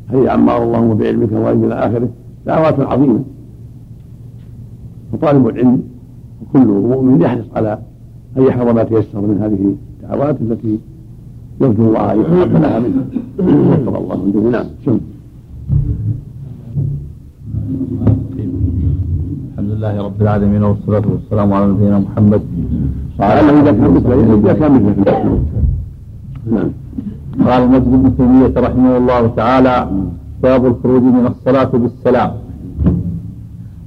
[0.09, 2.09] حديث عمار اللهم بعلمك وعلم إلى آخره.
[2.45, 3.23] دعوات عظيمة.
[5.13, 5.83] وطالب العلم
[6.41, 7.79] وكل مؤمن يحرص على
[8.37, 10.79] أن يحفظ ما تيسر من هذه الدعوات التي
[11.61, 13.05] يرجو الله أن يتقبلها منه.
[13.39, 14.65] وفق الله الجميع نعم
[19.51, 22.41] الحمد لله رب العالمين والصلاة والسلام على نبينا محمد.
[23.19, 25.43] وعلى إذا كان مثله إذا كان مثله
[26.51, 26.69] نعم.
[27.47, 29.75] قال المسجد ابن تيمية رحمه الله تعالى
[30.43, 32.31] باب الخروج من الصلاة بالسلام.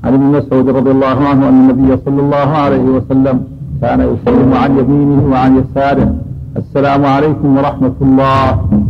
[0.05, 3.45] عن ابن مسعود رضي الله عنه أن النبي صلى الله عليه وسلم
[3.83, 6.15] كان يسلم عن يمينه وعن يساره.
[6.57, 8.47] السلام عليكم ورحمة الله.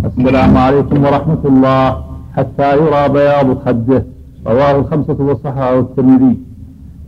[0.09, 1.97] السلام عليكم ورحمة الله.
[2.37, 4.03] حتى يرى بياض خده.
[4.47, 6.39] رواه الخمسة وصححه الترمذي.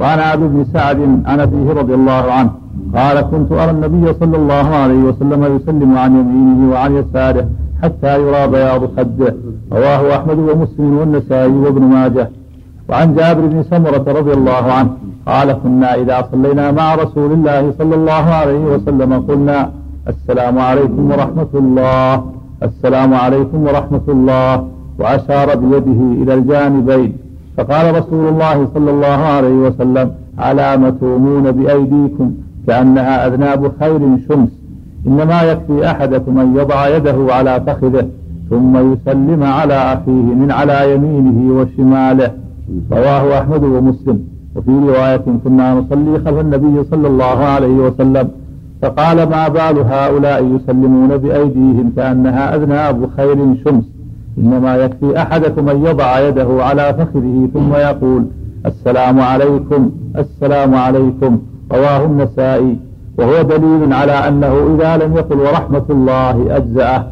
[0.01, 2.51] وعن عبد بن سعد عن أبيه رضي الله عنه
[2.97, 7.47] قال كنت أرى النبي صلى الله عليه وسلم يسلم عن يمينه وعن يساره
[7.83, 9.35] حتى يرى بياض خده.
[9.73, 12.31] رواه أحمد ومسلم والنسائي وابن ماجه.
[12.89, 14.91] وعن جابر بن سمرة رضي الله عنه
[15.27, 19.71] قال كنا إذا صلينا مع رسول الله صلى الله عليه وسلم قلنا
[20.09, 22.25] السلام عليكم ورحمة الله
[22.63, 27.13] السلام عليكم ورحمة الله وأشار بيده إلى الجانبين
[27.57, 29.07] فقال رسول الله صلى الله
[29.37, 32.35] عليه وسلم على ما تومون بأيديكم
[32.67, 34.49] كأنها أذناب خير شمس
[35.07, 38.09] إنما يكفي أحدكم أن يضع يده على فخذه
[38.51, 42.44] ثم يسلم على أخيه من على يمينه وشماله.
[42.93, 44.19] رواه أحمد ومسلم.
[44.57, 48.29] وفي رواية كنا نصلي خلف النبي صلى الله عليه وسلم
[48.83, 53.85] فقال ما بال هؤلاء يسلمون بأيديهم كأنها أذناب خير شمس.
[54.39, 58.25] إنما يكفي أحدكم أن يضع يده على فخذه ثم يقول
[58.67, 61.39] السلام عليكم السلام عليكم
[61.73, 62.77] رواه النسائي.
[63.19, 67.07] وهو دليل على أنه إذا لم يقل ورحمة الله أجزأه.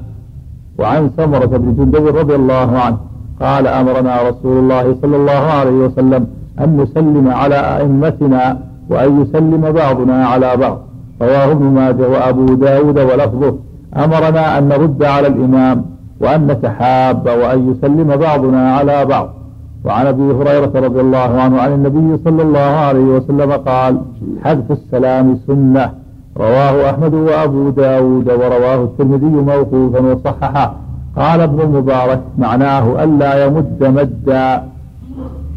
[0.79, 2.97] وعن سمرة بن جندب رضي الله عنه
[3.43, 6.27] قال أمرنا رسول الله صلى الله عليه وسلم
[6.61, 8.59] أن نسلم على أئمتنا
[8.91, 10.79] وأن يسلم بعضنا على بعض.
[11.23, 13.55] رواه ابن ماجه وأبو داود ولفظه.
[13.97, 15.85] أمرنا أن نرد على الإمام
[16.21, 19.29] وأن نتحاب وأن يسلم بعضنا على بعض.
[19.85, 24.01] وعن أبي هريرة رضي الله عنه عن النبي صلى الله عليه وسلم قال
[24.45, 25.91] حذف السلام سنة.
[26.37, 30.75] رواه أحمد وأبو داود ورواه الترمذي موقوفا وصححه.
[31.17, 34.63] قال ابن المبارك معناه الا يمد مدا.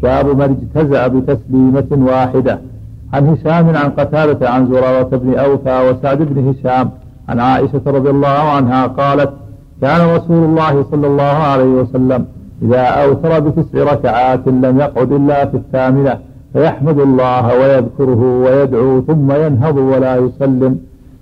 [0.02, 2.58] باب من اجتزأ بتسليمة واحدة.
[3.14, 6.90] عن هشام عن قتادة عن زرارة بن أوفى وسعد بن هشام
[7.28, 9.30] عن عائشة رضي الله عنها قالت
[9.82, 12.26] كان رسول الله صلى الله عليه وسلم
[12.62, 16.18] إذا أوتر بتسع ركعات لم يقعد إلا في الثامنة
[16.52, 20.78] فيحمد الله ويذكره ويدعو ثم ينهض ولا يسلم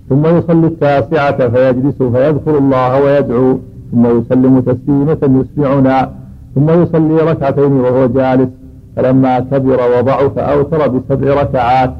[0.09, 3.59] ثم يصلي التاسعة فيجلس فيذكر الله ويدعو.
[3.91, 6.09] ثم يسلم تسليمة يسمعنا
[6.55, 8.49] ثم يصلي ركعتين وهو جالس.
[8.95, 11.93] فلما كبر وضعف أوتر بسبع ركعات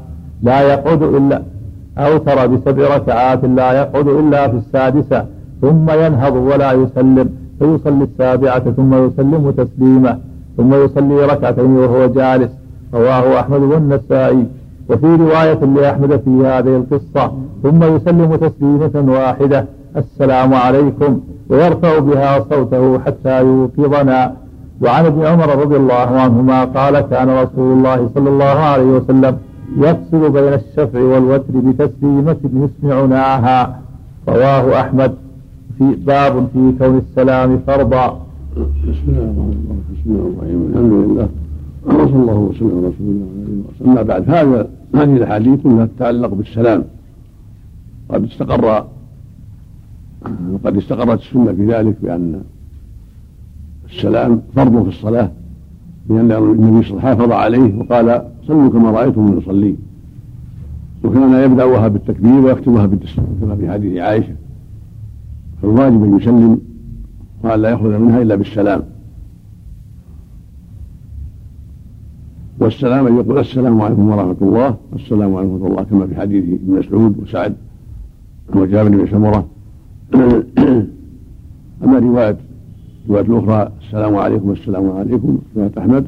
[0.44, 1.41] لا يقعد إلا
[1.98, 5.26] أوتر بسبع ركعات لا يقعد إلا في السادسة
[5.62, 7.30] ثم ينهض ولا يسلم.
[7.60, 10.18] فيصلي السابعة ثم يسلم تسليمة
[10.57, 12.52] ثم يصلي ركعتين وهو جالس.
[12.94, 14.45] رواه أحمد والنسائي.
[14.90, 17.32] وفي رواية لأحمد في هذه القصة
[17.64, 19.66] ثم يسلم تسليمة واحدة.
[19.98, 21.20] السلام عليكم.
[21.50, 24.34] ويرفع بها صوته حتى يوقظنا.
[24.82, 25.94] وعن ابن عمر رضي الله
[26.24, 29.38] عنهما قال كان رسول الله صلى الله عليه وسلم
[29.78, 33.82] يفصل بين الشفع والوتر بتسليمة يسمعناها
[34.28, 35.14] رواه أحمد.
[35.78, 38.22] في باب في كون السلام فرضا.
[38.90, 40.60] بسم الله الرحمن الرحيم.
[40.70, 41.28] الحمد لله.
[41.86, 46.34] وصلى الله وسلم على رسول الله عليه وسلم أما بعد هذا هذه الأحاديث كلها تتعلق
[46.34, 46.84] بالسلام.
[48.10, 48.86] قد استقر
[50.54, 52.42] وقد استقرت السنة في ذلك بأن
[53.90, 55.32] السلام فرض في الصلاة
[56.10, 59.76] لأن النبي صلى الله عليه وسلم حافظ عليه وقال صلوا كما رأيتم يصلي
[61.04, 64.36] وكان يبدأها بالتكبير ويختمها بالتسليم كما في حديث عائشة.
[65.62, 66.62] فالواجب أن يسلم
[67.44, 68.84] وأن لا يخرج منها إلا بالسلام.
[72.60, 76.80] والسلام ان يقول السلام عليكم ورحمة الله السلام عليكم ورحمة الله كما في حديث ابن
[76.80, 77.56] مسعود وسعد
[78.56, 79.55] وجابر بن سمرة.
[81.84, 82.38] اما روايه
[83.06, 86.07] الروايه الاخرى السلام عليكم السلام عليكم رواية أحمد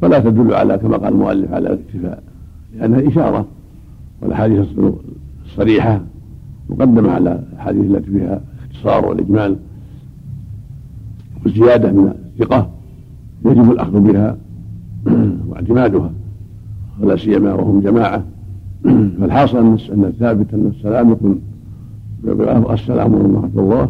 [0.00, 2.22] فلا تدل على كما قال المؤلف على الاكتفاء
[2.74, 3.46] لأنها إشارة
[4.22, 4.66] والأحاديث
[5.46, 6.00] الصريحه
[6.70, 8.40] مقدمة على الأحاديث التي فيها
[8.70, 9.56] الاختصار والإجمال
[11.44, 12.70] والزيادة من الثقة
[13.44, 14.36] يجب الأخذ بها
[15.48, 16.12] واعتمادها
[17.00, 18.24] ولا سيما وهم جماعة.
[19.20, 19.58] فالحاصل
[19.92, 21.40] أن الثابت أن السلام يكون
[22.24, 23.88] السلام ورحمة الله.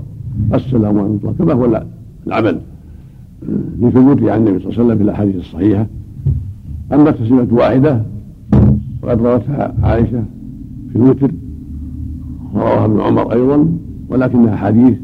[0.55, 1.35] السلام ورحمة الله.
[1.39, 1.83] كما هو
[2.27, 2.61] العمل.
[3.79, 5.87] لثبوت عن النبي صلى الله عليه وسلم في الأحاديث الصحيحة
[6.93, 8.03] أما التسليمة واحدة
[9.03, 10.25] وقد روتها عائشة
[10.93, 11.31] في الوتر
[12.55, 13.69] ورواها ابن عمر أيضا
[14.09, 14.95] ولكنها حديث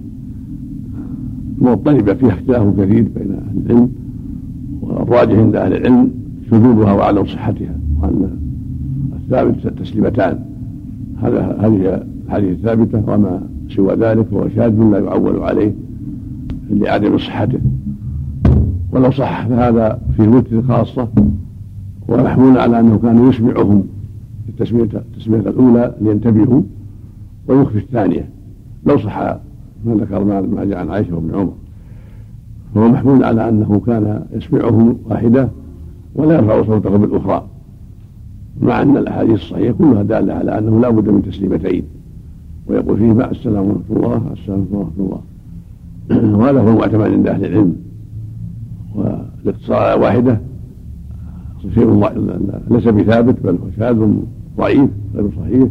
[1.59, 3.91] مضطربة فيها اختلاف كثير بين أهل العلم
[4.81, 6.11] والراجح عند أهل العلم
[6.51, 8.31] شذوذها وعدم صحتها وأن
[9.17, 10.39] الثابت تسليمتان.
[11.23, 15.73] هذا هذه الحديث الثابتة وما سوى ذلك هو شاذ لا يعول عليه
[16.71, 17.61] لعدم صحته.
[18.93, 21.09] ولو صح فهذا في الوتر خاصة
[22.09, 23.85] ومحمول على أنه كان يسمعهم
[24.49, 26.63] التسمية الأولى لينتبهوا
[27.49, 28.29] ويخفي الثانية.
[28.87, 29.19] لو صح
[29.85, 31.53] ما ذكر ما جاء عن عائشة وابن عمر.
[32.75, 35.49] فهو محمول على أنه كان يسمعهم واحدة
[36.15, 37.47] ولا يرفع صوته بالأخرى
[38.63, 41.85] مع أن الأحاديث الصحيحة كلها دالة على أنه لا بد من تسليمتين.
[42.69, 45.21] ويقول فيه مع السلام ورحمه الله السلام ورحمه الله.
[46.39, 47.77] وهذا هو المعتمد عند أهل العلم.
[48.95, 50.41] والاقتصار على واحدة
[51.75, 52.11] شيء
[52.71, 54.07] ليس بثابت بل هو شاذ
[54.59, 55.69] ضعيف غير صحيح.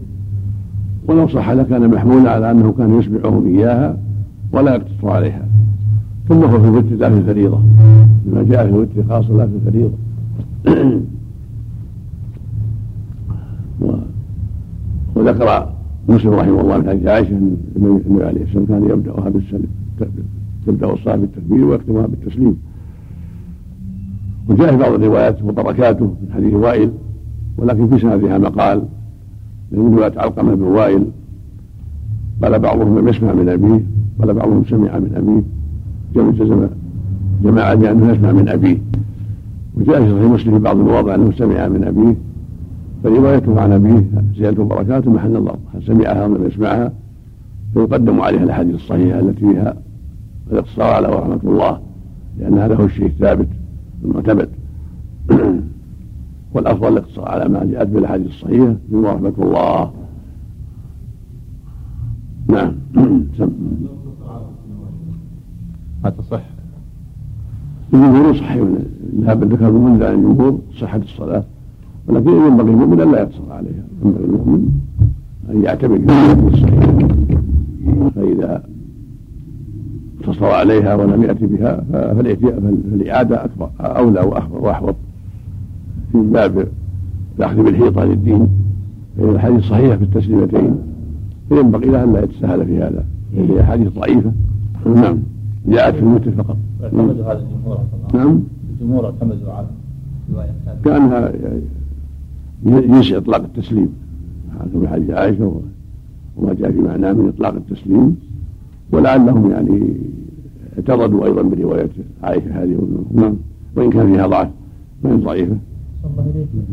[1.07, 3.97] ولو صح لكان محمولا على أنه كان يسمعهم إياها
[4.51, 5.47] ولا يقتصر عليها.
[6.29, 7.61] ثم هو في الوتر لا في الفريضة
[8.25, 9.91] لما جاء في الوتر خاصه لا في الفريضه
[15.15, 15.76] وذكر
[16.09, 17.37] مسلم رحمه الله من حديث عائشة
[17.75, 19.67] النبي عليه والسلام كان يبداها بالسلم
[20.67, 22.57] تبدا الصلاة بالتكبير ويختمها بالتسليم.
[24.49, 26.91] وجاء في بعض الروايات وبركاته من حديث وائل
[27.57, 28.83] ولكن في سندها مقال
[29.71, 31.05] من رواية علقمة بن وائل.
[32.43, 33.81] قال بعضهم لم يسمع من أبيه
[34.19, 35.43] قال بعضهم سمع من أبيه.
[36.31, 36.67] جزم
[37.43, 38.77] جماعة بأنه يسمع من أبيه.
[39.75, 42.15] وجاء في صحيح مسلم في بعض المواضع أنه سمع من أبيه.
[43.03, 44.03] فروايته عن أبيه
[44.37, 45.55] زيادة بركاته محل الله.
[45.75, 46.93] هل سمعها أو لم يسمعها؟
[47.73, 49.75] فيقدم عليها الأحاديث الصحيحة التي فيها
[50.51, 51.79] الاقتصار على ورحمة الله
[52.39, 53.47] لأن هذا هو الشيء الثابت
[54.03, 54.49] المعتمد
[56.53, 58.75] والأفضل الاقتصار على ما جاءت بالأحاديث الصحيحة.
[58.89, 59.91] من ورحمة الله.
[62.49, 62.73] نعم.
[66.03, 66.41] ما تصح
[67.93, 68.67] الجمهور صحيح.
[69.19, 71.43] ذهب ذكر المنذر عن الجمهور صحة الصلاة.
[72.07, 74.69] ولكن ينبغي المؤمن أن لا يقصر عليها ينبغي المؤمن
[75.49, 77.07] أن يعتمد بالحديث الصحيح
[78.15, 78.63] فإذا
[80.21, 84.95] اقتصر عليها ولم يأتي بها فالإعادة أكبر أولى وأخبر وأحوط
[86.11, 86.67] في باب
[87.39, 88.47] الأخذ بالحيطة للدين
[89.17, 90.75] فإن الحديث صحيحة في التسليمتين
[91.49, 93.05] فينبغي له أن لا يتساهل في هذا.
[93.35, 94.31] هي أحاديث ضعيفة.
[94.85, 95.17] نعم.
[95.67, 96.57] جاءت في المتر فقط.
[96.83, 97.79] اعتمدوا هذا الجمهور
[98.13, 98.39] نعم.
[98.73, 99.67] الجمهور اعتمدوا على
[100.33, 100.51] رواية
[102.65, 103.89] جنس إطلاق التسليم.
[104.81, 105.61] في حديث عائشة
[106.37, 108.15] وما جاء في معناه من إطلاق التسليم.
[108.91, 109.93] ولعلهم يعني
[110.77, 111.89] اعترضوا أيضا برواية
[112.23, 113.35] عائشة هذه نعم
[113.75, 114.49] وإن كان فيها ضعف
[115.03, 115.57] ما هي ضعيفة؟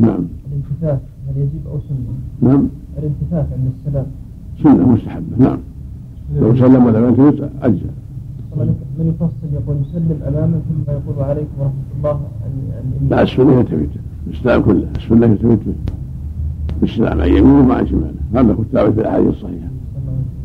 [0.01, 0.25] نعم.
[0.53, 2.69] الالتفات هل يجب أو سنة؟ نعم.
[2.99, 4.07] الالتفات عند السلام.
[4.63, 5.59] سنة مستحبة نعم.
[6.41, 7.91] لو سلم ولم يلتفت أجزأ.
[8.57, 12.11] من يفصل يقول يسلم امامه ثم يقول عليكم ورحمه الله
[12.45, 13.89] عن لا السنة يلتفت
[14.27, 15.59] الإسلام كله السنة يلتفت
[16.81, 19.69] بالسلام عن يمينه وعن شماله هذا هو الثابت في الأحاديث الصحيحة.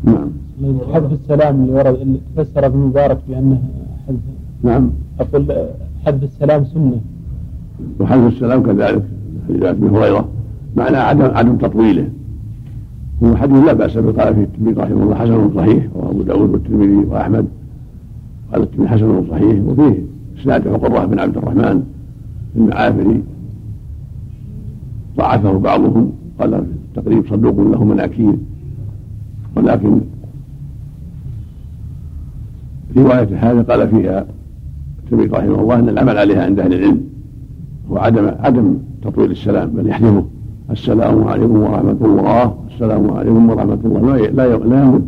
[0.04, 0.28] نعم.
[0.94, 3.62] حذف السلام اللي ورد اللي تفسر ابن مبارك بأنه
[4.08, 4.18] حذف
[4.62, 4.90] نعم.
[5.20, 5.44] أقول
[6.06, 7.00] حذف السلام سنة.
[8.00, 9.02] وحذف السلام كذلك.
[9.48, 10.28] حديث أبي هريرة.
[10.76, 12.08] معنى عدم عدم تطويله.
[13.24, 17.04] هو حديث لا بأس به قال فيه الترمذي رحمه الله حسن صحيح وأبو داود والترمذي
[17.04, 17.46] وأحمد.
[18.52, 20.02] قال الترمذي حسن صحيح وفيه
[20.40, 21.82] إسناد عقبه بن عبد الرحمن
[22.56, 23.22] المعافري
[25.16, 28.34] ضعفه بعضهم قال في التقريب صدوق له مناكير.
[29.56, 30.00] ولكن
[32.96, 34.26] رواية هذا قال فيها
[35.04, 37.00] الترمذي رحمه الله أن العمل عليها عند أهل العلم
[37.90, 40.24] هو عدم عدم تطويل السلام بل يحذفه
[40.70, 42.54] السلام عليكم ورحمة الله.
[42.74, 44.16] السلام عليكم ورحمة الله.
[44.16, 45.06] لا لا يمد.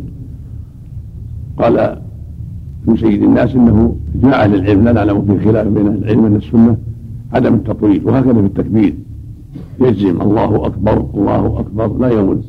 [1.57, 1.97] قال
[2.87, 6.35] من سيد الناس إنه اجماع أهل العلم لا نعلم فيه خلاف بين أهل العلم ان
[6.35, 6.77] السنة
[7.33, 8.93] عدم التطويل وهكذا في التكبير.
[9.81, 10.21] يجزم.
[10.21, 11.97] الله أكبر الله أكبر.
[11.97, 12.43] لا يمد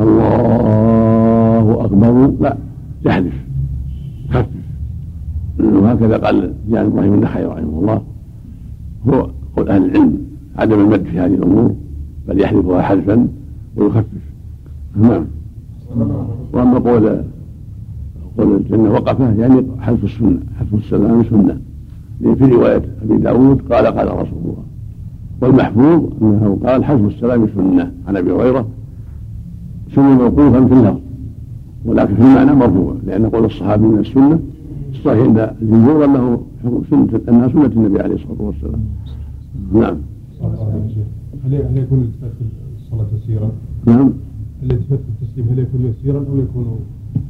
[0.00, 2.32] الله أكبر.
[2.40, 2.56] لا
[3.06, 3.34] يحذف
[4.30, 4.46] خفف
[5.60, 8.02] وهكذا قال جان إبراهيم النخعي رحمه الله.
[9.08, 10.18] هو قول أهل العلم
[10.56, 11.74] عدم المد في هذه الأمور
[12.28, 13.28] بل يحذفها حذفا
[13.76, 14.22] ويخفف.
[14.96, 15.24] نعم.
[16.52, 17.22] وأما قول
[18.38, 21.60] قول الجنة وقفه يعني حذف السنة حذف السلام سنة.
[22.34, 24.64] في رواية أبي داود قال قال رسول الله.
[25.40, 28.68] والمحفوظ أنه قال حذف السلام سنة عن أبي هريرة
[29.94, 31.00] سنة موقوفا في اللفظ
[31.84, 34.38] ولكن في المعنى مرفوع لأن قول الصحابي من السنة
[34.92, 36.42] الصحيح عند الجمهور أنه
[36.90, 38.80] سنة أنها سنة النبي عليه الصلاة والسلام
[39.72, 39.96] نعم
[41.44, 42.44] هل هل يكون الالتفات في
[42.84, 43.50] الصلاة يسيرا؟
[43.86, 44.12] نعم
[44.62, 46.78] الالتفات في التسليم هل يكون يسيرا أو يكون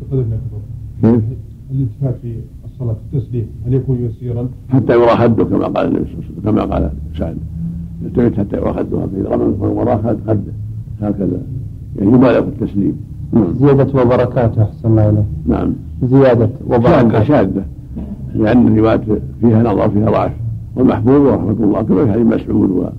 [0.01, 0.61] بقدر يكبر؟
[1.03, 1.25] كيف؟
[1.71, 2.35] الالتفات في
[2.65, 6.39] الصلاة في التسليم هل يكون يسيرا؟ حتى يرى خده كما قال النبي صلى الله عليه
[6.39, 7.37] وسلم كما قال سعد
[8.03, 10.37] يلتفت حتى خده فإذا رمى من وراء خده
[11.03, 11.41] هكذا.
[11.99, 12.97] يعني يبالغ في التسليم
[13.33, 13.55] نعم.
[13.55, 15.73] زيادة وبركاته أحسن الله إليه نعم.
[16.03, 17.25] زيادة وبركاته.
[17.25, 17.65] شاذة
[18.35, 19.01] لأن الروايات
[19.41, 20.33] فيها نظر فيها ضعف.
[20.77, 21.83] والمحفوظ ورحمة الله.
[21.83, 22.93] كما في حديث مسعود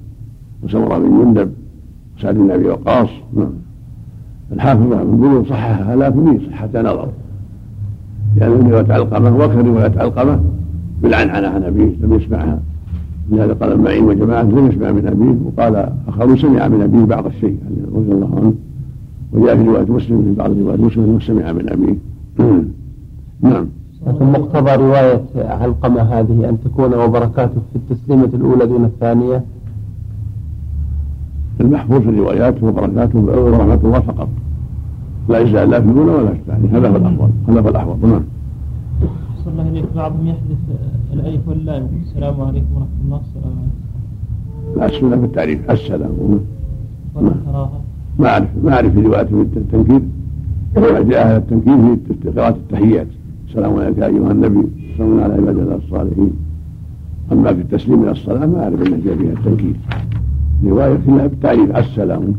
[0.63, 1.51] وسمرة بن جندب
[2.17, 3.09] وسعد بن أبي وقاص.
[3.35, 3.49] نعم.
[4.51, 7.09] الحافظ بن بلوغ صححها لكن صحة نظر.
[8.35, 10.39] لأن رواية علقمة وكر رواية علقمة
[11.01, 12.59] بالعنعنة عن أبيه لم يسمعها.
[13.31, 17.57] لهذا قال المعين وجماعة لم يسمع من أبيه وقال آخر سمع من أبيه بعض الشيء
[17.63, 18.53] يعني رضي الله عنه.
[19.33, 21.97] وجاء في رواية مسلم في بعض روايات مسلم أنه سمع من أبيه.
[23.51, 23.65] نعم.
[24.07, 29.43] لكن مقتضى رواية علقمة هذه أن تكون وبركاته في التسليمة الأولى دون الثانية؟
[31.61, 34.29] المحفوظ في الروايات وبركاته ورحمة الله فقط.
[35.29, 36.77] لا يجزع لا في الأولى ولا في الثانية.
[36.77, 38.21] هذا هو الافضل هذا هو الاحوط نعم.
[39.47, 40.57] صلى الله عليك بعضهم يحذف
[41.13, 41.87] الألف واللام.
[42.03, 43.21] السلام عليكم ورحمة الله.
[43.27, 43.81] السلام عليكم.
[44.79, 45.71] لا السنة في التعريف.
[45.71, 46.11] السلام.
[48.19, 50.01] ما أعرف ما أعرف في روايه التنكير.
[51.09, 53.07] جاء هذا التنكير في قراءه التحيات.
[53.47, 54.67] السلام عليك أيها النبي.
[54.97, 56.31] سلام على عباد الله الصالحين.
[57.31, 59.75] أما في التسليم إلى الصلاة ما أعرف انه جاء فيها التنكير.
[60.65, 61.77] رواية فيها بالتعريف.
[61.77, 62.33] السلام.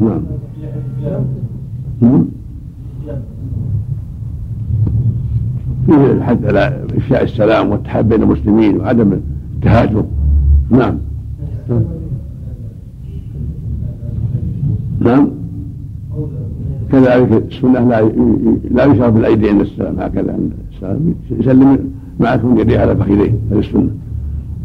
[0.00, 0.22] نعم.
[5.86, 9.20] فيه الحث على افشاء السلام والتحاب بين المسلمين وعدم
[9.56, 10.04] التهاجر
[10.70, 10.98] نعم.
[15.00, 15.28] نعم.
[16.92, 18.02] كذلك السنة لا
[18.70, 21.14] لا يشار بالأيدي عند السلام هكذا عند السلام.
[21.30, 21.78] يسلم
[22.20, 23.90] مع كون يديه على فخذيه هذه السنة.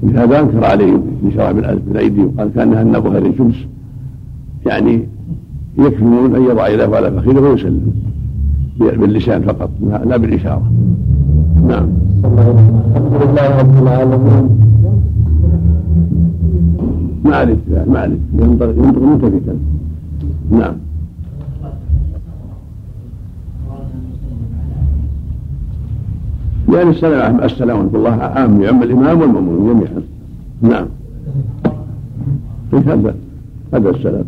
[0.03, 3.55] ولهذا أنكر عليهم الإشارة بالأيدي وقال كأنها النبو هذه شمس
[4.65, 5.03] يعني
[5.77, 7.91] يكفي أن يضع يده على فخذه ويسلم
[8.79, 9.69] باللسان فقط
[10.05, 10.71] لا بالإشارة.
[11.67, 11.87] نعم.
[12.95, 14.45] الحمد لله رب العالمين.
[17.25, 17.57] ما عليك
[17.87, 19.55] ما عليك ينطق ينطق ملتفتا
[20.51, 20.75] نعم.
[26.73, 30.01] يعني السلام السلام ورحمة الله عام يعم الإمام والمأمون جميعا.
[30.61, 30.87] نعم.
[32.73, 33.15] هذا؟
[33.73, 34.25] هذا السلام.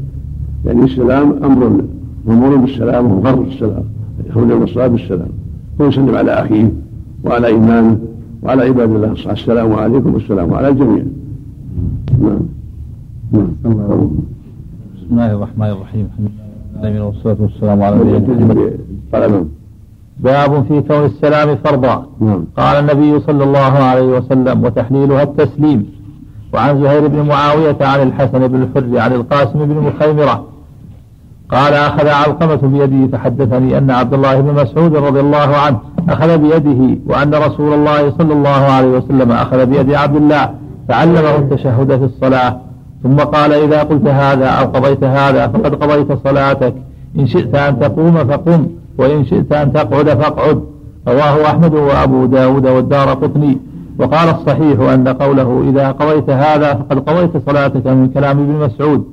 [0.66, 1.82] يعني السلام أمر
[2.26, 3.84] مأمور بالسلام وهو غرض السلام.
[4.30, 5.30] يخرج من الصلاة بالسلام.
[5.80, 6.72] ويسلم على أخيه.
[7.24, 8.00] وعلى إيمانه
[8.44, 9.12] وعلى عباد الله.
[9.12, 11.04] الصالحين السلام عليكم والسلام على الجميع.
[12.22, 12.40] نعم.
[13.32, 14.10] نعم.
[14.96, 16.10] بسم الله الرحمن الرحيم.
[16.12, 16.30] الحمد
[16.86, 19.46] لله والصلاة والسلام على نبينا
[20.20, 22.06] باب في كون السلام فرضا.
[22.20, 22.44] نعم.
[22.58, 25.86] قال النبي صلى الله عليه وسلم وتحليلها التسليم.
[26.54, 30.46] وعن زهير بن معاوية عن الحسن بن الحر عن القاسم بن مخيمرة.
[31.52, 35.80] قال أخذ علقمة بيده فحدثني أن عبد الله بن مسعود رضي الله عنه
[36.10, 40.50] أخذ بيده وأن رسول الله صلى الله عليه وسلم أخذ بيد عبد الله
[40.88, 42.60] فعلمه التشهد في الصلاة.
[43.04, 46.74] ثم قال إذا قلت هذا أو قضيت هذا فقد قضيت صلاتك.
[47.20, 48.68] إن شئت أن تقوم فقم
[48.98, 50.64] وإن شئت أن تقعد فاقعد.
[51.08, 53.58] رواه أحمد وأبو داود والدار قطني.
[54.00, 59.04] وقال الصحيح أن قوله إذا قضيت هذا فقد قضيت صلاتك من كلام ابن مسعود.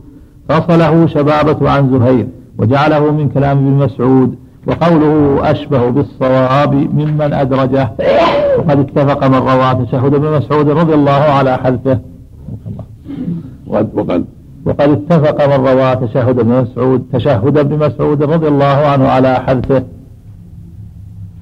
[0.48, 2.26] فصله شبابة عن زهير
[2.58, 4.45] وجعله من كلام ابن مسعود.
[4.66, 7.90] وقوله أشبه بالصواب ممن أدرجه.
[8.58, 11.98] وقد اتفق من روى تشهد ابن مسعود رضي الله على حذفه.
[13.66, 14.24] وقد وقد
[14.64, 19.82] وقد اتفق من روى تشهد ابن مسعود تشهد ابن مسعود رضي الله عنه على حذفه.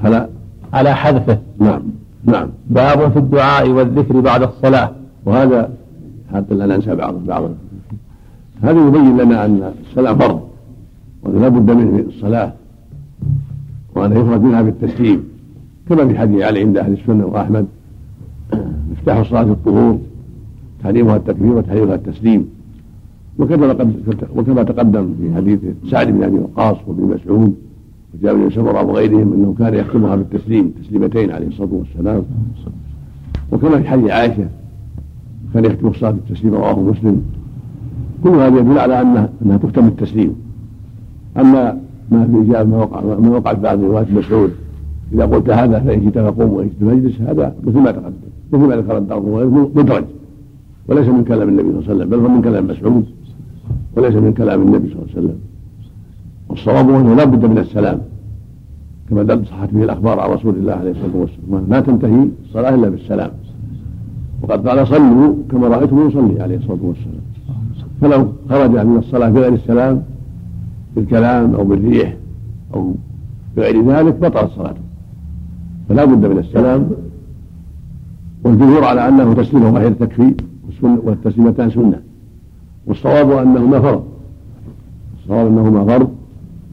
[0.05, 0.29] على
[0.73, 1.39] على حذفه.
[1.59, 1.83] نعم.
[2.25, 2.49] نعم.
[2.67, 4.91] باب في الدعاء والذكر بعد الصلاة.
[5.25, 5.71] وهذا
[6.35, 7.43] حتى لا ننسى بعض بعض.
[8.63, 10.41] هذا يبين لنا أن الصلاة فرض
[11.23, 12.53] وأنه لا بد منه في الصلاة.
[13.95, 15.23] وأنه يخرج منها بالتسليم
[15.89, 17.67] كما في حديث علي عند أهل السنة وأحمد.
[18.91, 19.99] مفتاح الصلاة الطهور
[20.83, 22.49] تحريمها التكبير وتحريمها التسليم.
[23.39, 23.93] وكما
[24.37, 25.59] وكما تقدم في حديث
[25.91, 27.55] سعد بن أبي وقاص وابن مسعود
[28.15, 32.23] وجابر بن سمرة وغيرهم أنه كان يختمها بالتسليم تسليمتين عليه الصلاة والسلام.
[33.53, 34.49] وكما في حديث عائشة
[35.55, 37.23] كان يختم الصلاة بالتسليم رواه مسلم.
[38.25, 40.35] كل هذا يدل على انها أنها تختم بالتسليم.
[41.37, 44.51] أما ما في اجابه ما وقع ما وقع في بعض روايات مسعود.
[45.13, 47.21] إذا قلت هذا فإن شئت فقوم وإن شئت فاجلس.
[47.21, 48.15] هذا مثل ما تقدم.
[48.53, 49.21] مثل ما ذكر الدار
[49.75, 50.05] مدرج.
[50.89, 53.05] وليس من كلام النبي صلى الله عليه وسلم بل هو من كلام مسعود.
[53.97, 55.39] وليس من كلام النبي صلى الله عليه وسلم.
[56.49, 57.99] والصواب أنه لا بد من السلام.
[59.11, 61.67] كما دل صحت به الأخبار عن رسول الله عليه الصلاة والسلام.
[61.69, 63.31] لا تنتهي الصلاة إلا بالسلام.
[64.43, 67.25] وقد قال صلوا كما رأيتم يصلي عليه الصلاة والسلام.
[68.01, 70.03] فلو خرج من الصلاة بغير السلام
[70.97, 72.17] بالكلام أو بالريح
[72.75, 72.95] أو
[73.57, 74.81] بغير ذلك بطلت صلاته
[75.89, 76.91] فلا بد من السلام
[78.45, 80.35] والجمهور على أنه تسليمه واحدة تكفي
[80.83, 82.01] والتسليمتان سنة.
[82.87, 84.05] والصواب أنهما فرض.
[85.23, 86.09] الصواب أنهما فرض.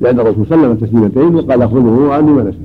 [0.01, 2.57] لأن الرسول سلم تسليمتين وقال أخرجه عني ما نسى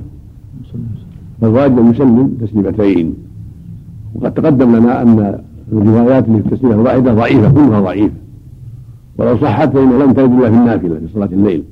[1.41, 3.13] فالواجب أن يسلم تسليمتين.
[4.15, 5.39] وقد تقدم لنا أن
[5.71, 8.15] الروايات اللي في التسليمه الواحده ضعيفة كلها ضعيفة.
[9.17, 11.63] ولو صحت فإنه لم ترد إلا في النافلة في صلاة الليل.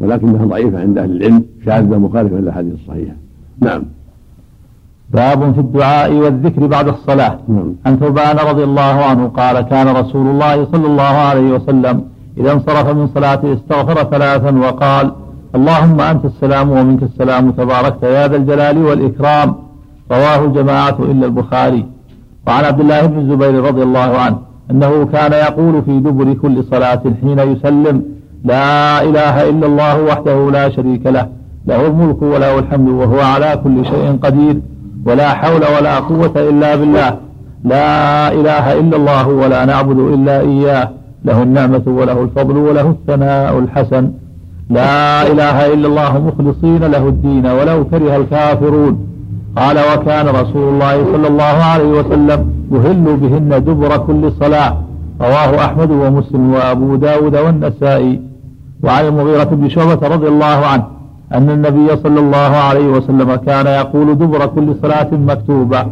[0.00, 3.14] ولكنها ضعيفة عند أهل العلم شاذة مخالفة للاحاديث الصحيحة.
[3.60, 3.82] نعم.
[5.10, 7.38] باب في الدعاء والذكر بعد الصلاة.
[7.48, 7.74] نعم.
[7.86, 12.02] عن ثوبان رضي الله عنه قال كان رسول الله صلى الله عليه وسلم
[12.38, 15.12] إذا انصرف من صلاته استغفر ثلاثا وقال
[15.54, 19.54] اللهم أنت السلام ومنك السلام تباركت يا ذا الجلال والإكرام.
[20.10, 21.86] رواه الجماعة إلا البخاري.
[22.46, 24.38] وعن عبد الله بن الزبير رضي الله عنه
[24.70, 28.02] أنه كان يقول في دبر كل صلاة حين يسلم
[28.44, 31.28] لا إله إلا الله وحده لا شريك له
[31.66, 34.60] له الملك وله الحمد وهو على كل شيء قدير
[35.06, 37.16] ولا حول ولا قوة إلا بالله
[37.64, 40.88] لا إله إلا الله ولا نعبد إلا إياه
[41.24, 44.10] له النعمة وله الفضل وله الثناء الحسن
[44.70, 49.06] لا إله إلا الله مخلصين له الدين ولو كره الكافرون.
[49.56, 52.40] قال وكان رسول الله صلى الله عليه وسلم
[52.72, 54.76] يهل بهن دبر كل صلاة.
[55.20, 58.20] رواه أحمد ومسلم وأبو داود والنسائي.
[58.84, 60.84] وعن المغيرة بن شعبة رضي الله عنه
[61.34, 65.86] أن النبي صلى الله عليه وسلم كان يقول دبر كل صلاة مكتوبة.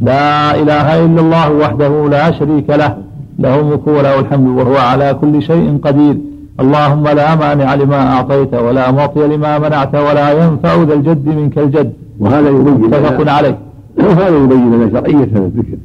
[0.00, 2.96] لا إله إلا الله وحده لا شريك له.
[3.38, 6.16] له الملك وله الحمد وهو على كل شيء قدير.
[6.60, 11.92] اللهم لا مانع لما أعطيت ولا معطي لما منعت ولا ينفع ذا الجد منك الجد.
[12.18, 13.58] وهذا يبين متفق عليه؟
[13.98, 15.76] وهذا يبين لنا شرعية هذا الذكر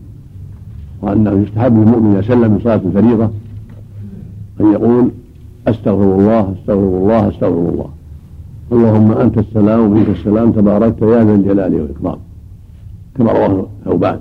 [1.02, 3.30] وأنه يستحب للمؤمن إذا سلم من صلاة الفريضة
[4.62, 5.10] أن يقول
[5.68, 7.90] أستغفر الله أستغفر الله أستغفر الله.
[8.72, 12.18] اللهم أنت السلام ومنك السلام تباركت يا ذا الجلال والإكرام.
[13.18, 14.20] كما رواه ثوبان.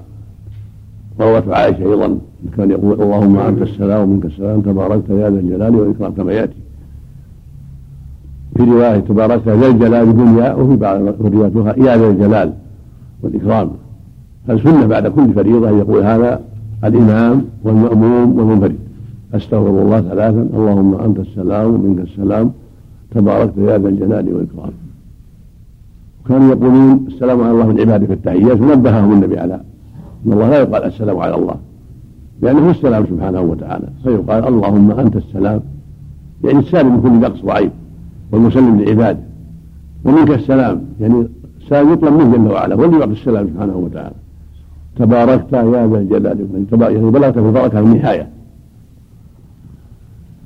[1.19, 2.19] وروت عائشة أيضا
[2.57, 6.57] كان يقول اللهم أنت السلام ومنك السلام تباركت يا ذا الجلال والإكرام كما يأتي.
[8.61, 12.53] في رواية تباركت ذا الجلال بدون يا وفي بعض الروايات يا ذا الجلال
[13.23, 13.71] والإكرام.
[14.47, 16.41] فالسنة بعد كل فريضة أن يقول هذا
[16.85, 18.77] الإمام والمأموم والمنفرد؟
[19.35, 22.53] أستغفر الله ثلاثا اللهم أنت السلام ومنك السلام
[23.15, 24.73] تباركت يا ذا الجلال والإكرام.
[26.29, 29.55] كانوا يقولون السلام على الله من عباده في التحيات ونبههم النبي على
[30.27, 31.55] أن الله لا يقال السلام على الله
[32.43, 35.61] لأنه هو السلام سبحانه وتعالى فيقال اللهم أنت السلام.
[36.45, 37.71] يعني السالم من كل نقص وعيب
[38.33, 39.21] والمسلم لعباده
[40.05, 41.29] ومنك السلام يعني
[41.61, 44.15] السلام يطلب منه جل وعلا واللي يعطي السلام سبحانه وتعالى.
[44.97, 46.47] تباركت يا ذا الجلال
[46.83, 48.29] يعني بلغت في البركه النهاية.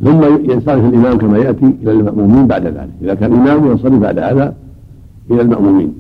[0.05, 2.91] ثم ينصرف الإمام كما يأتي إلى المأمومين بعد ذلك.
[3.03, 4.55] إذا كان الإمام ينصرف بعد هذا
[5.31, 5.95] إلى المأمومين.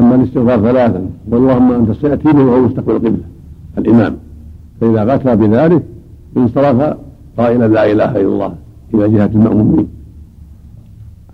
[0.00, 3.24] أما الاستغفار ثلاثا واللهم أنت سيأتيني وهو مستقبل القبلة
[3.78, 4.16] الإمام.
[4.80, 5.82] فإذا غفى بذلك
[6.36, 6.96] انصرف
[7.38, 8.54] قائلا لا إله إلا الله
[8.94, 9.88] إلى جهة المأمومين.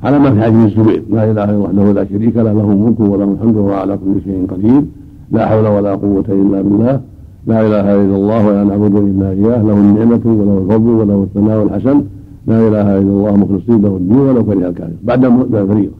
[0.04, 1.02] على ما في حديث الزبير.
[1.10, 4.14] لا إله إلا الله وحده لا شريك له له الملك وله الحمد وهو على كل
[4.24, 4.82] شيء قدير.
[5.30, 7.00] لا حول ولا قوة إلا بالله.
[7.46, 9.62] لا إله إلا الله ولا نعبد إلا إياه.
[9.62, 12.04] له النعمة وله الفضل وله الثناء الحسن.
[12.46, 14.92] لا إله إلا الله مخلصين له الدين ولو كره الكافر.
[15.02, 15.92] بعد الفريضه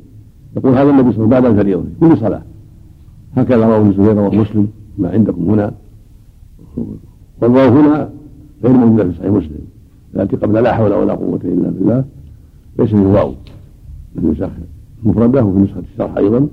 [0.57, 2.43] يقول هذا النبي صلى الله عليه وسلم بعد الفريضه كل صلاة.
[3.37, 4.67] هكذا رواه ابن الزبير رواه مسلم.
[4.99, 5.73] ما عندكم هنا.
[7.43, 8.09] والواو هنا
[8.65, 9.65] غير موجوده في صحيح مسلم.
[10.17, 12.05] التي قبل لا حول ولا قوة إلا بالله.
[12.79, 13.33] ليس في واو.
[14.19, 14.49] النسخ
[15.05, 16.47] مفردة وفي نسخة الشرح أيضا.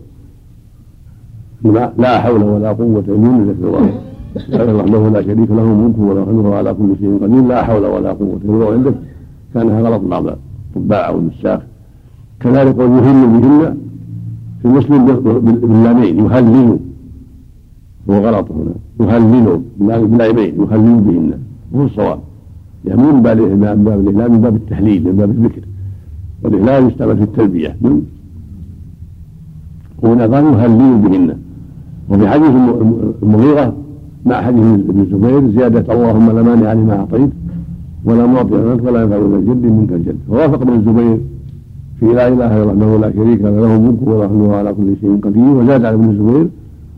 [1.97, 6.55] لا حول ولا قوة إلا بالله في الواو وحده لا شريك له ملك وله حمده
[6.55, 7.43] على كل شيء قدير.
[7.43, 8.73] لا حول ولا قوة إلا بالله.
[8.73, 8.95] عندك
[9.53, 11.61] كانها غلط بعض الطباع أو النساخ
[12.39, 13.77] كذلك ويهل بهن
[14.61, 15.05] في مسلم
[15.61, 16.79] باللامين يهلل.
[18.09, 18.73] هو غلط هنا.
[18.99, 21.39] يهلل باللامين يهلل بهن.
[21.71, 22.19] وهو الصواب.
[22.85, 25.61] يعني من باب الإهلال من باب التهليل من باب الذكر.
[26.43, 27.77] والإهلال يستعمل في التلبية
[30.01, 31.37] وهنا قال يهلل بهن.
[32.09, 32.51] وفي حديث
[33.23, 33.73] المغيرة
[34.25, 37.29] مع حديث ابن الزبير زيادة اللهم لا مانع لما أعطيت
[38.05, 40.17] ولا معطي لك ولا ينفع ذا الجد منك الجد.
[40.29, 41.19] ووافق ابن الزبير
[41.99, 45.43] في لا إله إلا الله لا شريك له له الملك وله على كل شيء قدير.
[45.43, 46.47] وزاد على ابن الزبير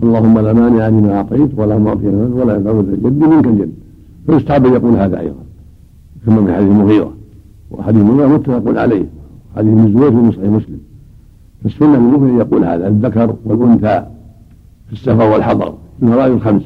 [0.03, 3.71] اللهم لا مانع لما أعطيت ولا معطي لك ولا ينفع ذا الجد منك الجد.
[4.27, 5.43] فيستحب أن يقول هذا أيضا
[6.25, 7.11] كما من حديث المغيرة.
[7.71, 9.05] وحديث المغيرة متفق عليه.
[9.59, 10.79] حديث ابن الزبير في صحيح مسلم.
[11.63, 14.05] فالسنه للمؤمن أن يقول هذا الذكر والأنثى
[14.87, 16.63] في السفر والحضر في الفرائض الخمس.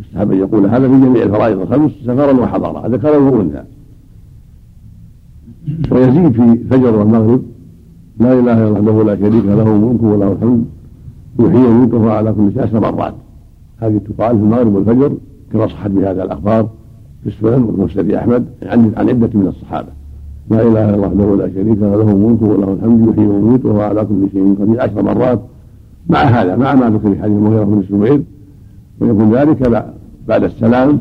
[0.00, 3.64] يستحب أن يقول هذا في جميع الفرائض الخمس سفرا وحضرا ذكرا وأنثى.
[5.90, 7.42] ويزيد في الفجر والمغرب
[8.20, 10.64] لا إله إلا الله لا شريك له الملك وله الحمد
[11.40, 13.14] يحيي ويميت على كل شيء عشر مرات.
[13.78, 15.12] هذه تقال في المغرب والفجر
[15.52, 16.68] كما صحت بهذا الأخبار
[17.22, 20.01] في السنن ومسند أحمد عن عدة من الصحابة.
[20.50, 23.80] لا إله إلا الله وحده لا شريك له له الملك وله الحمد يحيي ويميت وهو
[23.80, 25.40] على كل شيء قدير عشر مرات.
[26.08, 28.22] مع هذا مع ما ذكر في حديث المغيرة بن الزبير
[29.00, 29.86] ويكون ذلك
[30.28, 31.00] بعد السلام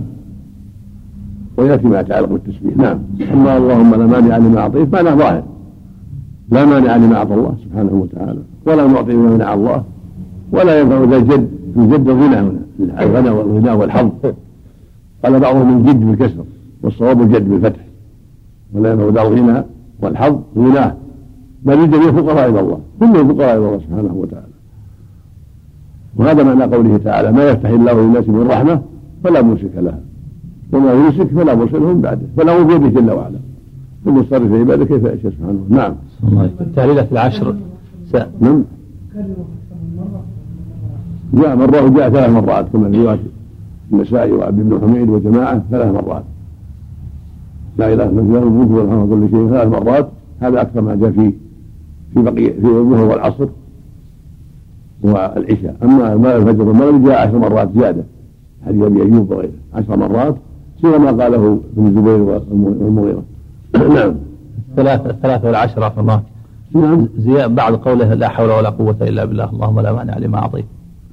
[1.57, 2.77] ويأتي ما يتعلق بالتسبيح.
[2.77, 2.99] نعم.
[3.33, 5.43] اما اللهم لا مانع لما أعطيت معناه ظاهر.
[6.51, 9.83] لا مانع لما أعطى الله سبحانه وتعالى ولا معطي لما منع الله
[10.51, 11.49] ولا ينفع ذا الجد.
[11.77, 14.09] الجد الغنى هنا الغنى والغنى والحظ.
[15.25, 16.43] قال بعضهم الجد بالكسر
[16.83, 17.79] والصواب الجد بالفتح.
[18.73, 19.63] ولا ينفع ذا الغنى
[20.01, 20.95] والحظ غناه.
[21.65, 22.79] بل الجميع فقراء إلى الله.
[22.99, 24.45] كلهم فقراء إلى الله سبحانه وتعالى.
[26.15, 28.81] وهذا معنى قوله تعالى ما يفتح الله للناس من رحمة
[29.23, 29.99] فلا ممسك لها.
[30.73, 32.21] وما يمسك فلا مرسل من بعده.
[32.37, 33.39] فله بيده جل وعلا.
[34.05, 35.93] ثم يصرف عباده كيف يشاء سبحانه نعم.
[36.61, 37.55] التهليلة العشر.
[38.39, 38.63] نعم.
[41.33, 43.19] جاء مرة وجاء ثلاث مرات كما في رواية
[43.93, 46.23] النسائي وعبد بن حميد وجماعة ثلاث مرات.
[47.77, 49.49] لا إله إلا الله الملك والحمد كل شيء.
[49.49, 50.09] ثلاث مرات
[50.41, 51.33] هذا أكثر ما جاء في
[52.13, 53.47] في بقية في الظهر والعصر
[55.03, 55.75] والعشاء.
[55.83, 58.03] أما ما الفجر والمغرب جاء عشر مرات زيادة
[58.65, 59.51] حديث أبي أيوب وغيره.
[59.73, 60.35] عشر مرات
[60.81, 63.23] سوى ما قاله ابن الزبير والمغيرة.
[63.95, 64.15] نعم.
[64.69, 66.21] الثلاثة الثلاثة والعشرة الله.
[66.75, 67.07] نعم.
[67.17, 70.65] زياد بعد قوله لا حول ولا قوة إلا بالله اللهم لا مانع لما أعطيت.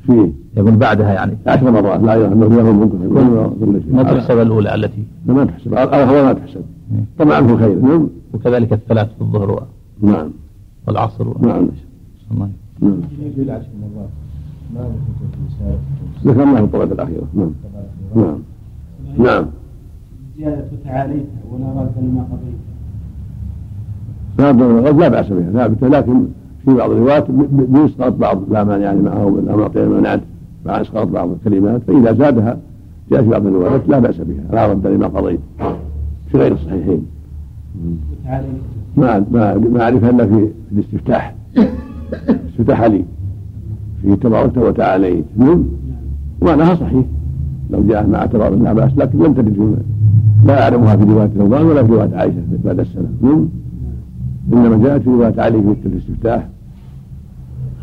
[0.06, 1.38] فيه يقول بعدها يعني.
[1.46, 2.00] عشر مرات.
[2.00, 5.72] لا إله إلا الله كل شيء ما تحسب الأولى التي ما تحسب.
[5.72, 6.62] الأخرى ما تحسب.
[7.18, 8.08] طبعا في الخير نعم.
[8.34, 9.66] وكذلك الثلاث في الظهر
[10.02, 10.30] نعم.
[10.86, 11.68] والعصر نعم.
[12.30, 12.48] الله
[12.80, 13.00] نعم.
[14.80, 15.78] ذكرت في رسالة
[16.24, 17.26] ذكرناه في الطبعة الأخيرة.
[17.34, 17.50] نعم.
[18.16, 18.38] نعم.
[19.18, 19.46] نعم.
[20.38, 22.58] زيادة تعاليت ولا رد لما قضيت.
[24.38, 24.52] لا
[24.90, 25.50] لا بأس بها.
[25.52, 26.26] ثابتة لكن
[26.68, 30.20] في بعض الروايات بيسقط بعض لا مانع معه لا معطي منعت
[30.66, 32.58] مع اسقاط بعض الكلمات فإذا زادها
[33.10, 35.40] جاء في بعض الروايات لا بأس بها لا رد لما قضيت
[36.32, 37.06] في غير الصحيحين.
[38.96, 41.34] ما ما ما اعرفها إلا في الاستفتاح.
[42.48, 43.04] استفتاح علي
[44.02, 45.24] في تباركت وتعاليت.
[45.36, 45.64] نعم.
[46.40, 47.04] ومعناها صحيح.
[47.70, 49.74] لو جاء مع تبارك لا بأس لكن لم تجد في
[50.46, 53.12] لا أعلمها في رواية ثوبان ولا في رواية عائشة بعد السلام.
[53.22, 53.48] نعم.
[54.52, 56.48] إنما جاءت في رواية علي في الاستفتاح.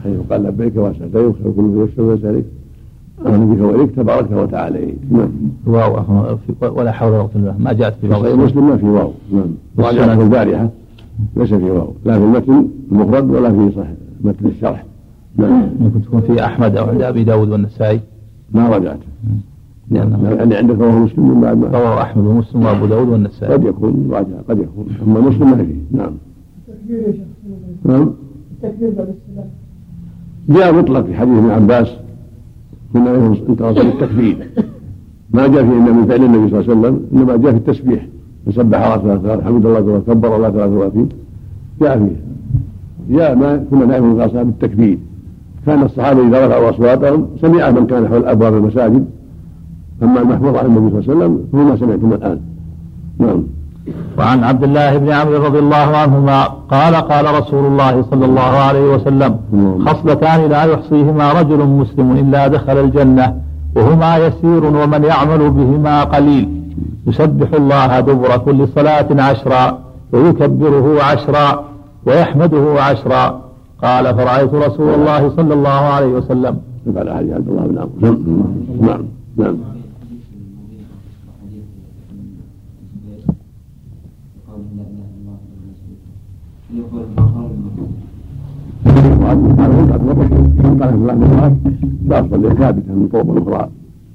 [0.05, 2.45] حيث قال لبيك وسعديك وخير كل يشرب ويسالك
[3.25, 5.29] أنا بك وإليك تباركت وتعاليت نعم.
[5.65, 5.93] واو
[6.61, 7.55] ولا حول ولا قوة إلا بالله.
[7.59, 9.11] ما جاءت في بعض مسلم ما في واو.
[9.33, 10.17] نعم.
[10.17, 10.69] في البارحة.
[11.35, 11.93] ليس في واو.
[12.05, 13.87] لا في المتن المفرد ولا في صح
[14.23, 14.85] متن الشرح.
[15.37, 15.69] نعم.
[15.79, 17.99] ممكن تكون في أحمد أو عند أبي داود والنسائي.
[18.51, 18.99] ما رجعت.
[19.91, 23.53] لأنه يعني عندك رواه مسلم من بعد ما رواه أحمد ومسلم وأبو داود والنسائي.
[23.53, 24.87] قد يكون راجع قد يكون.
[25.07, 26.11] أما مسلم ما فيه نعم.
[26.67, 27.21] التكبير يا شيخ.
[27.85, 28.09] نعم.
[28.51, 29.49] التكبير بعد السلام.
[30.49, 31.87] جاء مطلق في حديث ابن عباس
[32.93, 33.07] من
[33.49, 34.49] انتهى التكبير.
[35.33, 38.07] ما جاء في ان من فعل النبي صلى الله عليه وسلم إنما جاء في التسبيح.
[38.45, 41.09] فسبح الله ثلاث حمد الله ثلاث كبر الله ثلاث وثلاثين
[41.81, 42.25] جاء فيه.
[43.17, 44.97] جاء ما كنا نعرف من اصحاب التكبير
[45.65, 49.05] كان الصحابة إذا رفعوا أصواتهم سمع من كان حول ابواب المساجد
[50.03, 52.39] أما المحفوظ عن النبي صلى الله عليه وسلم فهو ما سمعتم الآن.
[53.19, 53.43] نعم.
[54.17, 58.93] وعن عبد الله بن عمرو رضي الله عنهما قال قال رسول الله صلى الله عليه
[58.93, 59.39] وسلم
[59.87, 63.35] خصلتان لا يحصيهما رجل مسلم إلا دخل الجنة
[63.75, 66.49] وهما يسير ومن يعمل بهما قليل.
[67.07, 69.79] يسبح الله دبر كل صلاة عشرا
[70.13, 71.63] ويكبره عشرا
[72.05, 73.41] ويحمده عشرا.
[73.83, 76.57] قال فرأيت رسول الله صلى الله عليه وسلم.
[76.97, 78.17] قال عبد الله بن عمرو.
[78.81, 79.03] نعم.
[79.37, 79.74] نعم.
[92.05, 93.69] بعض ثابتة من طرق أخرى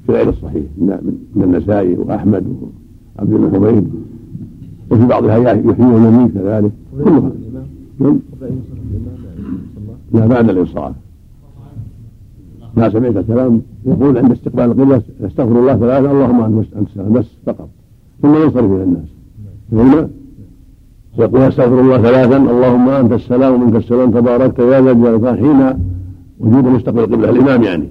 [0.07, 2.47] في غير الصحيح من النسائي وأحمد
[3.19, 3.89] وعبد حميد
[4.91, 6.73] وفي بعضها يحيي ويميت كذلك
[7.05, 7.31] كلها
[7.99, 8.19] نعم
[10.13, 10.93] لا بعد الإنصاف
[12.77, 17.69] ما سمعت كلام يقول عند استقبال القبلة استغفر الله ثلاثة اللهم أنت بس فقط
[18.23, 19.09] ثم ينصرف إلى الناس
[19.73, 20.09] هنا
[21.19, 22.37] يقول أستغفر الله ثلاثا.
[22.37, 24.11] اللهم أنت السلام ومنك السلام.
[24.11, 25.61] تباركت يا ذا الجلال حين
[26.41, 27.89] وجود مستقبل القبله الامام يعني.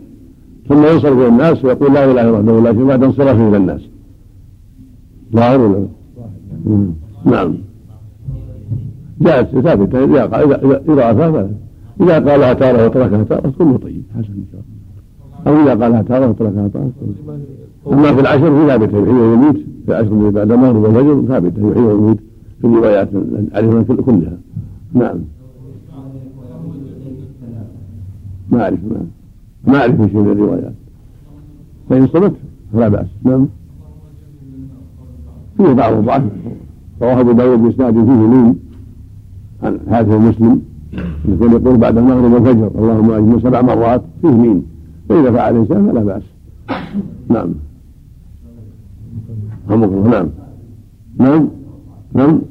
[0.70, 3.82] ثم ينصرف إلى الناس ويقول لا إله إلا الله لا شيء بعد انصرافه إلى الناس.
[5.36, 5.86] ظاهر ولا
[7.26, 7.56] نعم.
[9.22, 11.50] جاءت ثابتة إذا إذا إذا أتى
[12.02, 14.04] إذا قالها تارة وتركها تارة كله طيب.
[14.16, 14.80] حسن إن شاء الله.
[15.48, 16.92] أو إذا قالها تارة وتركها تارة
[17.88, 22.20] أما في العشر ثابتة يحيي ويميت في العشر بعد المغرب والفجر ثابتة يحيي ويميت
[22.62, 23.10] في الروايات
[23.56, 24.38] أعرفها كلها.
[24.94, 25.18] نعم.
[28.52, 29.06] ما أعرف ما
[29.68, 30.74] ما أعرف شيء من الروايات.
[31.90, 32.34] فإن صمت
[32.74, 33.08] فلا بأس.
[33.24, 33.48] نعم.
[35.58, 36.24] فيه بعض الضعف.
[37.02, 38.56] رواه أبو داود بإسناد فيه مين
[39.64, 40.62] عن حاتم مسلم
[41.28, 44.66] يقول يقول بعد المغرب والفجر اللهم أجمل سبع مرات فيه مين
[45.10, 46.24] فإذا فعل الإنسان فلا بأس.
[47.30, 47.50] نعم.
[49.70, 50.30] نعم.
[51.20, 51.50] نعم.
[52.14, 52.42] نعم.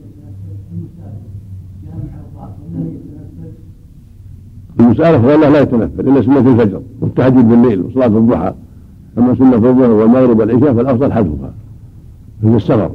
[4.81, 8.55] المسألة فالله لا يتنفل إلا سنة الفجر والتهجد بالليل وصلاة الضحى.
[9.19, 11.53] أما سنة الظهر والمغرب والعشاء فالأفضل حذفها
[12.41, 12.91] في السفر.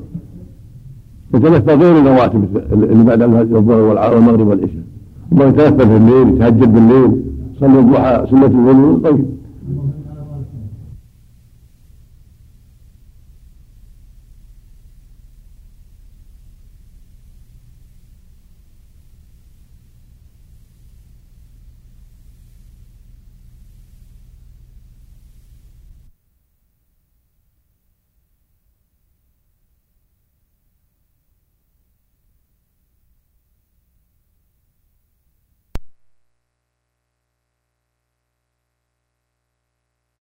[1.33, 4.83] يتنفل غير الرواتب اللي بعد الظهر والمغرب والعشاء.
[5.31, 7.23] وما يتنفل في الليل يتهجد بالليل
[7.59, 9.25] صلي الضحى سنة الظهر طيب.